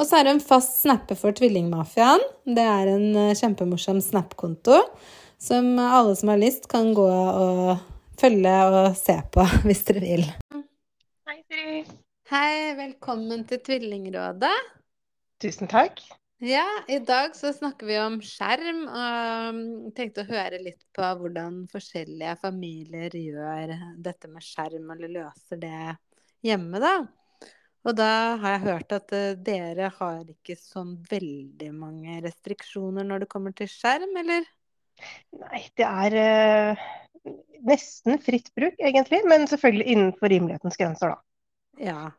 Og 0.00 0.06
så 0.08 0.18
er 0.18 0.32
hun 0.32 0.42
fast 0.42 0.80
snapper 0.80 1.18
for 1.18 1.36
Tvillingmafiaen. 1.36 2.22
Det 2.56 2.64
er 2.64 2.90
en 2.94 3.08
eh, 3.20 3.36
kjempemorsom 3.38 4.00
snap-konto 4.02 4.80
som 5.40 5.78
alle 5.78 6.16
som 6.16 6.32
har 6.32 6.40
lyst, 6.40 6.68
kan 6.70 6.92
gå 6.94 7.06
og 7.06 7.76
følge 8.20 8.56
og 8.68 8.96
se 8.98 9.16
på 9.32 9.46
hvis 9.66 9.84
dere 9.88 10.04
vil. 10.04 10.26
Hei, 12.30 12.76
velkommen 12.78 13.40
til 13.42 13.58
Tvillingrådet. 13.66 14.54
Tusen 15.42 15.66
takk. 15.66 15.96
Ja, 16.38 16.62
i 16.86 17.00
dag 17.02 17.32
så 17.34 17.50
snakker 17.50 17.88
vi 17.88 17.96
om 17.98 18.20
skjerm, 18.22 18.84
og 18.86 19.56
um, 19.56 19.88
tenkte 19.96 20.22
å 20.22 20.28
høre 20.28 20.60
litt 20.62 20.84
på 20.94 21.08
hvordan 21.18 21.56
forskjellige 21.72 22.36
familier 22.38 23.16
gjør 23.18 23.72
dette 23.98 24.30
med 24.30 24.46
skjerm, 24.46 24.92
eller 24.94 25.10
løser 25.10 25.58
det 25.58 25.96
hjemme, 26.46 26.78
da. 26.78 26.92
Og 27.82 27.98
da 27.98 28.12
har 28.44 28.54
jeg 28.54 28.62
hørt 28.68 28.94
at 28.94 29.14
eh, 29.16 29.34
dere 29.50 29.88
har 29.96 30.20
ikke 30.30 30.54
sånn 30.60 31.00
veldig 31.10 31.72
mange 31.74 32.20
restriksjoner 32.28 33.08
når 33.08 33.24
det 33.24 33.30
kommer 33.32 33.56
til 33.58 33.72
skjerm, 33.72 34.14
eller? 34.22 34.46
Nei, 35.48 35.64
det 35.74 35.88
er 35.88 36.16
eh, 36.22 36.86
nesten 37.74 38.22
fritt 38.22 38.54
bruk, 38.54 38.78
egentlig. 38.78 39.24
Men 39.26 39.50
selvfølgelig 39.50 39.88
innenfor 39.96 40.30
rimelighetens 40.30 40.78
grenser, 40.78 41.16
da. 41.16 41.24
Ja. 41.78 42.10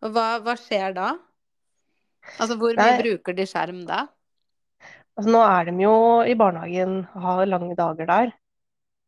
Og 0.00 0.14
hva, 0.14 0.40
hva 0.44 0.56
skjer 0.58 0.94
da? 0.96 1.12
Altså, 2.38 2.56
hvor 2.60 2.76
mye 2.76 2.96
Nei. 2.96 3.02
bruker 3.02 3.36
de 3.36 3.46
skjerm 3.48 3.84
da? 3.88 4.06
Altså, 5.18 5.30
nå 5.32 5.40
er 5.44 5.68
de 5.68 5.74
jo 5.84 5.94
i 6.24 6.36
barnehagen 6.38 7.00
og 7.12 7.24
har 7.26 7.48
lange 7.48 7.76
dager 7.78 8.08
der. 8.08 8.34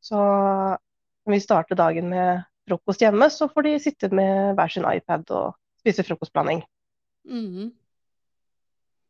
Så 0.02 0.18
når 0.18 1.34
vi 1.36 1.40
starter 1.40 1.78
dagen 1.78 2.10
med 2.12 2.42
frokost 2.68 3.02
hjemme, 3.04 3.28
så 3.30 3.48
får 3.50 3.68
de 3.68 3.76
sitte 3.82 4.10
med 4.14 4.56
hver 4.58 4.72
sin 4.72 4.86
iPad 4.88 5.30
og 5.34 5.54
spise 5.82 6.04
frokostblanding. 6.06 6.64
Mm. 7.28 7.70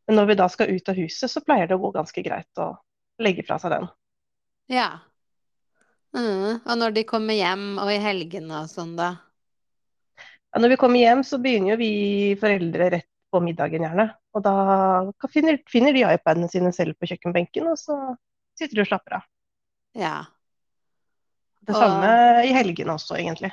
Men 0.07 0.19
når 0.19 0.29
vi 0.29 0.37
da 0.39 0.47
skal 0.51 0.73
ut 0.73 0.89
av 0.89 0.99
huset, 0.99 1.31
så 1.31 1.41
pleier 1.43 1.69
det 1.69 1.77
å 1.77 1.81
gå 1.81 1.93
ganske 1.95 2.23
greit 2.25 2.61
å 2.61 2.73
legge 3.23 3.45
fra 3.47 3.59
seg 3.61 3.73
den. 3.75 3.89
Ja. 4.71 4.89
Mm. 6.13 6.61
Og 6.61 6.73
når 6.77 6.97
de 6.97 7.05
kommer 7.09 7.37
hjem 7.37 7.79
og 7.81 7.91
i 7.93 8.01
helgene 8.01 8.63
og 8.63 8.71
sånn, 8.71 8.95
da? 8.99 9.15
Ja, 10.53 10.61
når 10.61 10.69
vi 10.69 10.77
kommer 10.77 11.01
hjem, 11.01 11.23
så 11.25 11.39
begynner 11.41 11.73
jo 11.73 11.79
vi 11.81 11.91
foreldre 12.41 12.89
rett 12.93 13.09
på 13.33 13.39
middagen 13.41 13.81
gjerne. 13.81 14.11
Og 14.37 14.43
da 14.45 14.53
finner, 15.33 15.57
finner 15.69 15.95
de 15.95 16.03
iPadene 16.05 16.49
sine 16.51 16.69
selv 16.75 16.93
på 16.99 17.09
kjøkkenbenken, 17.09 17.71
og 17.71 17.79
så 17.81 17.97
sitter 18.59 18.77
de 18.77 18.83
og 18.85 18.91
slapper 18.91 19.17
av. 19.17 19.25
Ja. 19.97 20.17
Det 21.63 21.73
Og- 21.73 21.81
samme 21.81 22.45
i 22.45 22.53
helgene 22.53 22.93
også, 22.93 23.17
egentlig. 23.17 23.51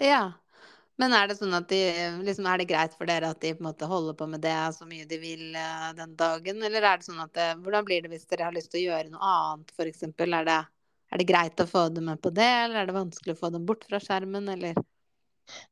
Ja. 0.00 0.32
Men 0.98 1.12
er 1.12 1.28
det 1.28 1.36
sånn 1.36 1.52
at 1.54 1.68
de 1.68 1.78
liksom, 2.24 2.46
Er 2.48 2.58
det 2.58 2.68
greit 2.68 2.94
for 2.96 3.04
dere 3.04 3.28
at 3.30 3.40
de 3.40 3.52
på 3.52 3.60
en 3.60 3.66
måte 3.68 3.86
holder 3.86 4.14
på 4.14 4.26
med 4.28 4.40
det 4.40 4.54
så 4.72 4.86
mye 4.88 5.04
de 5.06 5.18
vil 5.18 5.54
eh, 5.54 5.92
den 5.92 6.16
dagen, 6.16 6.62
eller 6.62 6.82
er 6.82 6.96
det 6.96 7.04
sånn 7.04 7.20
at 7.20 7.34
det, 7.34 7.56
Hvordan 7.60 7.84
blir 7.84 8.00
det 8.02 8.10
hvis 8.10 8.24
dere 8.26 8.44
har 8.48 8.52
lyst 8.56 8.70
til 8.72 8.80
å 8.80 8.94
gjøre 8.94 9.10
noe 9.12 9.20
annet, 9.20 9.70
f.eks.? 9.76 10.02
Er 10.02 10.44
det, 10.48 10.66
er 11.12 11.18
det 11.18 11.26
greit 11.28 11.60
å 11.60 11.68
få 11.68 11.94
dem 11.94 12.06
med 12.06 12.20
på 12.22 12.32
det, 12.32 12.48
eller 12.64 12.80
er 12.80 12.86
det 12.86 12.96
vanskelig 12.96 13.36
å 13.36 13.40
få 13.44 13.52
dem 13.52 13.66
bort 13.66 13.84
fra 13.84 14.00
skjermen, 14.00 14.48
eller? 14.48 14.74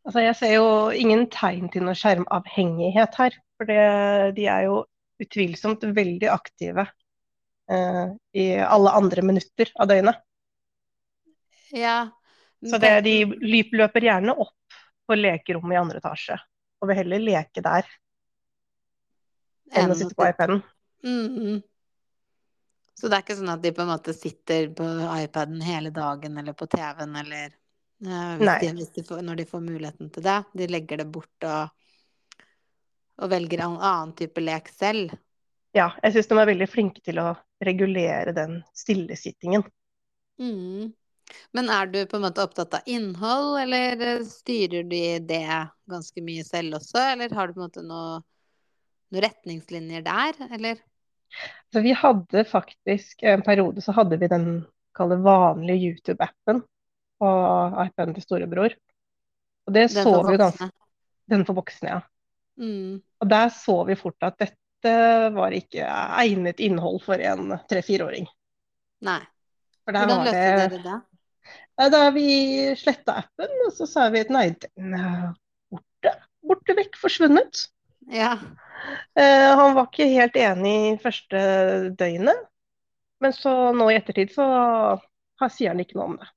Altså, 0.05 0.21
jeg 0.23 0.37
ser 0.39 0.53
jo 0.57 0.67
ingen 0.95 1.27
tegn 1.33 1.71
til 1.73 1.87
noe 1.87 1.97
skjermavhengighet 1.99 3.19
her. 3.21 3.39
For 3.59 3.71
det, 3.71 3.81
de 4.39 4.47
er 4.51 4.67
jo 4.69 4.83
utvilsomt 5.23 5.85
veldig 5.95 6.31
aktive 6.33 6.87
eh, 7.71 8.07
i 8.35 8.47
alle 8.63 8.95
andre 8.99 9.25
minutter 9.27 9.71
av 9.79 9.91
døgnet. 9.91 10.23
Ja. 11.75 11.99
Så 12.65 12.79
det, 12.81 12.95
de 13.05 13.17
løper 13.77 14.07
gjerne 14.07 14.35
opp 14.41 14.81
på 15.05 15.19
lekerommet 15.19 15.77
i 15.77 15.81
andre 15.83 16.01
etasje. 16.01 16.39
Og 16.81 16.91
vil 16.91 17.01
heller 17.03 17.23
leke 17.23 17.63
der 17.65 17.89
enn 19.75 19.93
å 19.93 19.97
sitte 19.99 20.17
på 20.17 20.27
iPaden. 20.29 20.63
Mhm. 21.05 21.63
Så 22.95 23.11
det 23.11 23.17
er 23.17 23.25
ikke 23.25 23.37
sånn 23.37 23.51
at 23.51 23.63
de 23.63 23.73
på 23.75 23.83
en 23.83 23.91
måte 23.91 24.15
sitter 24.15 24.69
på 24.77 24.85
iPaden 25.19 25.59
hele 25.67 25.91
dagen 25.95 26.39
eller 26.39 26.55
på 26.57 26.69
TV-en 26.71 27.17
eller. 27.25 27.57
De, 28.05 28.73
hvis 28.79 28.93
de 28.95 29.05
får, 29.07 29.23
når 29.25 29.41
de 29.41 29.47
får 29.49 29.63
muligheten 29.65 30.11
til 30.15 30.25
det. 30.27 30.41
De 30.53 30.69
legger 30.71 31.01
det 31.03 31.07
bort 31.13 31.47
og, 31.49 31.71
og 33.23 33.31
velger 33.33 33.65
en 33.65 33.79
annen 33.79 34.13
type 34.19 34.43
lek 34.45 34.69
selv. 34.75 35.15
Ja, 35.75 35.89
jeg 36.03 36.15
syns 36.15 36.29
de 36.31 36.37
er 36.39 36.51
veldig 36.53 36.69
flinke 36.71 37.03
til 37.03 37.19
å 37.19 37.33
regulere 37.65 38.35
den 38.37 38.61
stillesittingen. 38.77 39.65
Mm. 40.39 40.93
Men 41.57 41.71
er 41.73 41.89
du 41.91 41.99
på 42.07 42.19
en 42.19 42.27
måte 42.27 42.45
opptatt 42.45 42.77
av 42.79 42.91
innhold, 42.91 43.57
eller 43.63 44.05
eh, 44.07 44.25
styrer 44.29 44.85
de 44.87 45.03
det 45.25 45.47
ganske 45.91 46.25
mye 46.25 46.45
selv 46.47 46.79
også? 46.79 47.01
Eller 47.15 47.35
har 47.35 47.49
du 47.49 47.57
på 47.57 47.63
en 47.63 47.67
måte 47.67 47.87
noe, 47.87 48.21
noen 49.11 49.25
retningslinjer 49.25 50.05
der, 50.07 50.39
eller? 50.53 50.83
Så 51.73 51.83
vi 51.83 51.95
hadde 51.97 52.45
faktisk 52.47 53.25
en 53.27 53.43
periode 53.43 53.83
så 53.83 53.95
hadde 53.97 54.21
vi 54.21 54.31
den 54.31 54.49
kalle 54.95 55.19
vanlige 55.25 55.91
YouTube-appen 55.91 56.63
på 57.21 57.31
iPaden 57.87 58.17
til 58.17 58.27
storebror. 58.27 58.75
Og 59.69 59.77
det 59.77 59.89
Den 59.93 60.05
så 60.05 60.17
vi 60.29 60.37
ganske. 60.41 60.71
Den 61.31 61.47
for 61.49 61.57
voksne, 61.57 61.89
ja. 61.89 62.01
Mm. 62.61 63.01
Og 63.21 63.31
der 63.31 63.49
så 63.55 63.79
vi 63.89 63.97
fort 63.99 64.27
at 64.27 64.37
dette 64.39 64.93
var 65.35 65.55
ikke 65.57 65.87
egnet 65.89 66.61
innhold 66.61 67.01
for 67.05 67.21
en 67.21 67.57
tre-fireåring. 67.71 68.29
Nei. 69.05 69.21
For 69.85 69.97
der 69.97 70.07
Hvordan 70.09 70.29
løste 70.29 70.45
det 70.45 70.69
dere 70.75 70.83
det? 70.85 71.01
Da 71.91 72.03
vi 72.15 72.29
sletta 72.79 73.17
appen, 73.25 73.51
og 73.67 73.73
så 73.75 73.89
sa 73.91 74.07
vi 74.15 74.23
at 74.23 74.31
nei, 74.33 74.47
den 74.77 74.95
er 74.97 75.33
borte. 75.73 76.13
Borte 76.45 76.77
vekk, 76.77 76.99
forsvunnet. 77.01 77.65
Ja. 78.13 78.37
Eh, 79.17 79.51
han 79.57 79.75
var 79.75 79.89
ikke 79.89 80.07
helt 80.13 80.37
enig 80.39 81.01
første 81.03 81.41
døgnet, 81.99 82.47
men 83.25 83.35
så 83.35 83.73
nå 83.77 83.89
i 83.91 83.99
ettertid 83.99 84.33
så 84.35 84.47
sier 85.49 85.73
han 85.73 85.83
ikke 85.83 85.99
noe 85.99 86.13
om 86.13 86.17
det. 86.21 86.29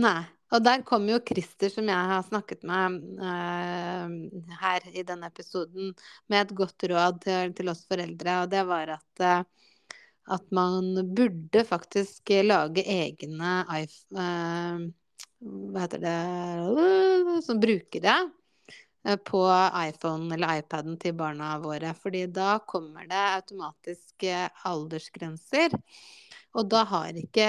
Nei. 0.00 0.20
Og 0.50 0.64
der 0.66 0.80
kom 0.82 1.04
jo 1.06 1.20
Christer, 1.22 1.70
som 1.70 1.86
jeg 1.86 2.10
har 2.10 2.24
snakket 2.26 2.64
med 2.66 2.96
uh, 3.22 4.14
her 4.58 4.86
i 4.90 5.04
denne 5.06 5.28
episoden, 5.30 5.92
med 6.26 6.40
et 6.40 6.54
godt 6.58 6.86
råd 6.90 7.20
til, 7.22 7.52
til 7.54 7.70
oss 7.70 7.84
foreldre, 7.86 8.40
og 8.42 8.50
det 8.50 8.64
var 8.66 8.96
at 8.96 9.22
uh, 9.22 9.44
at 10.30 10.50
man 10.54 11.14
burde 11.14 11.64
faktisk 11.66 12.30
lage 12.44 12.84
egne 12.86 13.54
eh, 13.74 14.82
Hva 15.40 15.82
heter 15.84 16.04
det 16.04 16.18
Som 17.46 17.60
brukere 17.62 18.18
på 19.24 19.40
iPhone 19.80 20.28
eller 20.36 20.60
iPaden 20.60 20.98
til 21.00 21.14
barna 21.16 21.54
våre. 21.62 21.94
Fordi 21.96 22.26
da 22.28 22.58
kommer 22.68 23.06
det 23.08 23.22
automatisk 23.38 24.26
aldersgrenser. 24.68 25.72
Og 26.58 26.66
da 26.70 26.82
har 26.88 27.18
ikke 27.18 27.46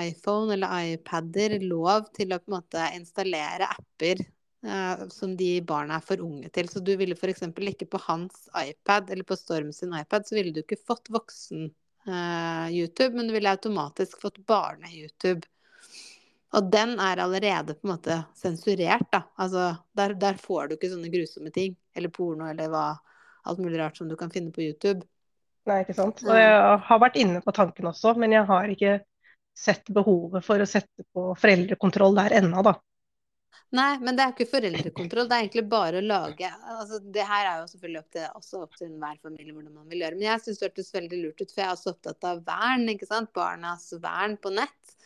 iPhone 0.00 0.56
eller 0.56 0.96
iPader 0.96 1.60
lov 1.62 2.08
til 2.16 2.34
å 2.34 2.40
på 2.42 2.50
en 2.50 2.56
måte 2.56 2.86
installere 2.96 3.68
apper 3.70 4.24
eh, 4.66 5.04
som 5.14 5.36
de 5.38 5.52
barna 5.66 6.00
er 6.00 6.06
for 6.08 6.24
unge 6.24 6.50
til. 6.54 6.70
Så 6.72 6.82
du 6.82 6.96
ville 6.98 7.14
f.eks. 7.14 7.46
ikke 7.70 7.90
på 7.92 8.02
hans 8.08 8.48
iPad 8.50 9.14
eller 9.14 9.28
på 9.28 9.38
Storm 9.38 9.70
sin 9.76 9.94
iPad, 9.94 10.26
så 10.26 10.38
ville 10.38 10.54
du 10.56 10.64
ikke 10.64 10.80
fått 10.82 11.12
voksen-YouTube, 11.14 13.14
men 13.14 13.30
du 13.30 13.36
ville 13.36 13.54
automatisk 13.54 14.18
fått 14.26 14.42
barne-YouTube. 14.50 15.46
Og 16.58 16.66
den 16.72 16.96
er 16.98 17.20
allerede 17.22 17.76
på 17.78 17.86
en 17.86 17.92
måte 17.92 18.16
sensurert, 18.34 19.06
da. 19.12 19.22
Altså, 19.38 19.68
der, 19.94 20.16
der 20.18 20.40
får 20.40 20.66
du 20.66 20.74
ikke 20.74 20.90
sånne 20.90 21.12
grusomme 21.12 21.52
ting. 21.54 21.76
Eller 21.94 22.10
porno, 22.10 22.48
eller 22.50 22.72
hva. 22.72 22.88
Alt 23.46 23.62
mulig 23.62 23.78
rart 23.78 23.96
som 23.96 24.10
du 24.10 24.16
kan 24.18 24.32
finne 24.34 24.50
på 24.52 24.66
YouTube. 24.66 25.06
Nei, 25.68 25.82
ikke 25.84 25.96
sant. 25.96 26.22
Og 26.24 26.36
jeg 26.38 26.60
har 26.88 27.00
vært 27.02 27.18
inne 27.20 27.42
på 27.44 27.52
tanken 27.54 27.90
også, 27.90 28.14
men 28.20 28.32
jeg 28.32 28.46
har 28.48 28.70
ikke 28.72 28.98
sett 29.56 29.90
behovet 29.92 30.44
for 30.46 30.62
å 30.62 30.68
sette 30.68 31.04
på 31.12 31.32
foreldrekontroll 31.38 32.16
der 32.16 32.38
ennå, 32.40 32.62
da. 32.64 32.78
Nei, 33.76 33.90
men 34.02 34.16
det 34.18 34.24
er 34.24 34.32
ikke 34.32 34.50
foreldrekontroll. 34.50 35.28
Det 35.30 35.36
er 35.36 35.44
egentlig 35.44 35.66
bare 35.70 36.00
å 36.00 36.02
lage 36.02 36.48
altså, 36.48 36.98
Det 37.14 37.22
her 37.26 37.44
er 37.46 37.60
jo 37.60 37.68
selvfølgelig 37.70 38.00
opp 38.00 38.16
til, 38.16 38.24
også 38.40 38.62
opp 38.64 38.72
til 38.78 38.88
enhver 38.88 39.20
familie 39.22 39.54
hvordan 39.54 39.76
man 39.76 39.92
vil 39.92 40.02
gjøre. 40.02 40.18
Men 40.18 40.26
jeg 40.26 40.42
syns 40.44 40.58
det 40.58 40.66
hørtes 40.70 40.94
veldig 40.96 41.20
lurt 41.20 41.44
ut, 41.44 41.52
for 41.52 41.62
jeg 41.62 41.68
er 41.68 41.76
også 41.76 41.92
opptatt 41.94 42.26
av 42.32 42.40
vern, 42.48 42.88
ikke 42.90 43.06
sant. 43.10 43.30
Barnas 43.36 43.86
vern 44.02 44.34
på 44.42 44.50
nett. 44.56 44.96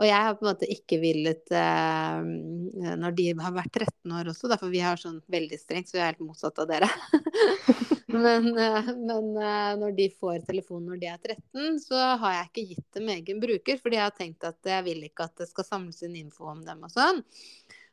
Og 0.00 0.06
jeg 0.06 0.26
har 0.26 0.36
på 0.38 0.46
en 0.46 0.50
måte 0.52 0.68
ikke 0.72 0.96
villet 1.02 1.52
eh, 1.52 2.94
Når 3.02 3.16
de 3.18 3.26
har 3.42 3.52
vært 3.54 3.82
13 3.82 4.14
år 4.18 4.30
også, 4.32 4.50
derfor 4.50 4.70
vi 4.72 4.84
har 4.84 5.00
sånn 5.00 5.18
veldig 5.30 5.58
strengt, 5.60 5.90
så 5.90 5.98
vi 5.98 6.04
er 6.04 6.12
helt 6.12 6.22
motsatt 6.22 6.62
av 6.62 6.70
dere. 6.70 6.90
men 8.12 8.48
eh, 8.58 8.88
men 8.96 9.28
eh, 9.36 9.74
når 9.80 9.94
de 9.98 10.08
får 10.20 10.42
telefon 10.48 10.84
når 10.88 11.00
de 11.02 11.08
er 11.10 11.20
13, 11.22 11.78
så 11.82 12.00
har 12.22 12.34
jeg 12.36 12.48
ikke 12.48 12.66
gitt 12.72 12.98
dem 12.98 13.12
egen 13.14 13.42
bruker, 13.42 13.78
fordi 13.82 13.98
jeg 13.98 14.06
har 14.06 14.16
tenkt 14.16 14.46
at 14.48 14.72
jeg 14.72 14.86
vil 14.88 15.06
ikke 15.08 15.28
at 15.28 15.36
det 15.42 15.48
skal 15.50 15.68
samles 15.68 16.02
inn 16.06 16.18
info 16.20 16.50
om 16.52 16.60
dem 16.66 16.84
og 16.86 16.92
sånn. 16.92 17.22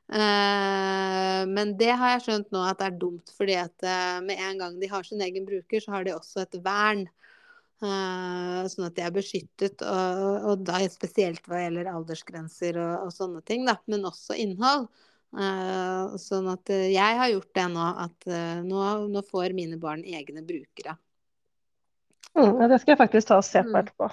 Eh, 0.09 1.43
men 1.49 1.75
det 1.79 1.91
har 2.01 2.15
jeg 2.15 2.25
skjønt 2.27 2.51
nå 2.55 2.65
at 2.65 2.81
det 2.81 2.89
er 2.89 2.99
dumt, 3.01 3.33
fordi 3.37 3.57
at 3.61 3.87
med 4.25 4.41
en 4.49 4.63
gang 4.63 4.79
de 4.81 4.91
har 4.91 5.07
sin 5.07 5.23
egen 5.25 5.47
bruker, 5.49 5.83
så 5.83 5.97
har 5.97 6.07
de 6.07 6.17
også 6.17 6.45
et 6.45 6.61
vern. 6.65 7.07
Sånn 7.79 8.89
at 8.89 8.95
de 8.97 9.03
er 9.05 9.13
beskyttet, 9.15 9.79
og, 9.87 10.47
og 10.49 10.63
da 10.67 10.81
spesielt 10.91 11.45
hva 11.47 11.61
gjelder 11.61 11.87
aldersgrenser 11.87 12.75
og, 12.75 13.05
og 13.05 13.13
sånne 13.15 13.39
ting, 13.47 13.63
da, 13.69 13.77
men 13.87 14.03
også 14.09 14.35
innhold. 14.35 14.89
Eh, 15.37 16.15
sånn 16.17 16.47
at 16.49 16.71
eh, 16.73 16.87
jeg 16.93 17.17
har 17.21 17.29
gjort 17.29 17.51
det 17.59 17.67
nå, 17.75 17.85
at 18.05 18.27
eh, 18.33 18.61
nå, 18.65 18.85
nå 19.13 19.21
får 19.29 19.53
mine 19.57 19.77
barn 19.81 20.01
egne 20.05 20.41
brukere. 20.45 20.97
Mm, 22.37 22.57
det 22.71 22.79
skal 22.81 22.93
jeg 22.93 23.01
faktisk 23.03 23.27
ta 23.29 23.37
og 23.41 23.45
se 23.47 23.61
på 23.69 23.77
Mm. 23.77 23.81
etterpå. 23.83 24.09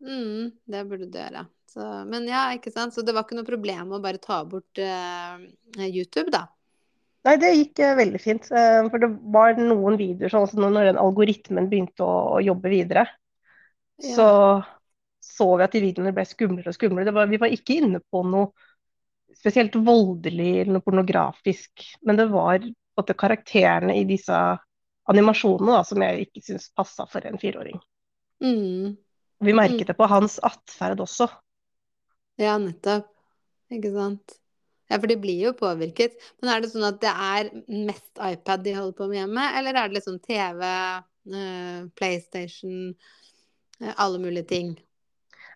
Mm, 0.00 0.52
det 0.66 0.84
burde 0.88 1.06
du 1.10 1.18
gjøre. 1.18 1.46
Så, 1.72 1.86
men 2.10 2.26
ja, 2.28 2.42
ikke 2.56 2.72
sant. 2.72 2.94
Så 2.94 3.02
det 3.04 3.14
var 3.16 3.24
ikke 3.26 3.38
noe 3.38 3.48
problem 3.48 3.92
å 3.96 4.00
bare 4.04 4.20
ta 4.22 4.42
bort 4.48 4.78
uh, 4.80 5.38
YouTube, 5.86 6.30
da. 6.32 6.46
Nei, 7.26 7.34
det 7.42 7.50
gikk 7.56 7.80
uh, 7.82 7.94
veldig 7.98 8.20
fint. 8.22 8.46
Uh, 8.52 8.86
For 8.92 9.02
det 9.02 9.10
var 9.34 9.58
noen 9.58 9.98
videoer 10.00 10.32
sånn 10.32 10.46
som 10.50 10.62
når 10.66 10.92
den 10.92 11.00
algoritmen 11.02 11.68
begynte 11.72 12.06
å, 12.06 12.38
å 12.38 12.42
jobbe 12.44 12.72
videre, 12.72 13.06
Ja. 13.98 14.16
så 14.16 14.28
så 15.26 15.56
vi 15.58 15.64
at 15.64 15.72
de 15.74 15.80
videoene 15.82 16.12
ble 16.14 16.22
skumlere 16.28 16.70
og 16.70 16.76
skumlere. 16.76 17.12
Var, 17.12 17.26
vi 17.28 17.38
var 17.42 17.50
ikke 17.52 17.80
inne 17.80 17.98
på 18.00 18.22
noe 18.28 18.52
spesielt 19.46 19.76
voldelig 19.86 20.50
eller 20.60 20.74
noe 20.76 20.82
pornografisk, 20.82 21.86
men 22.02 22.18
det 22.18 22.26
var 22.34 22.64
måte 22.98 23.14
karakterene 23.14 23.94
i 24.00 24.04
disse 24.08 24.34
animasjonene 25.06 25.76
da, 25.78 25.82
som 25.86 26.02
jeg 26.02 26.26
ikke 26.26 26.42
syns 26.48 26.70
passa 26.74 27.06
for 27.06 27.26
en 27.28 27.38
fireåring. 27.38 27.78
Mm. 28.42 28.96
Vi 29.44 29.52
merket 29.54 29.86
Mm. 29.86 29.92
det 29.92 29.94
på 29.96 30.08
hans 30.10 30.38
atferd 30.42 31.00
også. 31.04 31.28
Ja, 32.40 32.56
nettopp. 32.58 33.08
Ikke 33.72 33.92
sant. 33.94 34.36
Ja, 34.88 34.98
for 35.00 35.10
de 35.10 35.16
blir 35.18 35.40
jo 35.48 35.52
påvirket. 35.58 36.18
Men 36.40 36.52
er 36.52 36.62
det 36.62 36.70
sånn 36.70 36.86
at 36.86 37.00
det 37.02 37.10
er 37.10 37.50
mest 37.68 38.20
iPad 38.22 38.62
de 38.64 38.74
holder 38.76 38.96
på 38.98 39.08
med 39.10 39.18
hjemme, 39.22 39.46
eller 39.58 39.74
er 39.74 39.88
det 39.88 39.98
liksom 39.98 40.20
TV, 40.22 40.62
eh, 41.34 41.86
PlayStation, 41.98 42.94
eh, 43.80 43.94
alle 43.96 44.18
mulige 44.22 44.48
ting? 44.52 44.76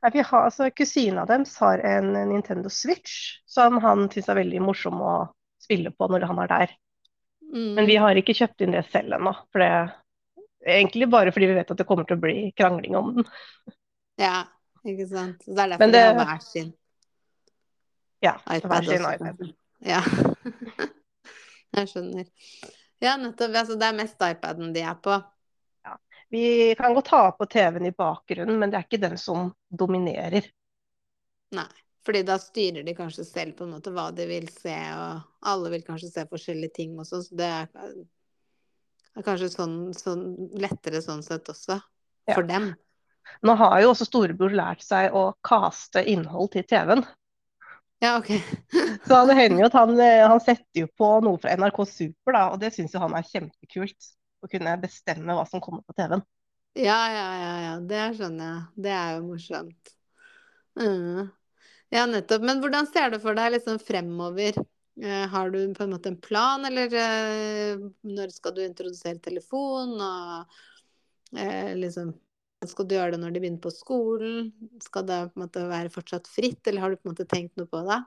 Nei, 0.00 0.10
vi 0.14 0.22
har, 0.24 0.46
altså, 0.48 0.70
Kusina 0.72 1.26
deres 1.28 1.56
har 1.60 1.82
en 1.84 2.12
Nintendo 2.30 2.70
Switch 2.72 3.40
som 3.46 3.76
han 3.84 4.06
syns 4.12 4.30
er 4.32 4.38
veldig 4.40 4.62
morsom 4.64 5.00
å 5.04 5.14
spille 5.60 5.92
på 5.92 6.08
når 6.08 6.24
han 6.30 6.38
er 6.40 6.48
der. 6.52 6.72
Mm. 7.50 7.74
Men 7.76 7.88
vi 7.90 7.98
har 8.00 8.16
ikke 8.16 8.36
kjøpt 8.38 8.64
inn 8.64 8.72
det 8.76 8.86
selv 8.92 9.18
ennå. 9.18 9.34
For 9.52 9.64
det 9.64 9.72
Egentlig 10.60 11.06
bare 11.08 11.32
fordi 11.32 11.46
vi 11.48 11.54
vet 11.56 11.70
at 11.72 11.78
det 11.80 11.86
kommer 11.88 12.04
til 12.04 12.18
å 12.18 12.20
bli 12.20 12.50
krangling 12.52 12.92
om 12.98 13.14
den. 13.16 13.28
Ja, 14.20 14.42
ikke 14.84 15.06
sant. 15.08 15.38
Så 15.40 15.54
det 15.56 15.62
er 15.62 15.70
derfor 15.72 15.80
Men 15.86 15.94
det, 15.94 16.02
det- 16.04 16.16
hver 16.18 16.42
sin 16.44 16.72
Ja, 18.20 18.34
iPad 18.44 18.68
hver 18.68 18.84
sin 18.90 19.06
iPad. 19.08 19.54
Ja. 19.80 20.02
Jeg 21.78 21.88
skjønner. 21.88 22.26
Ja, 23.00 23.16
nettopp. 23.16 23.56
Altså, 23.56 23.78
det 23.80 23.88
er 23.88 23.96
mest 23.96 24.20
iPaden 24.20 24.74
de 24.74 24.82
er 24.84 24.98
på. 25.00 25.16
Vi 26.30 26.74
kan 26.78 26.94
godt 26.94 27.10
ha 27.10 27.22
på 27.34 27.46
TV-en 27.50 27.88
i 27.88 27.94
bakgrunnen, 27.96 28.58
men 28.60 28.70
det 28.70 28.78
er 28.78 28.86
ikke 28.86 29.02
den 29.02 29.16
som 29.18 29.50
dominerer. 29.68 30.46
Nei. 31.56 31.68
Fordi 32.06 32.22
da 32.24 32.38
styrer 32.40 32.84
de 32.86 32.94
kanskje 32.96 33.26
selv 33.28 33.58
på 33.58 33.66
en 33.66 33.74
måte 33.74 33.90
hva 33.92 34.06
de 34.16 34.24
vil 34.30 34.46
se, 34.48 34.72
og 34.72 35.48
alle 35.50 35.72
vil 35.74 35.82
kanskje 35.84 36.08
se 36.08 36.22
forskjellige 36.30 36.72
ting 36.78 36.94
også, 37.02 37.20
så 37.26 37.36
det 37.36 37.48
er, 37.58 37.66
er 39.18 39.26
kanskje 39.26 39.50
sånn, 39.52 39.74
sånn 39.92 40.22
lettere 40.62 41.02
sånn 41.04 41.20
sett 41.26 41.50
også, 41.52 41.76
Ja. 42.30 42.34
for 42.38 42.46
dem. 42.48 42.70
Nå 43.44 43.54
har 43.60 43.82
jo 43.82 43.90
også 43.92 44.06
storebror 44.08 44.54
lært 44.56 44.80
seg 44.82 45.12
å 45.12 45.26
kaste 45.44 46.00
innhold 46.08 46.54
til 46.54 46.64
TV-en. 46.70 47.04
Ja, 48.00 48.14
OK. 48.16 48.32
Så 49.06 49.18
det 49.28 49.36
hender 49.36 49.60
jo 49.60 49.68
at 49.68 49.76
han, 49.76 49.92
eh, 50.00 50.22
han 50.24 50.40
setter 50.40 50.86
jo 50.86 50.88
på 50.96 51.10
noe 51.20 51.36
fra 51.42 51.52
NRK 51.52 51.82
Super, 51.84 52.32
da, 52.32 52.46
og 52.54 52.62
det 52.62 52.72
syns 52.72 52.96
jo 52.96 53.02
han 53.02 53.12
er 53.18 53.28
kjempekult. 53.28 54.08
Å 54.40 54.48
kunne 54.50 54.76
bestemme 54.80 55.36
hva 55.36 55.44
som 55.48 55.62
kommer 55.64 55.84
på 55.86 55.96
TV-en. 55.98 56.24
Ja, 56.78 56.98
ja, 57.12 57.26
ja, 57.42 57.54
ja, 57.64 57.72
det 57.90 58.02
skjønner 58.16 58.46
jeg. 58.46 58.84
Det 58.86 58.92
er 58.94 59.14
jo 59.16 59.22
morsomt. 59.26 59.94
Mm. 60.78 61.30
Ja, 61.90 62.04
nettopp. 62.06 62.44
Men 62.46 62.60
hvordan 62.62 62.86
ser 62.86 63.10
du 63.10 63.18
for 63.22 63.34
deg 63.36 63.56
liksom 63.56 63.80
fremover? 63.82 64.60
Eh, 65.02 65.26
har 65.32 65.50
du 65.50 65.74
på 65.74 65.82
en 65.82 65.90
måte 65.94 66.12
en 66.12 66.20
plan, 66.20 66.64
eller 66.64 66.94
eh, 66.94 67.82
når 68.06 68.34
skal 68.34 68.54
du 68.54 68.62
introdusere 68.64 69.18
telefon? 69.18 69.96
Og 69.98 71.38
eh, 71.38 71.74
liksom 71.78 72.14
Skal 72.68 72.84
du 72.84 72.92
gjøre 72.92 73.14
det 73.14 73.20
når 73.22 73.32
de 73.32 73.40
begynner 73.40 73.64
på 73.64 73.72
skolen? 73.72 74.50
Skal 74.84 75.06
det 75.08 75.20
på 75.30 75.40
en 75.40 75.44
måte 75.46 75.62
være 75.70 75.92
fortsatt 75.94 76.28
fritt, 76.28 76.60
eller 76.68 76.84
har 76.84 76.92
du 76.92 77.00
på 77.00 77.08
en 77.08 77.14
måte 77.14 77.24
tenkt 77.28 77.56
noe 77.56 77.70
på 77.70 77.80
det? 77.88 78.02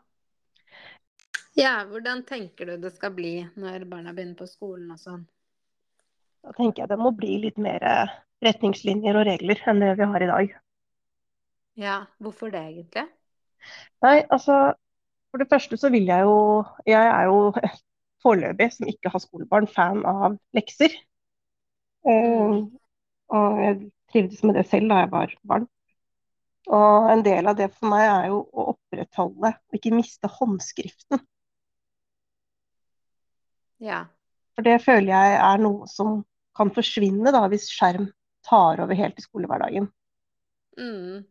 Ja, 1.57 1.83
hvordan 1.89 2.21
tenker 2.29 2.69
du 2.69 2.77
det 2.81 2.93
skal 2.93 3.15
bli 3.17 3.35
når 3.57 3.87
barna 3.89 4.13
begynner 4.13 4.37
på 4.37 4.45
skolen 4.49 4.93
og 4.93 5.01
sånn? 5.01 5.25
Da 6.43 6.51
tenker 6.57 6.83
jeg 6.83 6.91
det 6.91 6.99
må 6.99 7.13
bli 7.15 7.37
litt 7.45 7.59
mer 7.61 7.83
eh, 7.87 8.13
retningslinjer 8.43 9.19
og 9.19 9.27
regler 9.29 9.61
enn 9.71 9.81
det 9.83 9.93
vi 9.99 10.07
har 10.11 10.25
i 10.25 10.29
dag. 10.31 10.55
Ja, 11.79 11.97
hvorfor 12.21 12.51
det 12.53 12.61
egentlig? 12.61 13.07
Nei, 14.03 14.17
altså 14.29 14.75
For 15.31 15.41
det 15.41 15.49
første 15.49 15.79
så 15.79 15.89
vil 15.89 16.05
jeg 16.05 16.27
jo 16.27 16.63
Jeg 16.85 17.07
er 17.07 17.29
jo 17.31 17.53
foreløpig, 18.23 18.69
som 18.75 18.87
ikke 18.87 19.11
har 19.11 19.23
skolebarn, 19.23 19.67
fan 19.67 20.03
av 20.07 20.37
lekser. 20.55 20.93
Mm. 22.03 22.67
og 23.31 23.59
jeg 23.63 23.75
trivdes 24.11 24.41
med 24.43 24.57
det 24.59 24.65
selv 24.67 24.91
da 24.91 24.97
jeg 24.99 25.11
var 25.11 25.35
barn. 25.47 25.67
Og 26.67 27.11
en 27.11 27.23
del 27.23 27.47
av 27.47 27.55
det 27.59 27.69
for 27.73 27.91
meg 27.91 28.03
er 28.07 28.27
jo 28.31 28.41
å 28.51 28.65
opprettholde 28.73 29.53
og 29.55 29.77
ikke 29.77 29.95
miste 29.95 30.29
håndskriften. 30.31 31.23
Ja. 33.83 34.05
For 34.55 34.67
det 34.67 34.77
føler 34.83 35.11
jeg 35.11 35.39
er 35.39 35.63
noe 35.63 35.87
som 35.91 36.21
kan 36.57 36.71
forsvinne 36.73 37.33
da, 37.33 37.45
hvis 37.51 37.69
skjerm 37.73 38.09
tar 38.47 38.81
over 38.83 38.97
helt 38.97 39.19
i 39.19 39.25
skolehverdagen. 39.25 39.87
Mm. 40.79 41.23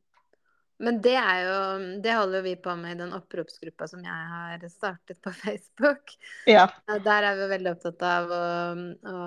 Men 0.83 0.99
det 1.03 1.15
er 1.15 1.41
jo 1.47 1.59
Det 2.03 2.15
holder 2.17 2.43
vi 2.43 2.55
på 2.59 2.75
med 2.79 2.97
i 2.97 2.99
den 2.99 3.13
oppropsgruppa 3.15 3.87
som 3.91 4.03
jeg 4.03 4.31
har 4.33 4.65
startet 4.71 5.21
på 5.23 5.31
Facebook. 5.43 6.15
Ja. 6.49 6.67
Der 6.89 7.29
er 7.29 7.39
vi 7.39 7.49
veldig 7.53 7.75
opptatt 7.77 8.03
av 8.07 8.33
å, 8.35 8.47
å 9.13 9.21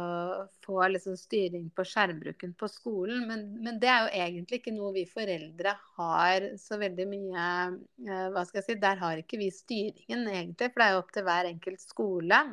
få 0.65 0.81
liksom 0.91 1.15
styring 1.19 1.69
på 1.75 1.85
skjermbruken 1.87 2.55
på 2.59 2.69
skolen. 2.71 3.23
Men, 3.29 3.47
men, 3.63 3.79
det 3.79 3.91
er 3.91 4.03
jo 4.03 4.25
egentlig 4.25 4.61
ikke 4.61 4.75
noe 4.75 4.91
vi 4.97 5.05
foreldre 5.07 5.77
har 5.99 6.49
så 6.59 6.79
veldig 6.81 7.07
mye 7.13 7.47
eh, 8.03 8.27
Hva 8.35 8.43
skal 8.43 8.61
jeg 8.61 8.67
si 8.67 8.79
Der 8.83 8.99
har 8.99 9.23
ikke 9.23 9.39
vi 9.39 9.49
styringen, 9.53 10.27
egentlig. 10.27 10.73
For 10.73 10.81
det 10.81 10.89
er 10.89 10.97
jo 10.97 11.03
opp 11.05 11.15
til 11.15 11.27
hver 11.29 11.51
enkelt 11.53 11.87
skole. 11.87 12.43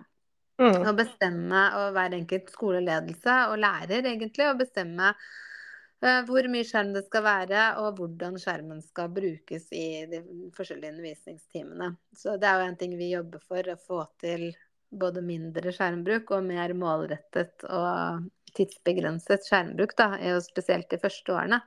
Mm. 0.60 0.84
Å 0.84 0.92
bestemme, 0.94 1.62
og 1.80 1.94
hver 1.96 2.14
enkelt 2.18 2.50
skoleledelse 2.52 3.36
og 3.50 3.56
lærer 3.62 4.04
egentlig, 4.04 4.50
å 4.50 4.58
bestemme 4.58 5.12
uh, 5.14 6.20
hvor 6.28 6.48
mye 6.52 6.66
skjerm 6.68 6.92
det 6.96 7.04
skal 7.06 7.24
være, 7.26 7.62
og 7.82 7.96
hvordan 7.98 8.36
skjermen 8.40 8.82
skal 8.84 9.08
brukes 9.14 9.70
i 9.72 10.04
de 10.10 10.20
forskjellige 10.56 10.92
undervisningstimene. 10.92 11.94
Så 12.16 12.36
det 12.40 12.50
er 12.50 12.60
jo 12.60 12.68
en 12.68 12.78
ting 12.82 12.98
vi 13.00 13.14
jobber 13.14 13.42
for, 13.48 13.72
å 13.72 13.80
få 13.80 14.04
til 14.22 14.50
både 14.92 15.24
mindre 15.24 15.72
skjermbruk 15.72 16.34
og 16.36 16.44
mer 16.50 16.74
målrettet 16.76 17.64
og 17.72 18.28
tidsbegrenset 18.52 19.48
skjermbruk, 19.48 19.96
da, 19.96 20.10
spesielt 20.44 20.90
de 20.92 21.00
første 21.00 21.32
årene. 21.32 21.62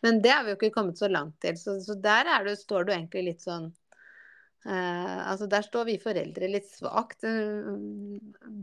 Men 0.00 0.22
det 0.24 0.32
har 0.32 0.46
vi 0.46 0.54
jo 0.54 0.56
ikke 0.56 0.72
kommet 0.78 0.98
så 0.98 1.10
langt 1.12 1.36
til. 1.44 1.58
Så, 1.60 1.76
så 1.84 1.96
der 2.00 2.30
du, 2.46 2.54
står 2.56 2.88
du 2.88 2.94
egentlig 2.94 3.26
litt 3.26 3.44
sånn 3.44 3.68
Eh, 4.64 5.30
altså 5.30 5.46
Der 5.48 5.64
står 5.64 5.86
vi 5.88 5.96
foreldre 6.00 6.48
litt 6.50 6.68
svakt. 6.68 7.24
Eh, 7.24 7.70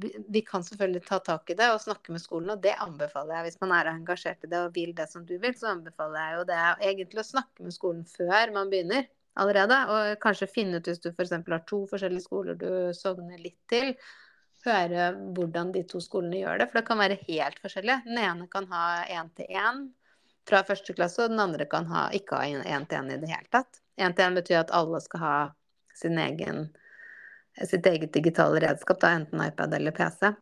vi, 0.01 0.11
vi, 0.29 0.43
kan 0.45 0.65
selvfølgelig 0.65 1.03
ta 1.07 1.17
tak 1.25 1.49
i 1.49 1.57
det 1.57 1.71
og 1.73 1.81
snakke 1.81 2.13
med 2.13 2.21
skolen, 2.21 2.53
og 2.53 2.61
det 2.61 2.75
anbefaler 2.83 3.39
jeg 3.39 3.47
hvis 3.47 3.61
man 3.63 3.73
er 3.79 3.89
engasjert 3.95 4.45
i 4.45 4.51
det 4.51 4.61
og 4.67 4.75
vil 4.77 4.93
det 4.97 5.09
som 5.09 5.25
du 5.25 5.37
vil. 5.41 5.55
Så 5.57 5.71
anbefaler 5.73 6.19
jeg 6.21 6.37
jo 6.37 6.47
det 6.51 6.61
egentlig 6.91 7.23
å 7.23 7.31
snakke 7.31 7.65
med 7.65 7.73
skolen 7.73 8.05
før 8.13 8.53
man 8.53 8.69
begynner 8.73 9.09
allerede. 9.41 9.81
Og 9.89 10.13
kanskje 10.21 10.51
finne 10.53 10.77
ut 10.77 10.89
hvis 10.91 11.01
du 11.01 11.09
f.eks. 11.09 11.33
har 11.33 11.67
to 11.69 11.83
forskjellige 11.89 12.27
skoler 12.29 12.61
du 12.61 12.69
sogner 12.97 13.41
litt 13.41 13.59
til. 13.71 13.95
Høre 14.67 15.11
hvordan 15.33 15.71
de 15.73 15.85
to 15.87 16.01
skolene 16.03 16.41
gjør 16.43 16.61
det, 16.61 16.69
for 16.69 16.81
det 16.81 16.87
kan 16.89 17.01
være 17.01 17.21
helt 17.25 17.61
forskjellig. 17.63 18.01
Den 18.05 18.21
ene 18.21 18.49
kan 18.51 18.65
ha 18.69 18.87
én-til-én 19.17 19.87
fra 20.47 20.61
første 20.67 20.93
klasse, 20.95 21.23
og 21.23 21.33
den 21.33 21.41
andre 21.41 21.65
kan 21.69 21.87
ha, 21.89 22.07
ikke 22.13 22.37
ha 22.37 22.65
én-til-én 22.77 23.13
i 23.15 23.21
det 23.21 23.29
hele 23.31 23.49
tatt. 23.53 23.81
Én-til-én 23.97 24.37
betyr 24.37 24.61
at 24.61 24.73
alle 24.75 25.01
skal 25.03 25.23
ha 25.23 25.37
sin 25.97 26.19
egen, 26.21 26.67
sitt 27.65 27.85
eget 27.89 28.13
digitale 28.13 28.61
redskap, 28.63 29.01
da, 29.01 29.15
enten 29.17 29.41
iPad 29.43 29.73
eller 29.79 29.95
PC. 29.95 30.33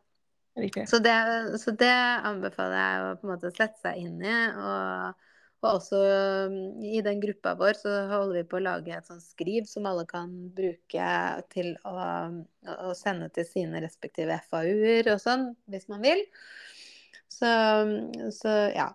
Så 0.88 1.00
det, 1.04 1.16
så 1.60 1.72
det, 1.76 1.92
anbefaler 2.24 2.76
jeg 2.80 3.00
å 3.04 3.16
på 3.20 3.28
en 3.28 3.32
måte 3.34 3.52
sette 3.52 3.76
seg 3.82 4.00
inn 4.00 4.22
i. 4.24 4.36
Og, 4.56 5.24
og, 5.60 5.70
også 5.74 6.00
i 6.86 7.02
den 7.04 7.20
gruppa 7.24 7.56
vår 7.60 7.80
så 7.82 7.96
holder 8.12 8.38
vi 8.40 8.44
på 8.48 8.60
å 8.60 8.64
lage 8.64 8.94
et 8.96 9.10
sånt 9.10 9.26
skriv 9.26 9.68
som 9.68 9.88
alle 9.90 10.06
kan 10.08 10.32
bruke 10.56 11.10
til 11.52 11.74
å, 11.84 11.96
å 12.88 12.94
sende 12.96 13.28
til 13.36 13.48
sine 13.50 13.84
respektive 13.84 14.40
FAU-er 14.48 15.12
og 15.12 15.20
sånn, 15.24 15.50
hvis 15.72 15.90
man 15.92 16.06
vil. 16.06 16.24
Så, 17.28 17.50
så 18.32 18.54
ja, 18.72 18.94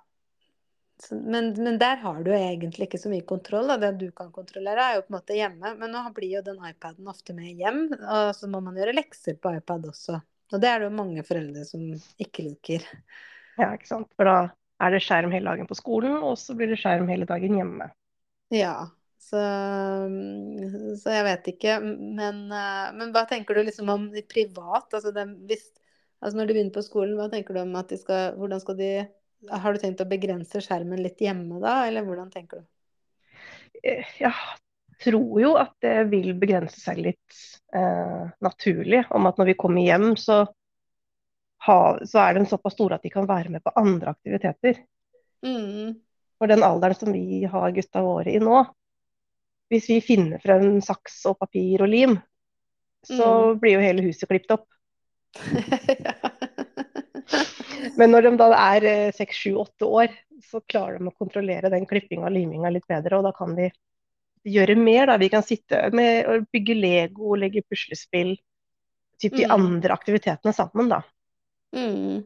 men, 1.10 1.52
men, 1.56 1.78
der 1.80 2.00
har 2.02 2.20
du 2.24 2.30
egentlig 2.34 2.88
ikke 2.88 3.00
så 3.00 3.10
mye 3.12 3.24
kontroll. 3.26 3.70
Da. 3.70 3.78
Det 3.80 3.92
du 4.00 4.10
kan 4.16 4.30
kontrollere, 4.34 4.84
er 4.84 4.98
jo 4.98 5.04
på 5.06 5.12
en 5.12 5.16
måte 5.18 5.38
hjemme. 5.38 5.74
Men 5.80 5.94
nå 5.94 6.04
blir 6.16 6.36
jo 6.38 6.44
den 6.46 6.60
iPaden 6.68 7.10
ofte 7.10 7.36
med 7.36 7.52
hjem, 7.60 7.86
og 8.00 8.30
så 8.36 8.50
må 8.50 8.62
man 8.64 8.78
gjøre 8.78 8.96
lekser 8.98 9.38
på 9.40 9.54
iPad 9.58 9.90
også. 9.92 10.20
Og 10.50 10.62
det 10.62 10.70
er 10.70 10.80
det 10.80 10.88
jo 10.90 10.96
mange 10.98 11.24
foreldre 11.26 11.64
som 11.66 11.84
ikke 12.20 12.46
liker. 12.48 12.86
Ja, 13.60 13.72
ikke 13.74 13.90
sant. 13.90 14.10
For 14.18 14.28
da 14.28 14.38
er 14.80 14.94
det 14.94 15.02
skjerm 15.04 15.32
hele 15.34 15.52
dagen 15.52 15.68
på 15.68 15.78
skolen, 15.78 16.16
og 16.24 16.38
så 16.40 16.56
blir 16.58 16.72
det 16.72 16.80
skjerm 16.80 17.10
hele 17.10 17.28
dagen 17.28 17.58
hjemme. 17.58 17.90
Ja. 18.54 18.74
Så, 19.20 19.40
så 20.98 21.12
jeg 21.12 21.26
vet 21.26 21.50
ikke. 21.52 21.76
Men, 21.84 22.46
eh, 22.56 22.86
men, 22.96 23.12
hva 23.14 23.26
tenker 23.30 23.56
du 23.56 23.62
liksom 23.66 23.92
om 23.92 24.08
privat? 24.30 24.88
Altså, 24.96 25.12
det, 25.14 25.26
hvis, 25.50 25.66
altså 26.18 26.38
når 26.38 26.48
de 26.48 26.56
begynner 26.56 26.74
på 26.74 26.84
skolen, 26.86 27.18
hva 27.18 27.28
tenker 27.32 27.56
du 27.56 27.62
om 27.62 27.76
at 27.78 27.92
de 27.92 28.00
skal 28.00 28.38
Hvordan 28.40 28.62
skal 28.64 28.78
de 28.80 28.90
har 29.48 29.72
du 29.72 29.80
tenkt 29.80 30.02
å 30.02 30.08
begrense 30.08 30.60
skjermen 30.60 31.00
litt 31.02 31.20
hjemme 31.22 31.60
da, 31.62 31.86
eller 31.88 32.04
hvordan 32.04 32.30
tenker 32.32 32.60
du? 32.60 32.66
Eh, 33.82 34.08
jeg 34.20 34.34
tror 35.00 35.40
jo 35.40 35.54
at 35.60 35.72
det 35.84 35.96
vil 36.10 36.34
begrense 36.38 36.80
seg 36.80 37.00
litt 37.00 37.38
eh, 37.74 38.26
naturlig. 38.44 39.04
Om 39.10 39.30
at 39.30 39.40
når 39.40 39.52
vi 39.52 39.58
kommer 39.60 39.86
hjem, 39.86 40.12
så, 40.20 40.42
ha, 41.66 41.80
så, 42.04 42.22
er 42.24 42.36
de 42.36 42.46
såpass 42.50 42.76
store 42.76 42.98
at 42.98 43.06
de 43.06 43.12
kan 43.12 43.28
være 43.28 43.54
med 43.54 43.64
på 43.64 43.74
andre 43.80 44.12
aktiviteter. 44.12 44.82
Mm. 45.46 45.96
For 46.40 46.52
den 46.52 46.64
alderen 46.64 46.98
som 46.98 47.12
vi 47.12 47.44
har 47.48 47.76
gutta 47.76 48.04
våre 48.04 48.32
i 48.32 48.42
nå, 48.42 48.64
hvis 49.70 49.86
vi 49.88 50.00
finner 50.02 50.42
frem 50.42 50.80
saks 50.84 51.22
og 51.30 51.38
papir 51.40 51.84
og 51.84 51.92
lim, 51.92 52.18
så 53.06 53.24
mm. 53.24 53.60
blir 53.62 53.78
jo 53.78 53.84
hele 53.84 54.04
huset 54.04 54.28
klippet 54.28 54.58
opp. 54.58 54.68
ja. 56.04 56.29
Men 58.00 58.14
når 58.14 58.26
de 58.26 58.34
da 58.40 58.48
er 58.56 58.88
eh, 58.88 59.12
seks, 59.12 59.36
sju, 59.44 59.54
åtte 59.60 59.84
år, 59.84 60.12
så 60.44 60.62
klarer 60.64 60.98
de 60.98 61.10
å 61.10 61.16
kontrollere 61.16 61.72
den 61.72 61.86
klippinga 61.88 62.28
og 62.30 62.34
liminga 62.34 62.72
litt 62.72 62.88
bedre. 62.88 63.18
Og 63.18 63.26
da 63.28 63.34
kan 63.36 63.52
vi 63.58 63.68
gjøre 64.48 64.76
mer. 64.80 65.10
Da. 65.10 65.18
Vi 65.20 65.28
kan 65.32 65.44
sitte 65.44 65.82
med 65.96 66.28
og 66.30 66.48
bygge 66.54 66.76
Lego, 66.78 67.34
legge 67.36 67.64
puslespill. 67.68 68.34
Typ 69.20 69.36
de 69.36 69.44
mm. 69.44 69.52
andre 69.52 69.92
aktivitetene 69.92 70.56
sammen, 70.56 70.88
da. 70.88 71.02
Mm. 71.76 72.22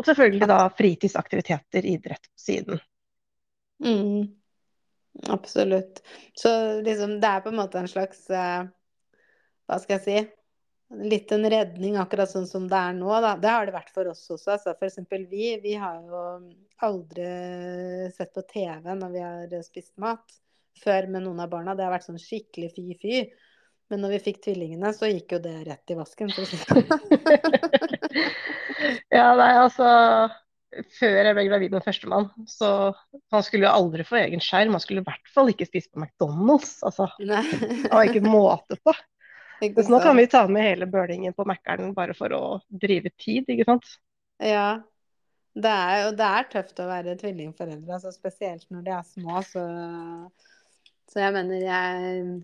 Og 0.00 0.06
selvfølgelig 0.08 0.48
da 0.48 0.60
fritidsaktiviteter, 0.72 1.84
idrett 1.84 2.24
på 2.30 2.40
siden. 2.40 2.80
Mm. 3.84 4.30
Absolutt. 5.28 6.00
Så 6.38 6.80
liksom 6.80 7.18
det 7.20 7.28
er 7.28 7.44
på 7.44 7.52
en 7.52 7.60
måte 7.60 7.80
en 7.80 7.90
slags 7.90 8.22
uh, 8.32 8.62
Hva 9.68 9.78
skal 9.82 9.98
jeg 9.98 10.04
si? 10.06 10.39
Litt 10.90 11.32
en 11.32 11.46
redning, 11.50 11.96
akkurat 12.00 12.30
sånn 12.30 12.48
som 12.50 12.66
det 12.68 12.78
er 12.78 12.96
nå. 12.96 13.10
Da. 13.22 13.36
Det 13.38 13.52
har 13.52 13.66
det 13.66 13.76
vært 13.76 13.92
for 13.94 14.10
oss 14.10 14.24
også. 14.26 14.56
Altså, 14.56 14.74
for 14.74 14.88
eksempel 14.88 15.26
vi, 15.30 15.52
vi 15.62 15.76
har 15.78 16.00
jo 16.02 16.22
aldri 16.86 17.28
sett 18.14 18.32
på 18.34 18.44
TV 18.50 18.94
når 18.98 19.14
vi 19.14 19.22
har 19.22 19.66
spist 19.66 19.94
mat 20.02 20.40
før 20.80 21.10
med 21.12 21.26
noen 21.26 21.44
av 21.44 21.52
barna. 21.52 21.76
Det 21.76 21.86
har 21.86 21.94
vært 21.94 22.08
sånn 22.08 22.20
skikkelig 22.20 22.72
fy-fy. 22.74 23.22
Men 23.90 24.04
når 24.04 24.16
vi 24.16 24.24
fikk 24.28 24.44
tvillingene, 24.44 24.92
så 24.94 25.08
gikk 25.10 25.34
jo 25.34 25.40
det 25.42 25.56
rett 25.66 25.92
i 25.92 25.98
vasken. 25.98 26.30
Sånn. 26.30 26.70
ja, 29.16 29.32
nei, 29.34 29.50
altså 29.58 29.88
Før 30.94 31.26
jeg 31.26 31.34
ble 31.34 31.44
gravid 31.48 31.72
med 31.74 31.82
førstemann, 31.82 32.28
så 32.46 32.92
han 33.34 33.42
skulle 33.42 33.66
jo 33.66 33.72
aldri 33.72 34.06
få 34.06 34.20
egen 34.20 34.42
skjerm. 34.42 34.76
Han 34.78 34.82
skulle 34.82 35.02
i 35.02 35.08
hvert 35.08 35.32
fall 35.34 35.50
ikke 35.50 35.66
spise 35.66 35.90
på 35.90 36.04
McDonald's. 36.04 36.76
Altså, 36.86 37.10
det 37.18 37.90
var 37.90 38.06
ikke 38.06 38.22
måte 38.22 38.78
på. 38.78 38.94
Så 39.60 39.90
nå 39.92 40.00
kan 40.00 40.16
vi 40.16 40.26
ta 40.30 40.46
med 40.48 40.64
hele 40.64 40.86
bølingen 40.88 41.34
på 41.36 41.44
Mækkern 41.48 41.92
bare 41.96 42.14
for 42.16 42.32
å 42.32 42.44
drive 42.70 43.12
tid, 43.20 43.48
ikke 43.52 43.66
sant? 43.68 43.90
Ja. 44.40 44.80
Det 45.50 45.70
er, 45.70 46.04
og 46.06 46.14
det 46.18 46.26
er 46.26 46.46
tøft 46.52 46.78
å 46.78 46.86
være 46.86 47.16
tvillingforeldre, 47.18 47.96
altså 47.96 48.12
spesielt 48.14 48.68
når 48.70 48.84
de 48.86 48.92
er 48.94 49.06
små. 49.08 49.40
Så, 49.42 49.64
så 51.10 51.24
jeg 51.24 51.34
mener 51.34 51.64
jeg, 51.64 52.36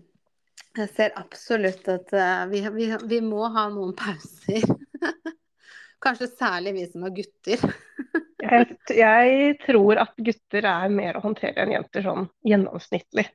jeg 0.81 0.91
ser 0.91 1.15
absolutt 1.19 1.87
at 1.93 2.11
uh, 2.11 2.43
vi, 2.51 2.61
vi, 2.75 2.89
vi, 3.07 3.21
må 3.23 3.47
ha 3.55 3.67
noen 3.71 3.95
pauser. 3.97 4.67
Kanskje 6.03 6.29
særlig 6.35 6.75
vi 6.75 6.85
som 6.91 7.07
har 7.07 7.15
gutter. 7.15 7.63
jeg, 8.43 8.77
jeg 8.99 9.57
tror 9.63 10.03
at 10.03 10.19
gutter 10.19 10.67
er 10.69 10.93
mer 10.93 11.17
å 11.17 11.23
håndtere 11.23 11.63
enn 11.63 11.77
jenter 11.77 12.05
sånn 12.05 12.27
gjennomsnittlig. 12.45 13.29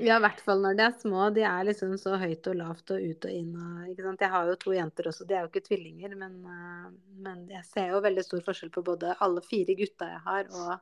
Ja, 0.00 0.16
i 0.16 0.22
hvert 0.24 0.40
fall 0.44 0.62
når 0.62 0.76
de 0.78 0.84
er 0.86 0.94
små. 1.00 1.26
De 1.34 1.42
er 1.46 1.66
liksom 1.68 1.92
så 2.00 2.16
høyt 2.20 2.46
og 2.50 2.56
lavt 2.58 2.92
og 2.94 3.02
ut 3.02 3.26
og 3.28 3.34
inn. 3.34 3.50
Og, 3.56 3.90
ikke 3.92 4.06
sant? 4.06 4.24
Jeg 4.24 4.32
har 4.32 4.48
jo 4.48 4.56
to 4.60 4.72
jenter 4.76 5.10
også, 5.10 5.26
de 5.28 5.36
er 5.36 5.44
jo 5.44 5.50
ikke 5.50 5.66
tvillinger. 5.66 6.14
Men, 6.18 6.38
eh, 6.48 6.88
men 7.26 7.44
jeg 7.52 7.66
ser 7.68 7.92
jo 7.92 8.00
veldig 8.04 8.24
stor 8.26 8.46
forskjell 8.46 8.72
på 8.74 8.84
både 8.86 9.16
alle 9.24 9.44
fire 9.44 9.76
gutta 9.78 10.08
jeg 10.14 10.22
har 10.26 10.48
og, 10.48 10.72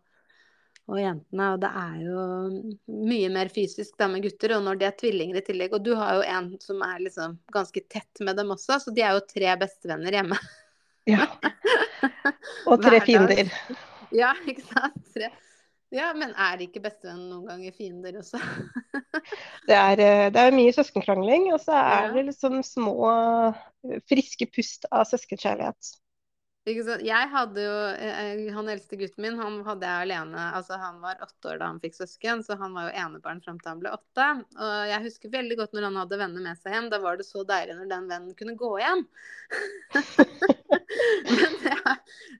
og 0.90 1.00
jentene. 1.00 1.50
Og 1.56 1.61
det 1.64 1.72
er 1.82 1.98
jo 2.06 2.24
mye 3.11 3.34
mer 3.34 3.52
fysisk 3.52 3.98
da 4.00 4.08
med 4.12 4.24
gutter. 4.28 4.56
Og 4.58 4.64
når 4.68 4.80
de 4.80 4.88
er 4.88 4.96
tvillinger 5.02 5.40
i 5.40 5.44
tillegg 5.50 5.76
Og 5.76 5.84
du 5.84 5.92
har 5.98 6.20
jo 6.20 6.24
en 6.38 6.54
som 6.62 6.86
er 6.86 7.04
liksom 7.08 7.38
ganske 7.52 7.84
tett 7.90 8.24
med 8.24 8.38
dem 8.40 8.54
også, 8.56 8.78
så 8.84 8.94
de 8.94 9.04
er 9.04 9.18
jo 9.18 9.26
tre 9.26 9.54
bestevenner 9.61 10.20
hjemme. 10.20 10.40
Ja. 11.08 11.26
Og 12.70 12.82
tre 12.82 13.00
fiender. 13.02 13.48
Ja, 14.14 14.34
ikke 14.46 14.62
sant. 14.66 15.00
Tre. 15.14 15.30
Ja, 15.91 16.12
men 16.14 16.30
er 16.38 16.59
det 16.59 16.68
ikke 16.68 16.84
bestevenn 16.84 17.24
noen 17.32 17.49
ganger 17.49 17.74
fiender 17.74 18.20
også? 18.20 18.38
det, 19.68 19.74
er, 19.74 19.99
eh, 19.99 20.26
det, 20.30 20.45
er, 20.45 20.55
mye 20.55 20.74
søskenkrangling, 20.74 21.49
og 21.55 21.59
så 21.62 21.74
er 21.78 22.07
ja. 22.07 22.12
det 22.14 22.28
liksom 22.28 22.61
små 22.66 23.11
friske 24.11 24.47
pust 24.55 24.86
av 24.95 25.09
søskenkjærlighet. 25.11 25.97
Jeg 26.70 27.28
hadde 27.32 27.62
jo 27.64 27.74
eh, 27.94 28.42
Han 28.54 28.68
eldste 28.72 28.98
gutten 29.00 29.24
min, 29.24 29.38
han 29.40 29.60
hadde 29.66 29.88
jeg 29.88 30.06
alene 30.06 30.46
Altså, 30.56 30.78
han 30.80 31.00
var 31.02 31.20
åtte 31.24 31.52
år 31.52 31.60
da 31.60 31.70
han 31.70 31.80
fikk 31.82 31.96
søsken, 31.98 32.44
så 32.46 32.56
han 32.60 32.74
var 32.76 32.88
jo 32.88 32.96
enebarn 33.04 33.42
fram 33.44 33.58
til 33.60 33.72
han 33.72 33.82
ble 33.82 33.92
åtte. 33.94 34.28
Og 34.56 34.74
jeg 34.90 35.04
husker 35.06 35.32
veldig 35.34 35.58
godt 35.60 35.76
når 35.76 35.88
han 35.88 35.98
hadde 36.00 36.20
venner 36.20 36.44
med 36.44 36.60
seg 36.60 36.76
hjem. 36.76 36.90
Da 36.92 37.00
var 37.02 37.20
det 37.20 37.26
så 37.28 37.44
deilig 37.48 37.76
når 37.78 37.90
den 37.90 38.08
vennen 38.10 38.36
kunne 38.38 38.56
gå 38.60 38.70
igjen. 38.80 39.04
men 41.30 41.58
det, 41.64 41.76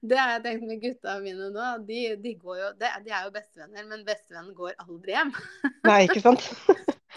det, 0.03 0.19
har 0.19 0.33
jeg 0.37 0.45
tenkt 0.47 0.67
med 0.69 0.83
gutta 0.85 1.19
mine 1.25 1.51
nå. 1.55 1.69
De, 1.89 2.01
de, 2.23 2.35
går 2.41 2.63
jo, 2.63 2.71
de, 2.81 2.95
de 3.07 3.15
er 3.17 3.27
jo 3.27 3.35
bestevenner, 3.35 3.91
men 3.91 4.07
bestevennen 4.07 4.57
går 4.57 4.79
aldri 4.87 5.17
hjem. 5.17 5.35
Nei, 5.89 6.01
ikke 6.07 6.25
sant? 6.25 6.51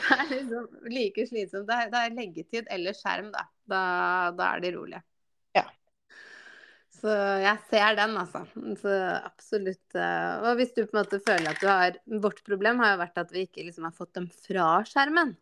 det 0.04 0.20
er 0.20 0.30
liksom 0.34 0.92
like 0.92 1.28
slitsomt. 1.30 1.70
Det 1.70 1.80
er, 1.80 1.90
det 1.94 2.04
er 2.04 2.20
leggetid 2.20 2.70
eller 2.74 2.98
skjerm, 2.98 3.34
da. 3.36 3.48
Da, 3.70 3.82
da 4.36 4.54
er 4.56 4.64
de 4.64 4.74
rolige. 4.76 5.04
Så 7.04 7.14
jeg 7.44 7.60
ser 7.68 7.98
den, 8.00 8.14
altså. 8.16 8.46
Så 8.80 8.92
absolutt. 9.28 9.96
Eh, 9.96 10.36
og 10.40 10.56
hvis 10.56 10.72
du 10.72 10.86
på 10.86 10.94
en 10.94 11.02
måte 11.02 11.20
føler 11.24 11.50
at 11.52 11.60
du 11.60 11.68
har 11.68 11.98
Vårt 12.24 12.40
problem 12.48 12.80
har 12.80 12.94
jo 12.94 13.02
vært 13.02 13.20
at 13.20 13.34
vi 13.36 13.44
ikke 13.44 13.66
liksom 13.66 13.90
har 13.90 13.98
fått 13.98 14.14
dem 14.16 14.30
fra 14.46 14.78
skjermen. 14.88 15.34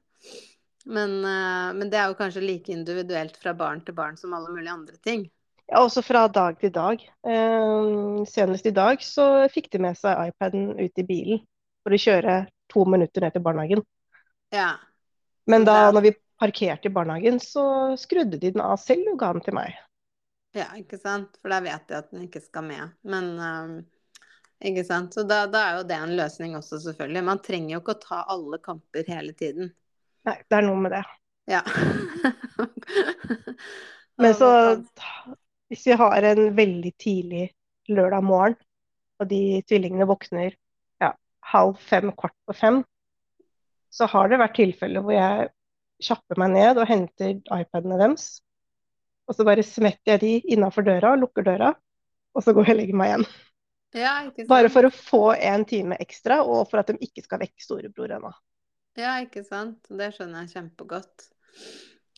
Men, 0.90 1.14
eh, 1.22 1.68
men 1.78 1.92
det 1.92 2.00
er 2.02 2.10
jo 2.10 2.18
kanskje 2.18 2.42
like 2.42 2.74
individuelt 2.74 3.38
fra 3.38 3.54
barn 3.54 3.84
til 3.86 3.94
barn 3.94 4.18
som 4.18 4.34
alle 4.34 4.50
mulige 4.50 4.74
andre 4.74 4.98
ting. 5.06 5.28
Ja, 5.68 5.84
også 5.84 6.02
fra 6.04 6.26
dag 6.34 6.58
til 6.60 6.74
dag. 6.74 7.06
Eh, 7.30 7.92
senest 8.28 8.66
i 8.66 8.74
dag 8.74 9.06
så 9.06 9.28
fikk 9.54 9.70
de 9.72 9.84
med 9.86 10.02
seg 10.02 10.34
iPaden 10.34 10.74
ut 10.82 10.98
i 10.98 11.06
bilen 11.06 11.46
for 11.86 11.94
å 11.94 12.02
kjøre 12.02 12.40
to 12.74 12.88
minutter 12.90 13.22
ned 13.22 13.38
til 13.38 13.46
barnehagen. 13.46 13.86
Ja. 14.52 14.74
Men 15.46 15.70
da 15.70 15.92
når 15.94 16.10
vi 16.10 16.16
parkerte 16.42 16.90
i 16.90 16.94
barnehagen, 16.94 17.38
så 17.38 17.94
skrudde 18.02 18.42
de 18.42 18.50
den 18.50 18.66
av 18.66 18.82
selv 18.82 19.14
og 19.14 19.22
ga 19.22 19.32
den 19.38 19.46
til 19.46 19.60
meg. 19.62 19.78
Ja, 20.56 20.68
ikke 20.76 21.00
sant. 21.00 21.38
For 21.40 21.52
da 21.54 21.62
vet 21.64 21.88
de 21.88 21.98
at 21.98 22.12
den 22.12 22.26
ikke 22.28 22.42
skal 22.44 22.66
med. 22.68 22.96
Men 23.08 23.30
um, 23.40 23.76
ikke 24.64 24.84
sant. 24.88 25.16
Så 25.16 25.24
da, 25.28 25.46
da, 25.52 25.64
er 25.64 25.80
jo 25.80 25.88
det 25.90 25.98
en 25.98 26.16
løsning 26.20 26.58
også, 26.60 26.82
selvfølgelig. 26.84 27.24
Man 27.30 27.42
trenger 27.46 27.76
jo 27.76 27.82
ikke 27.84 27.96
å 27.96 28.04
ta 28.04 28.20
alle 28.36 28.60
kamper 28.64 29.08
hele 29.08 29.34
tiden. 29.38 29.72
Nei, 30.28 30.38
det 30.44 30.60
er 30.60 30.68
noe 30.68 30.82
med 30.84 30.94
det. 30.98 31.06
Ja. 31.50 31.64
Men 34.22 34.36
så 34.38 34.52
Hvis 35.72 35.88
vi 35.88 35.96
har 35.98 36.28
en 36.28 36.44
veldig 36.54 36.92
tidlig 37.00 37.48
lørdag 37.90 38.24
morgen, 38.28 38.60
og 39.22 39.30
de 39.32 39.62
tvillingene 39.70 40.06
våkner 40.10 40.52
ja, 41.02 41.14
halv 41.54 41.80
fem, 41.80 42.12
kvart 42.18 42.36
på 42.46 42.56
fem, 42.58 42.82
så 43.92 44.08
har 44.12 44.30
det 44.30 44.40
vært 44.42 44.58
tilfeller 44.60 45.04
hvor 45.06 45.16
jeg 45.16 45.50
kjapper 46.04 46.40
meg 46.42 46.54
ned 46.58 46.80
og 46.82 46.90
henter 46.90 47.38
iPadene 47.56 48.00
deres 48.02 48.42
og 49.32 49.38
så 49.38 49.46
bare 49.48 49.64
smetter 49.64 50.18
jeg 50.18 50.20
de 50.20 50.54
innafor 50.58 50.84
døra, 50.84 51.14
lukker 51.16 51.46
døra, 51.48 51.72
og 52.36 52.44
så 52.44 52.52
går 52.52 52.68
jeg 52.68 52.76
og 52.76 52.80
legger 52.82 52.98
meg 53.00 53.12
igjen. 53.14 53.26
Ja, 53.96 54.14
bare 54.48 54.72
for 54.72 54.88
å 54.88 54.92
få 54.92 55.22
en 55.36 55.64
time 55.68 55.96
ekstra, 56.04 56.42
og 56.44 56.66
for 56.72 56.82
at 56.82 56.92
de 56.92 57.00
ikke 57.04 57.24
skal 57.24 57.40
vekke 57.40 57.64
storebror 57.64 58.12
ennå. 58.18 58.32
Ja, 59.00 59.18
ikke 59.24 59.44
sant. 59.48 59.88
Det 59.88 60.10
skjønner 60.16 60.44
jeg 60.44 60.54
kjempegodt. 60.58 61.28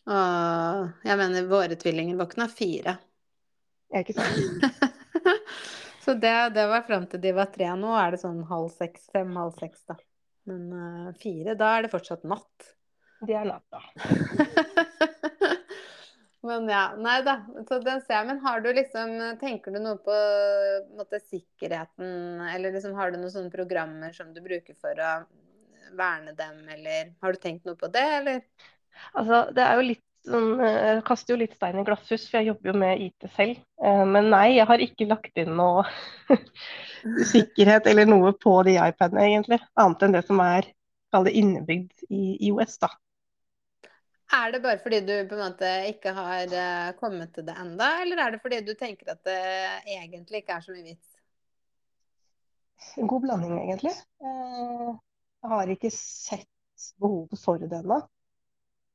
Og 0.10 1.06
jeg 1.06 1.20
mener, 1.22 1.50
våre 1.50 1.78
tvillinger 1.80 2.18
våkna 2.18 2.50
fire. 2.50 2.98
Ja, 3.94 4.02
ikke 4.02 4.18
sant. 4.18 4.84
så 6.06 6.18
det, 6.18 6.34
det, 6.58 6.66
var 6.70 6.86
fram 6.90 7.06
til 7.10 7.22
de 7.22 7.34
var 7.38 7.54
tre. 7.54 7.70
Nå 7.78 7.94
er 7.98 8.14
det 8.14 8.24
sånn 8.26 8.42
halv 8.50 8.74
seks, 8.74 9.06
fem, 9.14 9.34
halv 9.38 9.54
seks, 9.62 9.86
da. 9.90 9.98
Men 10.50 10.66
uh, 10.74 11.10
fire, 11.22 11.54
da 11.58 11.76
er 11.78 11.86
det 11.86 11.94
fortsatt 11.94 12.26
natt. 12.26 12.74
Det 13.24 13.38
er 13.38 13.50
natt, 13.54 13.70
da. 13.70 15.10
Men 16.44 16.68
ja, 16.68 16.84
nei 17.00 17.22
da. 17.24 17.38
Så 17.70 17.80
den 17.84 18.02
ser 18.04 18.20
jeg. 18.20 18.28
Men 18.28 18.42
har 18.44 18.64
du 18.64 18.70
liksom 18.76 19.14
Tenker 19.40 19.72
du 19.72 19.80
noe 19.80 20.00
på 20.04 20.18
måte, 20.98 21.22
sikkerheten, 21.24 22.42
eller 22.52 22.76
liksom 22.76 22.98
har 23.00 23.14
du 23.14 23.20
noen 23.22 23.32
sånne 23.32 23.54
programmer 23.54 24.16
som 24.16 24.34
du 24.36 24.42
bruker 24.44 24.76
for 24.82 25.00
å 25.00 25.14
verne 25.94 26.34
dem, 26.36 26.64
eller 26.74 27.14
har 27.22 27.34
du 27.34 27.40
tenkt 27.42 27.68
noe 27.68 27.78
på 27.80 27.90
det, 27.94 28.06
eller? 28.18 28.42
Altså, 29.14 29.46
det 29.56 29.64
er 29.66 29.78
jo 29.78 29.86
litt 29.92 30.04
sånn 30.24 30.62
Jeg 30.64 31.02
kaster 31.04 31.34
jo 31.34 31.40
litt 31.42 31.56
stein 31.58 31.80
i 31.82 31.84
glasshus, 31.88 32.30
for 32.30 32.40
jeg 32.40 32.52
jobber 32.52 32.72
jo 32.72 32.76
med 32.80 33.02
IT 33.08 33.28
selv. 33.36 33.60
Eh, 33.84 34.04
men 34.08 34.30
nei, 34.32 34.46
jeg 34.58 34.68
har 34.70 34.84
ikke 34.84 35.08
lagt 35.10 35.40
inn 35.40 35.52
noe 35.60 35.84
sikkerhet 37.34 37.90
eller 37.92 38.08
noe 38.10 38.32
på 38.40 38.56
de 38.68 38.78
iPadene, 38.80 39.28
egentlig. 39.28 39.60
Annet 39.80 40.08
enn 40.08 40.16
det 40.16 40.24
som 40.28 40.40
er 40.44 40.70
kall 41.14 41.28
det 41.28 41.36
innebygd 41.38 42.08
i 42.10 42.38
IOS, 42.50 42.80
da. 42.82 42.90
Er 44.34 44.54
det 44.54 44.64
bare 44.64 44.82
fordi 44.82 45.00
du 45.06 45.14
på 45.30 45.38
en 45.38 45.44
måte 45.44 45.72
ikke 45.92 46.14
har 46.18 46.54
uh, 46.54 46.94
kommet 46.98 47.34
til 47.36 47.46
det 47.46 47.54
enda, 47.62 47.90
eller 48.02 48.22
er 48.24 48.34
det 48.34 48.42
fordi 48.42 48.62
du 48.66 48.74
tenker 48.78 49.14
at 49.14 49.22
det 49.28 49.42
egentlig 49.86 50.42
ikke 50.42 50.56
er 50.58 50.64
så 50.66 50.74
mye 50.74 50.88
vits? 50.88 51.10
En 52.98 53.10
god 53.10 53.22
blanding, 53.24 53.54
egentlig. 53.62 53.94
Uh, 54.24 54.96
jeg 55.44 55.54
har 55.54 55.74
ikke 55.76 55.94
sett 55.94 56.90
behovet 57.00 57.40
for 57.40 57.62
det 57.62 57.78
ennå. 57.84 58.00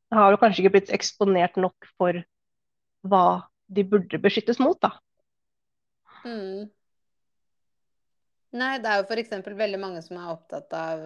Jeg 0.08 0.18
har 0.18 0.32
jo 0.32 0.40
kanskje 0.40 0.64
ikke 0.64 0.74
blitt 0.78 0.92
eksponert 0.96 1.58
nok 1.60 1.86
for 2.00 2.18
hva 3.08 3.24
de 3.68 3.84
burde 3.84 4.20
beskyttes 4.24 4.58
mot, 4.62 4.78
da. 4.82 4.94
Mm. 6.24 6.66
Nei, 8.56 8.78
det 8.80 8.88
er 8.88 9.02
jo 9.02 9.08
f.eks. 9.08 9.34
veldig 9.44 9.80
mange 9.80 10.00
som 10.04 10.16
er 10.16 10.30
opptatt 10.32 10.72
av 10.72 11.04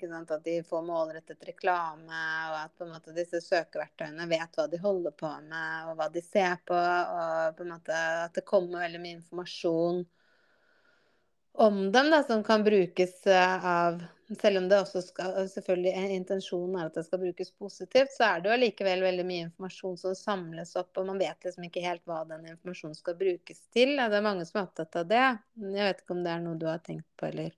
sant, 0.00 0.30
at 0.30 0.44
de 0.44 0.62
får 0.62 0.82
målrettet 0.82 1.44
reklame, 1.44 2.22
og 2.50 2.56
at 2.60 2.72
på 2.76 2.86
en 2.86 2.92
måte 2.94 3.14
disse 3.16 3.40
søkeverktøyene 3.44 4.26
vet 4.30 4.56
hva 4.56 4.66
de 4.70 4.80
holder 4.80 5.14
på 5.16 5.30
med, 5.48 5.90
og 5.90 5.96
hva 5.98 6.08
de 6.12 6.22
ser 6.22 6.56
på. 6.66 6.76
Og 6.76 7.56
på 7.56 7.64
en 7.66 7.72
måte 7.74 8.02
at 8.26 8.34
det 8.34 8.46
kommer 8.48 8.86
veldig 8.86 9.02
mye 9.02 9.18
informasjon 9.20 10.04
om 11.52 11.92
dem 11.92 12.08
da, 12.08 12.22
som 12.24 12.42
kan 12.42 12.62
brukes 12.64 13.26
eh, 13.28 13.64
av 13.66 13.98
Selv 14.40 14.58
om 14.58 14.68
det 14.68 14.78
også 14.80 15.02
skal, 15.04 15.34
selvfølgelig 15.50 16.14
intensjonen 16.16 16.76
er 16.78 16.88
at 16.88 16.96
det 16.96 17.04
skal 17.06 17.20
brukes 17.20 17.50
positivt, 17.58 18.12
så 18.14 18.28
er 18.28 18.40
det 18.40 18.48
jo 18.48 18.54
allikevel 18.54 19.02
veldig 19.04 19.24
mye 19.28 19.46
informasjon 19.48 19.96
som 20.00 20.14
samles 20.16 20.76
opp, 20.78 20.92
og 21.00 21.08
man 21.10 21.20
vet 21.20 21.48
liksom 21.48 21.66
ikke 21.66 21.82
helt 21.84 22.04
hva 22.08 22.22
den 22.28 22.46
informasjonen 22.54 22.96
skal 22.96 23.18
brukes 23.18 23.64
til. 23.74 23.96
Det 23.98 24.18
er 24.18 24.24
mange 24.24 24.46
som 24.48 24.60
er 24.60 24.68
opptatt 24.68 25.00
av 25.02 25.08
det. 25.10 25.24
Jeg 25.62 25.88
vet 25.88 26.04
ikke 26.04 26.16
om 26.16 26.22
det 26.24 26.32
er 26.32 26.44
noe 26.44 26.60
du 26.60 26.68
har 26.70 26.80
tenkt 26.86 27.08
på, 27.18 27.28
eller? 27.28 27.52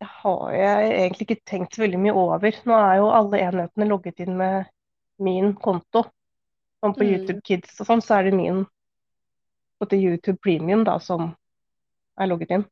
Det 0.00 0.08
har 0.22 0.52
jeg 0.56 0.92
egentlig 0.96 1.26
ikke 1.28 1.48
tenkt 1.52 1.78
veldig 1.80 2.00
mye 2.00 2.16
over. 2.16 2.60
Nå 2.66 2.76
er 2.76 2.94
jo 3.00 3.10
alle 3.12 3.42
enhetene 3.44 3.88
logget 3.88 4.22
inn 4.24 4.36
med 4.40 4.70
min 5.20 5.54
konto. 5.60 6.06
Som 6.80 6.94
på 6.96 7.04
mm. 7.04 7.10
YouTube 7.12 7.42
Kids 7.44 7.76
og 7.82 7.90
sånn, 7.90 8.02
så 8.04 8.16
er 8.18 8.30
det 8.30 8.36
min 8.38 8.64
på 9.80 9.88
YouTube 9.96 10.40
Premium 10.44 10.84
da, 10.84 10.98
som 11.00 11.30
er 12.20 12.28
logget 12.28 12.56
inn. 12.56 12.64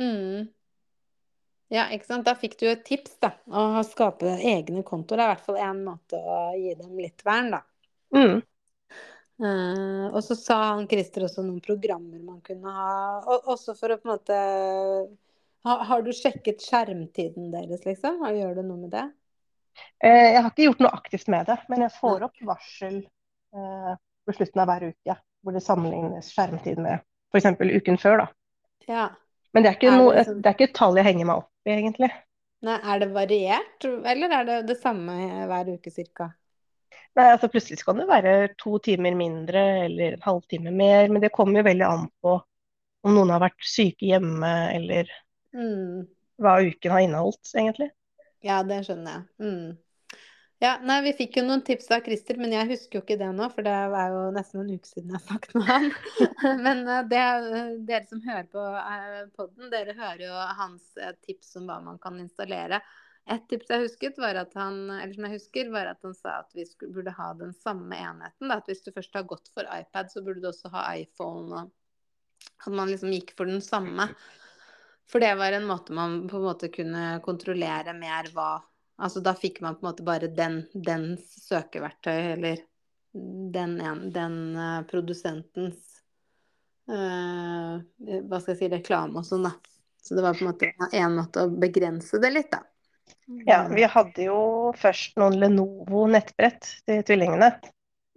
Mm. 0.00 0.48
Ja, 1.70 1.86
ikke 1.94 2.08
sant. 2.08 2.26
Da 2.26 2.34
fikk 2.34 2.56
du 2.58 2.66
et 2.66 2.82
tips, 2.86 3.14
da. 3.22 3.30
Å 3.46 3.82
skape 3.86 4.32
egne 4.42 4.82
kontoer. 4.86 5.20
Det 5.20 5.24
er 5.24 5.28
i 5.28 5.34
hvert 5.36 5.44
fall 5.46 5.60
én 5.62 5.82
måte 5.86 6.18
å 6.18 6.38
gi 6.58 6.74
dem 6.78 6.96
litt 6.98 7.22
vern, 7.26 7.52
da. 7.54 7.60
Mm. 8.16 8.40
Uh, 9.40 10.10
og 10.10 10.18
så 10.26 10.34
sa 10.36 10.56
han 10.74 10.88
Christer 10.90 11.24
også 11.24 11.44
noen 11.46 11.62
programmer 11.64 12.18
man 12.20 12.42
kunne 12.44 12.72
ha, 12.74 12.96
og, 13.22 13.46
også 13.54 13.72
for 13.78 13.94
å 13.94 13.96
på 13.96 14.04
en 14.04 14.10
måte 14.10 14.40
har, 15.64 15.84
har, 15.88 16.02
du 16.04 16.10
sjekket 16.12 16.60
skjermtiden 16.60 17.46
deres, 17.54 17.86
liksom? 17.86 18.18
Gjør 18.36 18.58
du 18.58 18.62
noe 18.66 18.82
med 18.82 18.92
det? 18.92 19.06
Uh, 20.02 20.26
jeg 20.34 20.42
har 20.42 20.50
ikke 20.50 20.66
gjort 20.66 20.84
noe 20.84 20.92
aktivt 20.98 21.32
med 21.32 21.48
det, 21.48 21.56
men 21.72 21.86
jeg 21.86 21.94
får 21.96 22.26
opp 22.28 22.44
varsel 22.50 23.00
uh, 23.56 23.94
på 24.26 24.36
slutten 24.36 24.64
av 24.64 24.70
hver 24.74 24.90
uke 24.90 25.16
hvor 25.40 25.56
det 25.56 25.64
sammenlignes 25.64 26.34
skjermtid 26.34 26.82
med 26.84 27.00
f.eks. 27.32 27.48
uken 27.78 28.00
før. 28.02 28.26
da. 28.26 28.28
Ja. 28.90 29.06
Men 29.54 29.64
det 29.64 29.72
er, 29.72 29.78
er, 29.86 29.96
noe, 29.98 30.16
liksom... 30.18 30.42
det 30.42 30.50
er, 30.50 30.56
ikke 30.58 30.68
et 30.68 30.76
tall 30.78 31.00
jeg 31.00 31.08
henger 31.08 31.30
meg 31.30 31.40
opp 31.42 31.68
i, 31.68 31.72
egentlig. 31.74 32.10
Nei, 32.66 32.76
Er 32.92 33.00
det 33.00 33.08
variert, 33.14 33.86
eller 33.86 34.36
er 34.36 34.46
det 34.46 34.58
det 34.68 34.76
samme 34.82 35.16
hver 35.48 35.72
uke 35.72 35.90
ca.? 36.12 36.28
Nei, 37.18 37.24
altså 37.32 37.48
Plutselig 37.50 37.80
kan 37.82 37.98
det 37.98 38.06
være 38.06 38.34
to 38.60 38.76
timer 38.84 39.16
mindre 39.18 39.62
eller 39.86 40.14
en 40.14 40.22
halvtime 40.22 40.70
mer, 40.74 41.08
men 41.10 41.24
det 41.24 41.32
kommer 41.34 41.60
jo 41.60 41.66
veldig 41.66 41.86
an 41.88 42.06
på 42.22 42.36
om 43.00 43.16
noen 43.16 43.32
har 43.32 43.42
vært 43.42 43.64
syke 43.64 44.06
hjemme 44.10 44.52
eller 44.76 45.08
Mm. 45.50 46.06
Hva 46.40 46.60
uken 46.62 46.92
har 46.94 47.04
inneholdt, 47.04 47.52
egentlig. 47.58 47.90
Ja, 48.46 48.60
det 48.62 48.84
skjønner 48.86 49.16
jeg. 49.16 49.24
Mm. 49.42 49.64
Ja, 50.60 50.74
nei, 50.84 50.98
Vi 51.06 51.12
fikk 51.16 51.38
jo 51.38 51.46
noen 51.46 51.62
tips 51.64 51.86
av 51.94 52.02
Christer, 52.04 52.36
men 52.36 52.52
jeg 52.52 52.68
husker 52.68 52.98
jo 52.98 53.04
ikke 53.04 53.16
det 53.20 53.30
nå. 53.32 53.46
For 53.54 53.64
det 53.64 53.72
er 53.72 54.12
jo 54.12 54.24
nesten 54.36 54.60
en 54.60 54.74
uke 54.74 54.90
siden 54.90 55.14
jeg 55.16 55.24
snakket 55.24 55.54
med 55.56 55.70
han. 55.70 55.86
men 56.66 56.82
eh, 56.84 57.06
det, 57.08 57.22
dere 57.88 58.04
som 58.10 58.20
hører 58.26 58.50
på 58.52 58.64
uh, 58.64 59.22
podden, 59.38 59.70
dere 59.72 59.96
hører 59.96 60.26
jo 60.26 60.42
hans 60.58 60.90
tips 61.24 61.54
om 61.56 61.70
hva 61.70 61.78
man 61.86 61.96
kan 62.02 62.20
installere. 62.20 62.82
Et 63.30 63.48
tips 63.48 63.72
jeg 63.72 63.86
husket, 63.86 64.20
var 64.20 64.36
at 64.36 64.52
han, 64.58 64.82
eller 64.98 65.16
som 65.16 65.30
jeg 65.30 65.38
husker, 65.38 65.72
var 65.72 65.94
at 65.94 66.04
han 66.04 66.16
sa 66.18 66.40
at 66.42 66.52
vi 66.56 66.68
skulle, 66.68 66.92
burde 66.92 67.16
ha 67.16 67.32
den 67.40 67.56
samme 67.56 67.96
enheten. 67.96 68.52
Da. 68.52 68.60
At 68.60 68.68
hvis 68.68 68.84
du 68.84 68.92
først 68.92 69.16
har 69.16 69.28
gått 69.32 69.48
for 69.54 69.64
iPad, 69.64 70.12
så 70.12 70.20
burde 70.26 70.44
du 70.44 70.50
også 70.52 70.72
ha 70.76 70.90
iPhone. 71.00 71.64
Og 71.64 72.66
at 72.66 72.74
man 72.74 72.92
liksom 72.92 73.16
gikk 73.16 73.32
for 73.38 73.48
den 73.48 73.64
samme. 73.64 74.10
For 75.08 75.24
det 75.24 75.32
var 75.40 75.56
en 75.56 75.68
måte 75.68 75.96
man 75.96 76.26
på 76.28 76.36
en 76.36 76.50
måte 76.52 76.68
kunne 76.68 77.16
kontrollere 77.24 77.96
mer 77.96 78.28
hva 78.34 78.58
Altså 79.00 79.22
da 79.24 79.34
fikk 79.38 79.60
man 79.64 79.78
på 79.78 79.84
en 79.84 79.90
måte 79.90 80.06
bare 80.06 80.28
den, 80.32 80.62
dens 80.74 81.24
søkeverktøy, 81.46 82.34
eller 82.36 82.60
den, 83.54 83.78
den 84.14 84.36
uh, 84.54 84.82
produsentens 84.90 85.80
uh, 86.90 87.80
hva 87.80 88.40
skal 88.40 88.54
jeg 88.54 88.60
si, 88.60 88.70
reklame 88.74 89.22
og 89.22 89.26
sånn, 89.26 89.48
da. 89.48 89.54
Så 90.00 90.16
det 90.16 90.24
var 90.24 90.36
på 90.36 90.44
en 90.44 90.50
måte 90.52 90.70
én 90.96 91.16
måte 91.16 91.44
å 91.44 91.52
begrense 91.52 92.20
det 92.22 92.32
litt, 92.32 92.52
da. 92.52 92.62
Ja, 93.46 93.64
vi 93.70 93.84
hadde 93.86 94.26
jo 94.26 94.40
først 94.78 95.18
noen 95.20 95.38
Lenovo 95.40 96.06
nettbrett 96.10 96.66
til 96.86 97.02
tvillingene. 97.06 97.50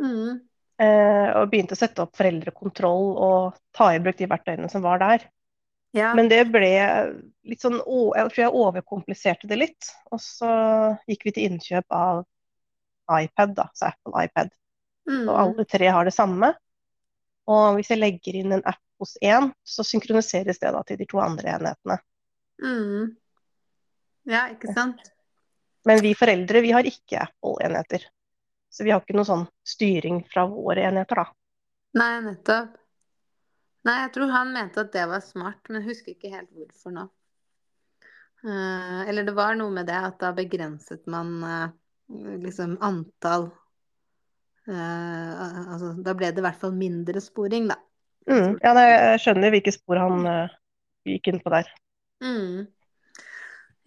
Mm. 0.01 0.41
Eh, 0.81 1.29
og 1.37 1.49
begynte 1.51 1.77
å 1.77 1.79
sette 1.79 2.03
opp 2.03 2.17
foreldrekontroll 2.17 3.11
og 3.21 3.59
ta 3.75 3.91
i 3.93 4.01
bruk 4.03 4.17
de 4.19 4.29
verktøyene 4.29 4.69
som 4.71 4.83
var 4.85 5.01
der. 5.03 5.27
Ja. 5.93 6.13
Men 6.17 6.29
det 6.29 6.41
ble 6.49 6.73
litt 7.45 7.61
sånn 7.61 7.77
Jeg 7.77 8.29
tror 8.33 8.41
jeg 8.41 8.57
overkompliserte 8.57 9.49
det 9.49 9.59
litt. 9.61 9.89
Og 10.11 10.21
så 10.21 10.49
gikk 11.09 11.27
vi 11.27 11.35
til 11.35 11.51
innkjøp 11.51 11.93
av 11.93 12.23
iPad, 13.13 13.53
da, 13.57 13.67
så 13.77 13.91
Apple 13.91 14.25
iPad. 14.25 14.53
mm. 15.09 15.25
Og 15.27 15.35
alle 15.37 15.65
tre 15.69 15.91
har 15.93 16.07
det 16.07 16.15
samme. 16.15 16.53
Og 17.51 17.77
hvis 17.77 17.91
jeg 17.91 17.99
legger 17.99 18.39
inn 18.39 18.55
en 18.55 18.65
app 18.65 18.81
hos 19.03 19.17
én, 19.21 19.51
så 19.63 19.83
synkroniseres 19.83 20.61
det 20.61 20.71
da 20.71 20.81
til 20.87 20.97
de 21.01 21.07
to 21.09 21.19
andre 21.21 21.57
enhetene. 21.57 21.99
Mm. 22.63 23.11
Ja, 24.31 24.47
ikke 24.53 24.73
sant? 24.73 25.03
Men 25.83 25.99
vi 26.01 26.13
foreldre 26.15 26.61
vi 26.63 26.71
har 26.71 26.87
ikke 26.87 27.25
Apple-enheter. 27.25 28.05
Så 28.71 28.87
vi 28.87 28.93
har 28.93 29.03
ikke 29.03 29.17
noe 29.17 29.27
sånn 29.27 29.43
styring 29.67 30.23
fra 30.31 30.47
våre 30.49 30.87
enheter, 30.87 31.19
da. 31.19 31.27
Nei, 31.99 32.13
nettopp. 32.25 32.79
Nei, 33.83 33.97
jeg 34.05 34.13
tror 34.15 34.31
han 34.31 34.53
mente 34.55 34.83
at 34.83 34.93
det 34.95 35.03
var 35.11 35.23
smart, 35.23 35.59
men 35.69 35.83
husker 35.83 36.13
ikke 36.13 36.31
helt 36.31 36.51
hvorfor 36.55 36.93
nå. 36.95 37.07
Eh, 38.43 39.01
eller 39.09 39.27
det 39.27 39.35
var 39.35 39.55
noe 39.59 39.71
med 39.71 39.87
det 39.87 39.99
at 39.99 40.17
da 40.19 40.33
begrenset 40.35 41.05
man 41.07 41.35
eh, 41.47 41.69
liksom 42.43 42.75
antall 42.83 43.45
eh, 44.67 45.43
Altså 45.71 45.93
da 46.03 46.15
ble 46.15 46.31
det 46.31 46.43
i 46.43 46.45
hvert 46.47 46.59
fall 46.59 46.75
mindre 46.75 47.23
sporing, 47.23 47.69
da. 47.71 47.79
Mm. 48.27 48.59
Ja, 48.63 48.73
jeg 48.79 49.21
skjønner 49.23 49.51
hvilke 49.51 49.75
spor 49.75 49.99
han 49.99 50.27
eh, 50.27 50.55
gikk 51.07 51.31
inn 51.31 51.41
på 51.43 51.51
der. 51.55 51.71
Mm. 52.23 52.67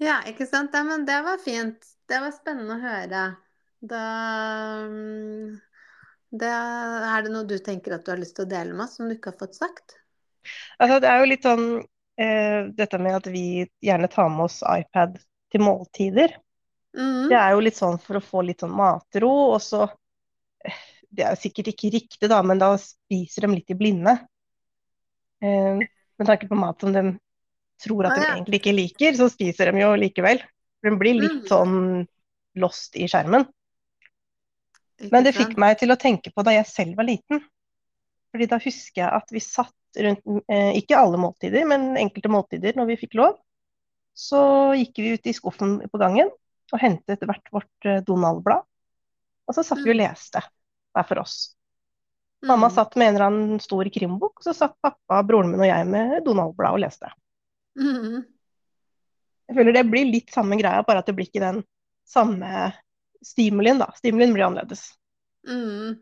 Ja, 0.02 0.20
ikke 0.28 0.48
sant. 0.48 0.76
Ja, 0.76 0.84
men 0.84 1.06
det 1.08 1.22
var 1.24 1.40
fint. 1.40 1.88
Det 2.08 2.20
var 2.20 2.34
spennende 2.36 2.76
å 2.76 2.82
høre. 2.82 3.22
Da 3.80 4.02
mm, 4.88 5.56
det, 6.40 6.50
Er 6.50 7.22
det 7.26 7.32
noe 7.34 7.46
du 7.48 7.56
tenker 7.58 7.96
at 7.96 8.04
du 8.06 8.12
har 8.12 8.20
lyst 8.20 8.36
til 8.38 8.46
å 8.46 8.50
dele 8.50 8.74
med 8.74 8.86
oss, 8.86 8.96
som 8.98 9.08
du 9.08 9.16
ikke 9.16 9.32
har 9.32 9.40
fått 9.40 9.58
sagt? 9.58 9.96
Altså, 10.78 10.98
det 11.02 11.08
er 11.10 11.20
jo 11.22 11.30
litt 11.30 11.46
sånn 11.46 11.66
eh, 12.20 12.68
dette 12.76 12.98
med 13.02 13.18
at 13.18 13.26
vi 13.32 13.44
gjerne 13.84 14.10
tar 14.12 14.28
med 14.32 14.46
oss 14.46 14.60
iPad 14.62 15.18
til 15.52 15.64
måltider. 15.64 16.36
Mm. 16.96 17.28
Det 17.30 17.38
er 17.38 17.54
jo 17.54 17.64
litt 17.64 17.78
sånn 17.78 17.98
for 18.02 18.18
å 18.18 18.24
få 18.24 18.44
litt 18.46 18.62
sånn 18.64 18.74
matro, 18.76 19.30
og 19.56 19.60
så 19.64 19.84
eh, 20.64 20.82
Det 21.16 21.24
er 21.24 21.34
jo 21.36 21.42
sikkert 21.46 21.70
ikke 21.72 21.92
riktig, 21.94 22.28
da, 22.28 22.42
men 22.44 22.60
da 22.60 22.74
spiser 22.80 23.46
de 23.46 23.54
litt 23.56 23.72
i 23.72 23.78
blinde. 23.78 24.16
Eh, 25.42 25.78
med 26.16 26.28
tanke 26.28 26.48
på 26.48 26.58
mat 26.58 26.80
som 26.80 26.92
de 26.92 27.04
tror 27.82 28.08
at 28.08 28.16
Ah, 28.16 28.20
de 28.20 28.26
egentlig 28.34 28.60
ikke 28.62 28.76
liker, 28.76 29.16
så 29.18 29.28
spiser 29.32 29.70
de 29.72 29.82
jo 29.82 29.94
likevel. 30.00 30.40
De 30.84 30.92
blir 30.96 31.18
litt 31.18 31.42
Mm. 31.42 31.48
sånn 31.48 32.06
lost 32.56 32.96
i 32.96 33.08
skjermen. 33.08 33.44
Men 35.12 35.24
det 35.24 35.34
fikk 35.36 35.56
meg 35.60 35.78
til 35.78 35.92
å 35.92 35.98
tenke 36.00 36.32
på 36.32 36.42
da 36.46 36.54
jeg 36.56 36.66
selv 36.70 36.96
var 36.96 37.04
liten. 37.08 37.42
Fordi 38.32 38.46
da 38.50 38.58
husker 38.60 39.02
jeg 39.02 39.10
at 39.18 39.32
vi 39.32 39.40
satt 39.44 40.00
rundt, 40.06 40.22
eh, 40.48 40.72
ikke 40.76 40.96
alle 40.98 41.18
måltider, 41.20 41.66
men 41.68 41.96
enkelte 41.96 42.28
måltider 42.32 42.76
når 42.76 42.86
vi 42.92 42.96
fikk 43.00 43.14
lov. 43.14 43.36
Så 44.16 44.72
gikk 44.76 44.96
vi 44.96 45.12
ut 45.16 45.26
i 45.28 45.34
skuffen 45.36 45.78
på 45.90 46.00
gangen 46.00 46.30
og 46.72 46.80
hentet 46.80 47.20
hvert 47.20 47.52
vårt 47.52 47.84
eh, 47.88 48.00
Donald-blad. 48.04 48.64
Og 49.46 49.54
så 49.54 49.62
satt 49.62 49.84
vi 49.84 49.92
og 49.92 49.96
Mm. 49.96 50.02
leste 50.02 50.42
hver 50.96 51.06
for 51.06 51.20
oss. 51.20 51.54
Mamma 52.42 52.68
Mm. 52.68 52.74
satt 52.74 52.96
med 52.96 53.08
en 53.08 53.14
eller 53.14 53.26
annen 53.26 53.60
stor 53.60 53.84
krimbok, 53.84 54.40
og 54.40 54.42
så 54.42 54.54
satt 54.54 54.74
pappa, 54.82 55.22
broren 55.22 55.50
min 55.50 55.60
og 55.60 55.66
jeg 55.66 55.86
med 55.86 56.24
Donald-blad 56.24 56.72
og 56.72 56.80
leste. 56.80 57.12
Mm. 57.78 58.24
Jeg 59.48 59.56
føler 59.56 59.72
det 59.72 59.90
blir 59.90 60.10
litt 60.10 60.30
samme 60.34 60.58
greia, 60.58 60.82
bare 60.82 60.98
at 60.98 61.06
det 61.06 61.14
blir 61.14 61.28
ikke 61.28 61.40
den 61.44 61.64
samme 62.06 62.72
stimulien, 63.24 63.78
da. 63.78 63.90
Stimulien 63.96 64.34
blir 64.34 64.46
annerledes. 64.46 64.88
Mm. 65.48 65.96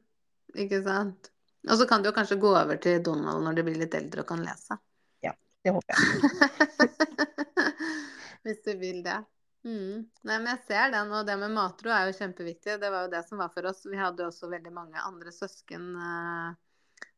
Ikke 0.64 0.80
sant. 0.84 1.30
Og 1.70 1.78
så 1.80 1.86
kan 1.88 2.02
du 2.02 2.10
jo 2.10 2.16
kanskje 2.16 2.40
gå 2.40 2.50
over 2.52 2.80
til 2.80 3.02
Donald 3.04 3.44
når 3.44 3.56
du 3.56 3.62
blir 3.66 3.78
litt 3.80 3.94
eldre 3.96 4.24
og 4.24 4.28
kan 4.28 4.42
lese. 4.44 4.76
Ja, 5.24 5.32
Det 5.64 5.72
håper 5.72 5.94
jeg. 5.94 6.90
Hvis 8.44 8.60
du 8.66 8.74
vil 8.76 9.00
det. 9.04 9.22
Mm. 9.64 10.04
Nei, 10.28 10.36
men 10.36 10.50
jeg 10.52 10.60
ser 10.68 10.90
den, 10.92 11.12
og 11.16 11.24
det 11.24 11.38
med 11.40 11.54
matro 11.56 11.88
er 11.88 12.10
jo 12.10 12.18
kjempeviktig. 12.18 12.76
Det 12.82 12.90
var 12.92 13.06
jo 13.06 13.12
det 13.14 13.22
som 13.24 13.40
var 13.40 13.48
for 13.54 13.70
oss. 13.70 13.86
Vi 13.88 13.96
hadde 13.96 14.26
jo 14.26 14.28
også 14.28 14.50
veldig 14.52 14.72
mange 14.76 15.00
andre 15.00 15.32
søsken 15.32 15.86
eh, 15.96 16.50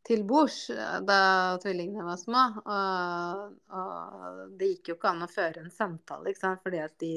til 0.07 0.23
bords 0.29 0.61
eh, 0.71 1.01
da 1.03 1.19
tvillingene 1.63 2.07
var 2.07 2.21
små. 2.21 2.45
Og, 2.63 3.57
og 3.81 4.55
det 4.61 4.71
gikk 4.77 4.93
jo 4.93 4.99
ikke 5.01 5.11
an 5.11 5.27
å 5.27 5.31
føre 5.33 5.65
en 5.65 5.75
samtale, 5.75 6.31
ikke 6.31 6.45
sant, 6.45 6.63
fordi 6.63 6.85
at 6.85 6.95
de 7.03 7.13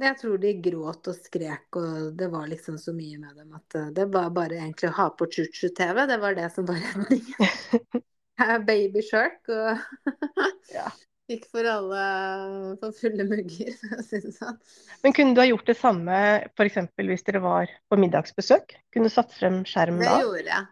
jeg 0.00 0.18
tror 0.20 0.38
de 0.42 0.52
gråt 0.62 1.08
og 1.10 1.16
skrek, 1.16 1.66
og 1.80 2.12
det 2.18 2.28
var 2.32 2.46
liksom 2.50 2.76
så 2.78 2.92
mye 2.96 3.18
med 3.22 3.36
dem 3.40 3.54
at 3.58 3.78
eh, 3.80 3.88
det 3.96 4.08
var 4.14 4.30
bare 4.36 4.58
egentlig 4.60 4.90
å 4.90 4.96
ha 5.00 5.08
på 5.18 5.28
Chuchu-TV. 5.32 6.04
Det 6.10 6.18
var 6.22 6.36
det 6.38 6.48
som 6.54 6.68
var 6.68 6.80
redningen. 6.84 8.04
Baby 8.68 9.02
Shark 9.02 9.48
og 9.50 9.78
Ja. 10.74 10.88
gikk 11.28 11.48
for 11.52 11.66
alle 11.68 12.02
for 12.80 12.94
fulle 12.96 13.26
mugger, 13.28 13.72
for 13.80 13.98
å 13.98 14.04
si 14.06 14.20
det 14.24 14.32
sånn. 14.36 14.60
Men 15.04 15.14
kunne 15.16 15.34
du 15.36 15.40
ha 15.42 15.46
gjort 15.48 15.66
det 15.70 15.76
samme 15.78 16.18
f.eks. 16.54 16.78
hvis 17.10 17.26
dere 17.26 17.42
var 17.44 17.72
på 17.90 17.98
middagsbesøk? 18.00 18.76
Kunne 18.94 19.10
du 19.10 19.14
satt 19.14 19.34
frem 19.36 19.62
skjerm 19.68 20.00
Det 20.00 20.08
da? 20.08 20.18
gjorde 20.22 20.44
jeg. 20.48 20.66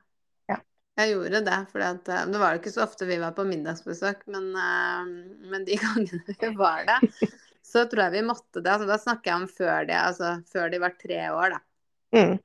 Ja. 0.51 0.59
Jeg 0.97 1.13
gjorde 1.13 1.41
det, 1.45 1.57
for 1.73 1.85
det 2.09 2.41
var 2.41 2.55
jo 2.55 2.61
ikke 2.63 2.73
så 2.73 2.85
ofte 2.87 3.09
vi 3.09 3.19
var 3.21 3.35
på 3.37 3.45
middagsbesøk, 3.49 4.25
men, 4.33 4.49
eh, 4.57 5.11
men 5.53 5.67
de 5.69 5.77
gangene 5.83 6.37
vi 6.41 6.53
var 6.57 6.87
det, 6.89 7.01
så 7.67 7.85
tror 7.91 8.07
jeg 8.07 8.15
vi 8.15 8.27
måtte 8.29 8.63
det. 8.63 8.71
Altså, 8.71 8.89
da 8.89 8.99
snakker 9.03 9.33
jeg 9.33 9.43
om 9.43 9.47
før, 9.51 9.87
det, 9.89 9.97
altså, 9.99 10.35
før 10.53 10.71
de 10.73 10.83
var 10.83 10.99
tre 11.01 11.23
år, 11.35 11.57
da. 11.57 11.63
Mm. 12.17 12.37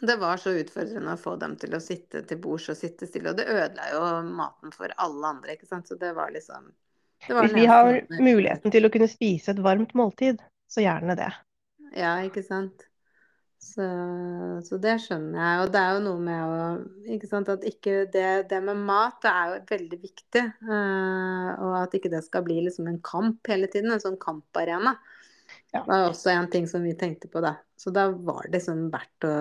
Det 0.00 0.16
var 0.16 0.40
så 0.40 0.54
utfordrende 0.56 1.12
å 1.12 1.20
få 1.20 1.34
dem 1.40 1.56
til 1.60 1.76
å 1.76 1.82
sitte 1.84 2.22
til 2.24 2.38
bords 2.40 2.70
og 2.72 2.78
sitte 2.78 3.08
stille, 3.08 3.34
og 3.34 3.40
det 3.40 3.48
ødela 3.52 3.90
jo 3.92 4.04
maten 4.24 4.72
for 4.72 4.92
alle 4.96 5.34
andre, 5.34 5.56
ikke 5.58 5.68
sant. 5.68 5.90
Så 5.90 5.98
det 6.00 6.14
var 6.16 6.32
liksom 6.32 6.70
det 7.26 7.36
var 7.36 7.44
Hvis 7.44 7.58
vi 7.58 7.66
har 7.68 7.90
muligheten 8.16 8.72
til 8.72 8.88
å 8.88 8.90
kunne 8.92 9.10
spise 9.12 9.52
et 9.52 9.60
varmt 9.60 9.92
måltid, 9.98 10.40
så 10.72 10.80
gjerne 10.80 11.18
det. 11.18 11.28
Ja, 11.92 12.14
ikke 12.24 12.40
sant. 12.46 12.86
Så, 13.60 13.84
så 14.64 14.78
det 14.80 14.94
skjønner 15.04 15.36
jeg. 15.36 15.62
Og 15.62 15.72
det 15.74 15.80
er 15.80 15.94
jo 15.94 16.04
noe 16.06 16.20
med 16.24 16.40
å 16.48 17.12
Ikke 17.12 17.28
sant, 17.28 17.50
at 17.52 17.64
ikke 17.68 18.06
det, 18.12 18.26
det 18.48 18.60
med 18.64 18.80
mat 18.88 19.18
det 19.20 19.30
er 19.30 19.50
jo 19.50 19.58
veldig 19.68 19.98
viktig. 20.00 20.44
Uh, 20.64 21.48
og 21.60 21.74
at 21.82 21.96
ikke 21.98 22.12
det 22.12 22.22
skal 22.24 22.46
bli 22.46 22.56
liksom 22.64 22.88
en 22.88 23.00
kamp 23.04 23.50
hele 23.52 23.68
tiden. 23.72 23.92
En 23.92 24.02
sånn 24.02 24.18
kamparena. 24.20 24.96
Ja. 25.74 25.82
Det 25.82 25.86
var 25.90 26.08
også 26.08 26.32
en 26.32 26.48
ting 26.50 26.66
som 26.70 26.86
vi 26.86 26.96
tenkte 26.98 27.28
på 27.30 27.42
da. 27.44 27.58
Så 27.78 27.92
da 27.94 28.08
var 28.10 28.46
det 28.46 28.56
liksom 28.58 28.88
verdt 28.94 29.28
å 29.28 29.34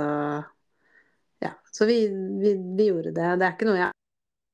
Ja. 1.40 1.54
Så 1.72 1.88
vi, 1.88 2.02
vi, 2.44 2.58
vi 2.76 2.90
gjorde 2.92 3.16
det. 3.16 3.32
Det 3.40 3.48
er 3.48 3.56
ikke 3.56 3.72
noe 3.72 3.80
jeg 3.80 3.96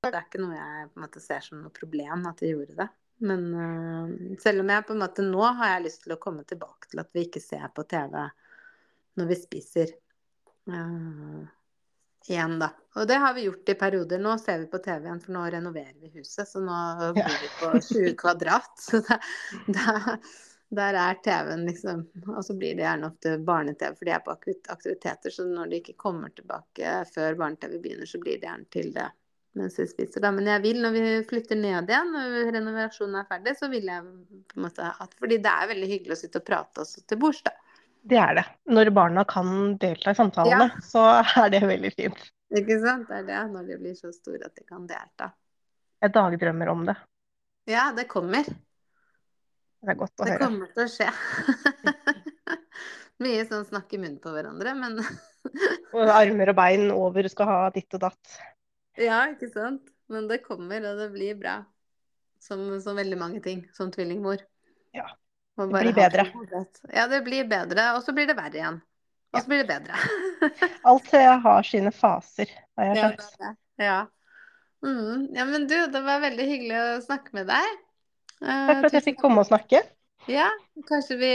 det 0.05 0.13
er 0.13 0.26
ikke 0.28 0.38
noe 0.38 0.53
jeg 0.53 0.89
på 0.91 0.99
en 0.99 1.03
måte 1.07 1.20
ser 1.24 1.41
som 1.41 1.57
noe 1.57 1.74
problem 1.74 2.28
at 2.30 2.41
vi 2.43 2.51
gjorde 2.51 2.76
det. 2.78 2.86
Men 3.26 3.45
uh, 3.57 4.36
selv 4.38 4.61
om 4.61 4.70
jeg 4.70 4.86
på 4.86 4.93
en 4.93 5.01
måte 5.01 5.26
nå 5.26 5.41
har 5.57 5.74
jeg 5.74 5.86
lyst 5.88 6.03
til 6.05 6.13
å 6.13 6.22
komme 6.22 6.45
tilbake 6.45 6.91
til 6.91 7.01
at 7.01 7.09
vi 7.16 7.26
ikke 7.26 7.41
ser 7.41 7.66
på 7.74 7.88
TV 7.89 8.20
når 9.20 9.30
vi 9.32 9.38
spiser. 9.39 9.93
Uh, 10.70 11.45
igjen, 12.30 12.57
da. 12.59 12.72
Og 12.95 13.07
det 13.07 13.20
har 13.22 13.34
vi 13.34 13.45
gjort 13.45 13.70
i 13.70 13.78
perioder. 13.80 14.22
Nå 14.22 14.38
ser 14.41 14.63
vi 14.63 14.70
på 14.72 14.82
TV 14.84 15.07
igjen, 15.07 15.22
for 15.22 15.36
nå 15.36 15.43
renoverer 15.57 15.95
vi 16.01 16.11
huset. 16.16 16.47
Så 16.49 16.63
nå 16.63 16.80
bor 17.18 17.38
vi 17.41 17.51
på 17.59 17.72
20 17.89 18.16
kvadrat. 18.22 18.72
Så 18.82 19.01
da, 19.07 19.20
da, 19.68 20.16
der 20.76 20.97
er 21.01 21.20
TV-en 21.24 21.68
liksom 21.68 22.07
Og 22.34 22.41
så 22.45 22.55
blir 22.57 22.76
det 22.76 22.86
gjerne 22.86 23.11
ofte 23.11 23.36
barne-TV, 23.38 23.99
for 23.99 24.07
de 24.07 24.16
er 24.16 24.24
på 24.26 24.34
aktivit- 24.34 24.72
aktiviteter. 24.74 25.34
Så 25.34 25.45
når 25.49 25.70
de 25.72 25.84
ikke 25.84 25.99
kommer 26.07 26.34
tilbake 26.34 26.97
før 27.13 27.38
barne-TV 27.43 27.78
begynner, 27.84 28.09
så 28.09 28.22
blir 28.22 28.39
det 28.39 28.49
gjerne 28.49 28.74
til 28.74 28.91
det 28.95 29.11
mens 29.55 29.78
vi 29.80 29.86
spiser. 29.88 30.20
Da. 30.20 30.34
Men 30.36 30.49
jeg 30.51 30.61
vil, 30.66 30.82
når 30.84 30.91
vi 30.91 31.03
flytter 31.30 31.55
ned 31.55 31.88
igjen, 31.88 32.09
når 32.11 32.49
renovasjonen 32.57 33.22
er 33.22 33.28
ferdig, 33.30 33.53
så 33.55 33.70
vil 33.72 33.88
jeg 33.88 34.01
på 34.51 34.57
en 34.59 34.66
måte 34.66 34.89
at 35.05 35.16
Fordi 35.16 35.38
det 35.39 35.51
er 35.51 35.70
veldig 35.72 35.88
hyggelig 35.93 36.18
å 36.18 36.20
sitte 36.20 36.41
og 36.41 36.47
prate 36.49 36.84
også 36.84 37.05
til 37.07 37.22
bords, 37.22 37.39
da. 37.45 37.53
Det 38.06 38.18
er 38.22 38.36
det. 38.38 38.43
Når 38.70 38.91
barna 38.93 39.24
kan 39.26 39.47
delta 39.82 40.14
i 40.14 40.18
samtalene, 40.18 40.68
så 40.86 41.01
er 41.41 41.49
det 41.53 41.64
veldig 41.66 41.91
fint. 41.95 42.20
Ikke 42.56 42.78
sant? 42.84 43.08
Det 43.10 43.24
er 43.24 43.26
det, 43.32 43.39
når 43.51 43.66
de 43.72 43.78
blir 43.82 43.95
så 43.97 44.12
store 44.14 44.45
at 44.45 44.53
de 44.60 44.66
kan 44.68 44.86
delta. 44.89 45.32
Jeg 46.03 46.14
dagdrømmer 46.14 46.70
om 46.70 46.84
det. 46.86 46.95
Ja, 47.72 47.88
det 47.97 48.06
kommer. 48.12 48.45
Det 48.45 49.93
er 49.93 49.97
godt 49.97 50.22
å 50.22 50.28
Det 50.28 50.36
høre. 50.36 50.45
kommer 50.45 50.70
til 50.76 50.86
å 50.86 50.91
skje. 50.91 51.10
Mye 53.26 53.45
sånn 53.47 53.66
snakk 53.66 53.93
i 53.95 53.99
munnen 54.01 54.20
på 54.22 54.34
hverandre, 54.36 54.74
men 54.78 54.99
Og 55.95 56.10
armer 56.12 56.51
og 56.51 56.58
bein 56.58 56.89
over 56.93 57.28
skal 57.32 57.49
ha 57.49 57.60
ditt 57.74 57.93
og 57.97 58.03
datt. 58.06 58.38
Ja, 58.99 59.24
ikke 59.32 59.49
sant? 59.53 59.89
Men 60.12 60.28
det 60.30 60.43
kommer, 60.45 60.84
og 60.91 60.99
det 61.01 61.10
blir 61.16 61.38
bra. 61.39 61.60
Som, 62.41 62.68
som 62.84 62.97
veldig 62.99 63.18
mange 63.18 63.41
ting 63.41 63.64
som 63.74 63.89
tvillingmor. 63.93 64.43
Ja, 64.93 65.08
det 65.56 65.68
blir 65.72 65.93
bedre. 65.95 66.26
Ja, 66.93 67.08
det 67.08 67.22
blir 67.24 67.47
bedre, 67.47 67.93
og 67.95 68.03
så 68.03 68.14
blir 68.16 68.28
det 68.28 68.36
verre 68.38 68.60
igjen. 68.60 68.82
Og 69.36 69.41
så 69.41 69.51
blir 69.51 69.64
det 69.64 69.68
bedre. 69.72 69.99
Alt 70.89 71.10
har 71.45 71.68
sine 71.68 71.91
faser, 71.95 72.51
har 72.78 72.91
jeg 72.91 72.99
Ja, 72.99 73.10
skjønt. 73.10 73.39
er. 73.39 73.56
Ja. 73.84 73.97
Mm. 74.86 75.28
Ja, 75.36 75.45
men 75.49 75.68
du, 75.68 75.76
det 75.91 76.01
var 76.06 76.24
veldig 76.24 76.45
hyggelig 76.47 76.78
å 76.80 77.01
snakke 77.03 77.36
med 77.36 77.49
deg. 77.51 77.82
Uh, 78.43 78.47
Takk 78.47 78.80
for 78.80 78.89
at 78.89 78.97
jeg 78.99 79.08
fikk 79.10 79.22
komme 79.24 79.43
og 79.43 79.49
snakke. 79.49 79.82
Ja, 80.30 80.47
kanskje 80.89 81.18
vi 81.22 81.32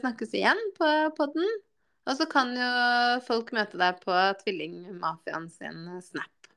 snakkes 0.00 0.34
igjen 0.36 0.60
på 0.78 0.90
podden. 1.18 1.46
Og 2.08 2.16
så 2.16 2.26
kan 2.30 2.52
jo 2.56 2.68
folk 3.26 3.52
møte 3.54 3.78
deg 3.78 3.98
på 4.02 4.14
Tvillingmafiaen 4.40 5.50
sin 5.52 5.84
Snap. 6.02 6.50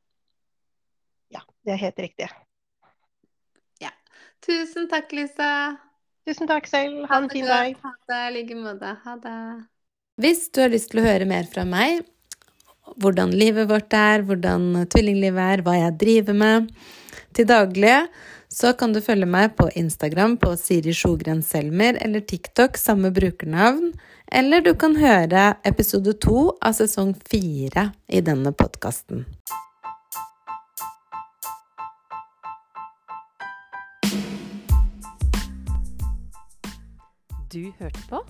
Ja, 1.33 1.41
det 1.65 1.75
er 1.75 1.81
helt 1.81 1.99
riktig. 1.99 2.29
Ja. 3.83 3.91
Tusen 4.45 4.87
takk, 4.91 5.11
Lisa. 5.13 5.49
Tusen 6.23 6.47
takk 6.47 6.67
selv. 6.71 7.03
Ha 7.09 7.19
en 7.19 7.29
fin 7.31 7.45
dag. 7.47 7.75
Ha 7.83 7.93
det 8.09 8.19
i 8.29 8.33
like 8.37 8.57
måte. 8.57 8.95
Ha 9.03 9.15
det. 9.23 9.37
Hvis 10.23 10.45
du 10.53 10.61
har 10.63 10.71
lyst 10.71 10.91
til 10.91 11.01
å 11.01 11.07
høre 11.07 11.27
mer 11.27 11.47
fra 11.49 11.65
meg, 11.67 12.03
hvordan 13.01 13.33
livet 13.33 13.67
vårt 13.71 13.93
er, 13.97 14.23
hvordan 14.27 14.85
tvillinglivet 14.93 15.55
er, 15.55 15.63
hva 15.65 15.73
jeg 15.79 15.97
driver 15.99 16.37
med 16.37 16.69
til 17.33 17.47
daglig, 17.49 17.97
så 18.53 18.75
kan 18.77 18.93
du 18.93 19.01
følge 19.01 19.25
meg 19.25 19.55
på 19.57 19.65
Instagram 19.79 20.37
på 20.37 20.51
Siri 20.59 20.93
Sjogren 20.93 21.41
Selmer 21.41 21.97
eller 22.05 22.21
TikTok, 22.21 22.77
samme 22.77 23.09
brukernavn. 23.15 23.95
Eller 24.31 24.61
du 24.61 24.73
kan 24.77 24.95
høre 25.01 25.55
episode 25.65 26.13
to 26.21 26.51
av 26.61 26.77
sesong 26.77 27.15
fire 27.27 27.89
i 28.07 28.21
denne 28.21 28.53
podkasten. 28.53 29.25
Du 37.53 37.71
hørte 37.79 37.99
på 38.09 38.25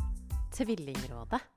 Tvillingrådet. 0.54 1.53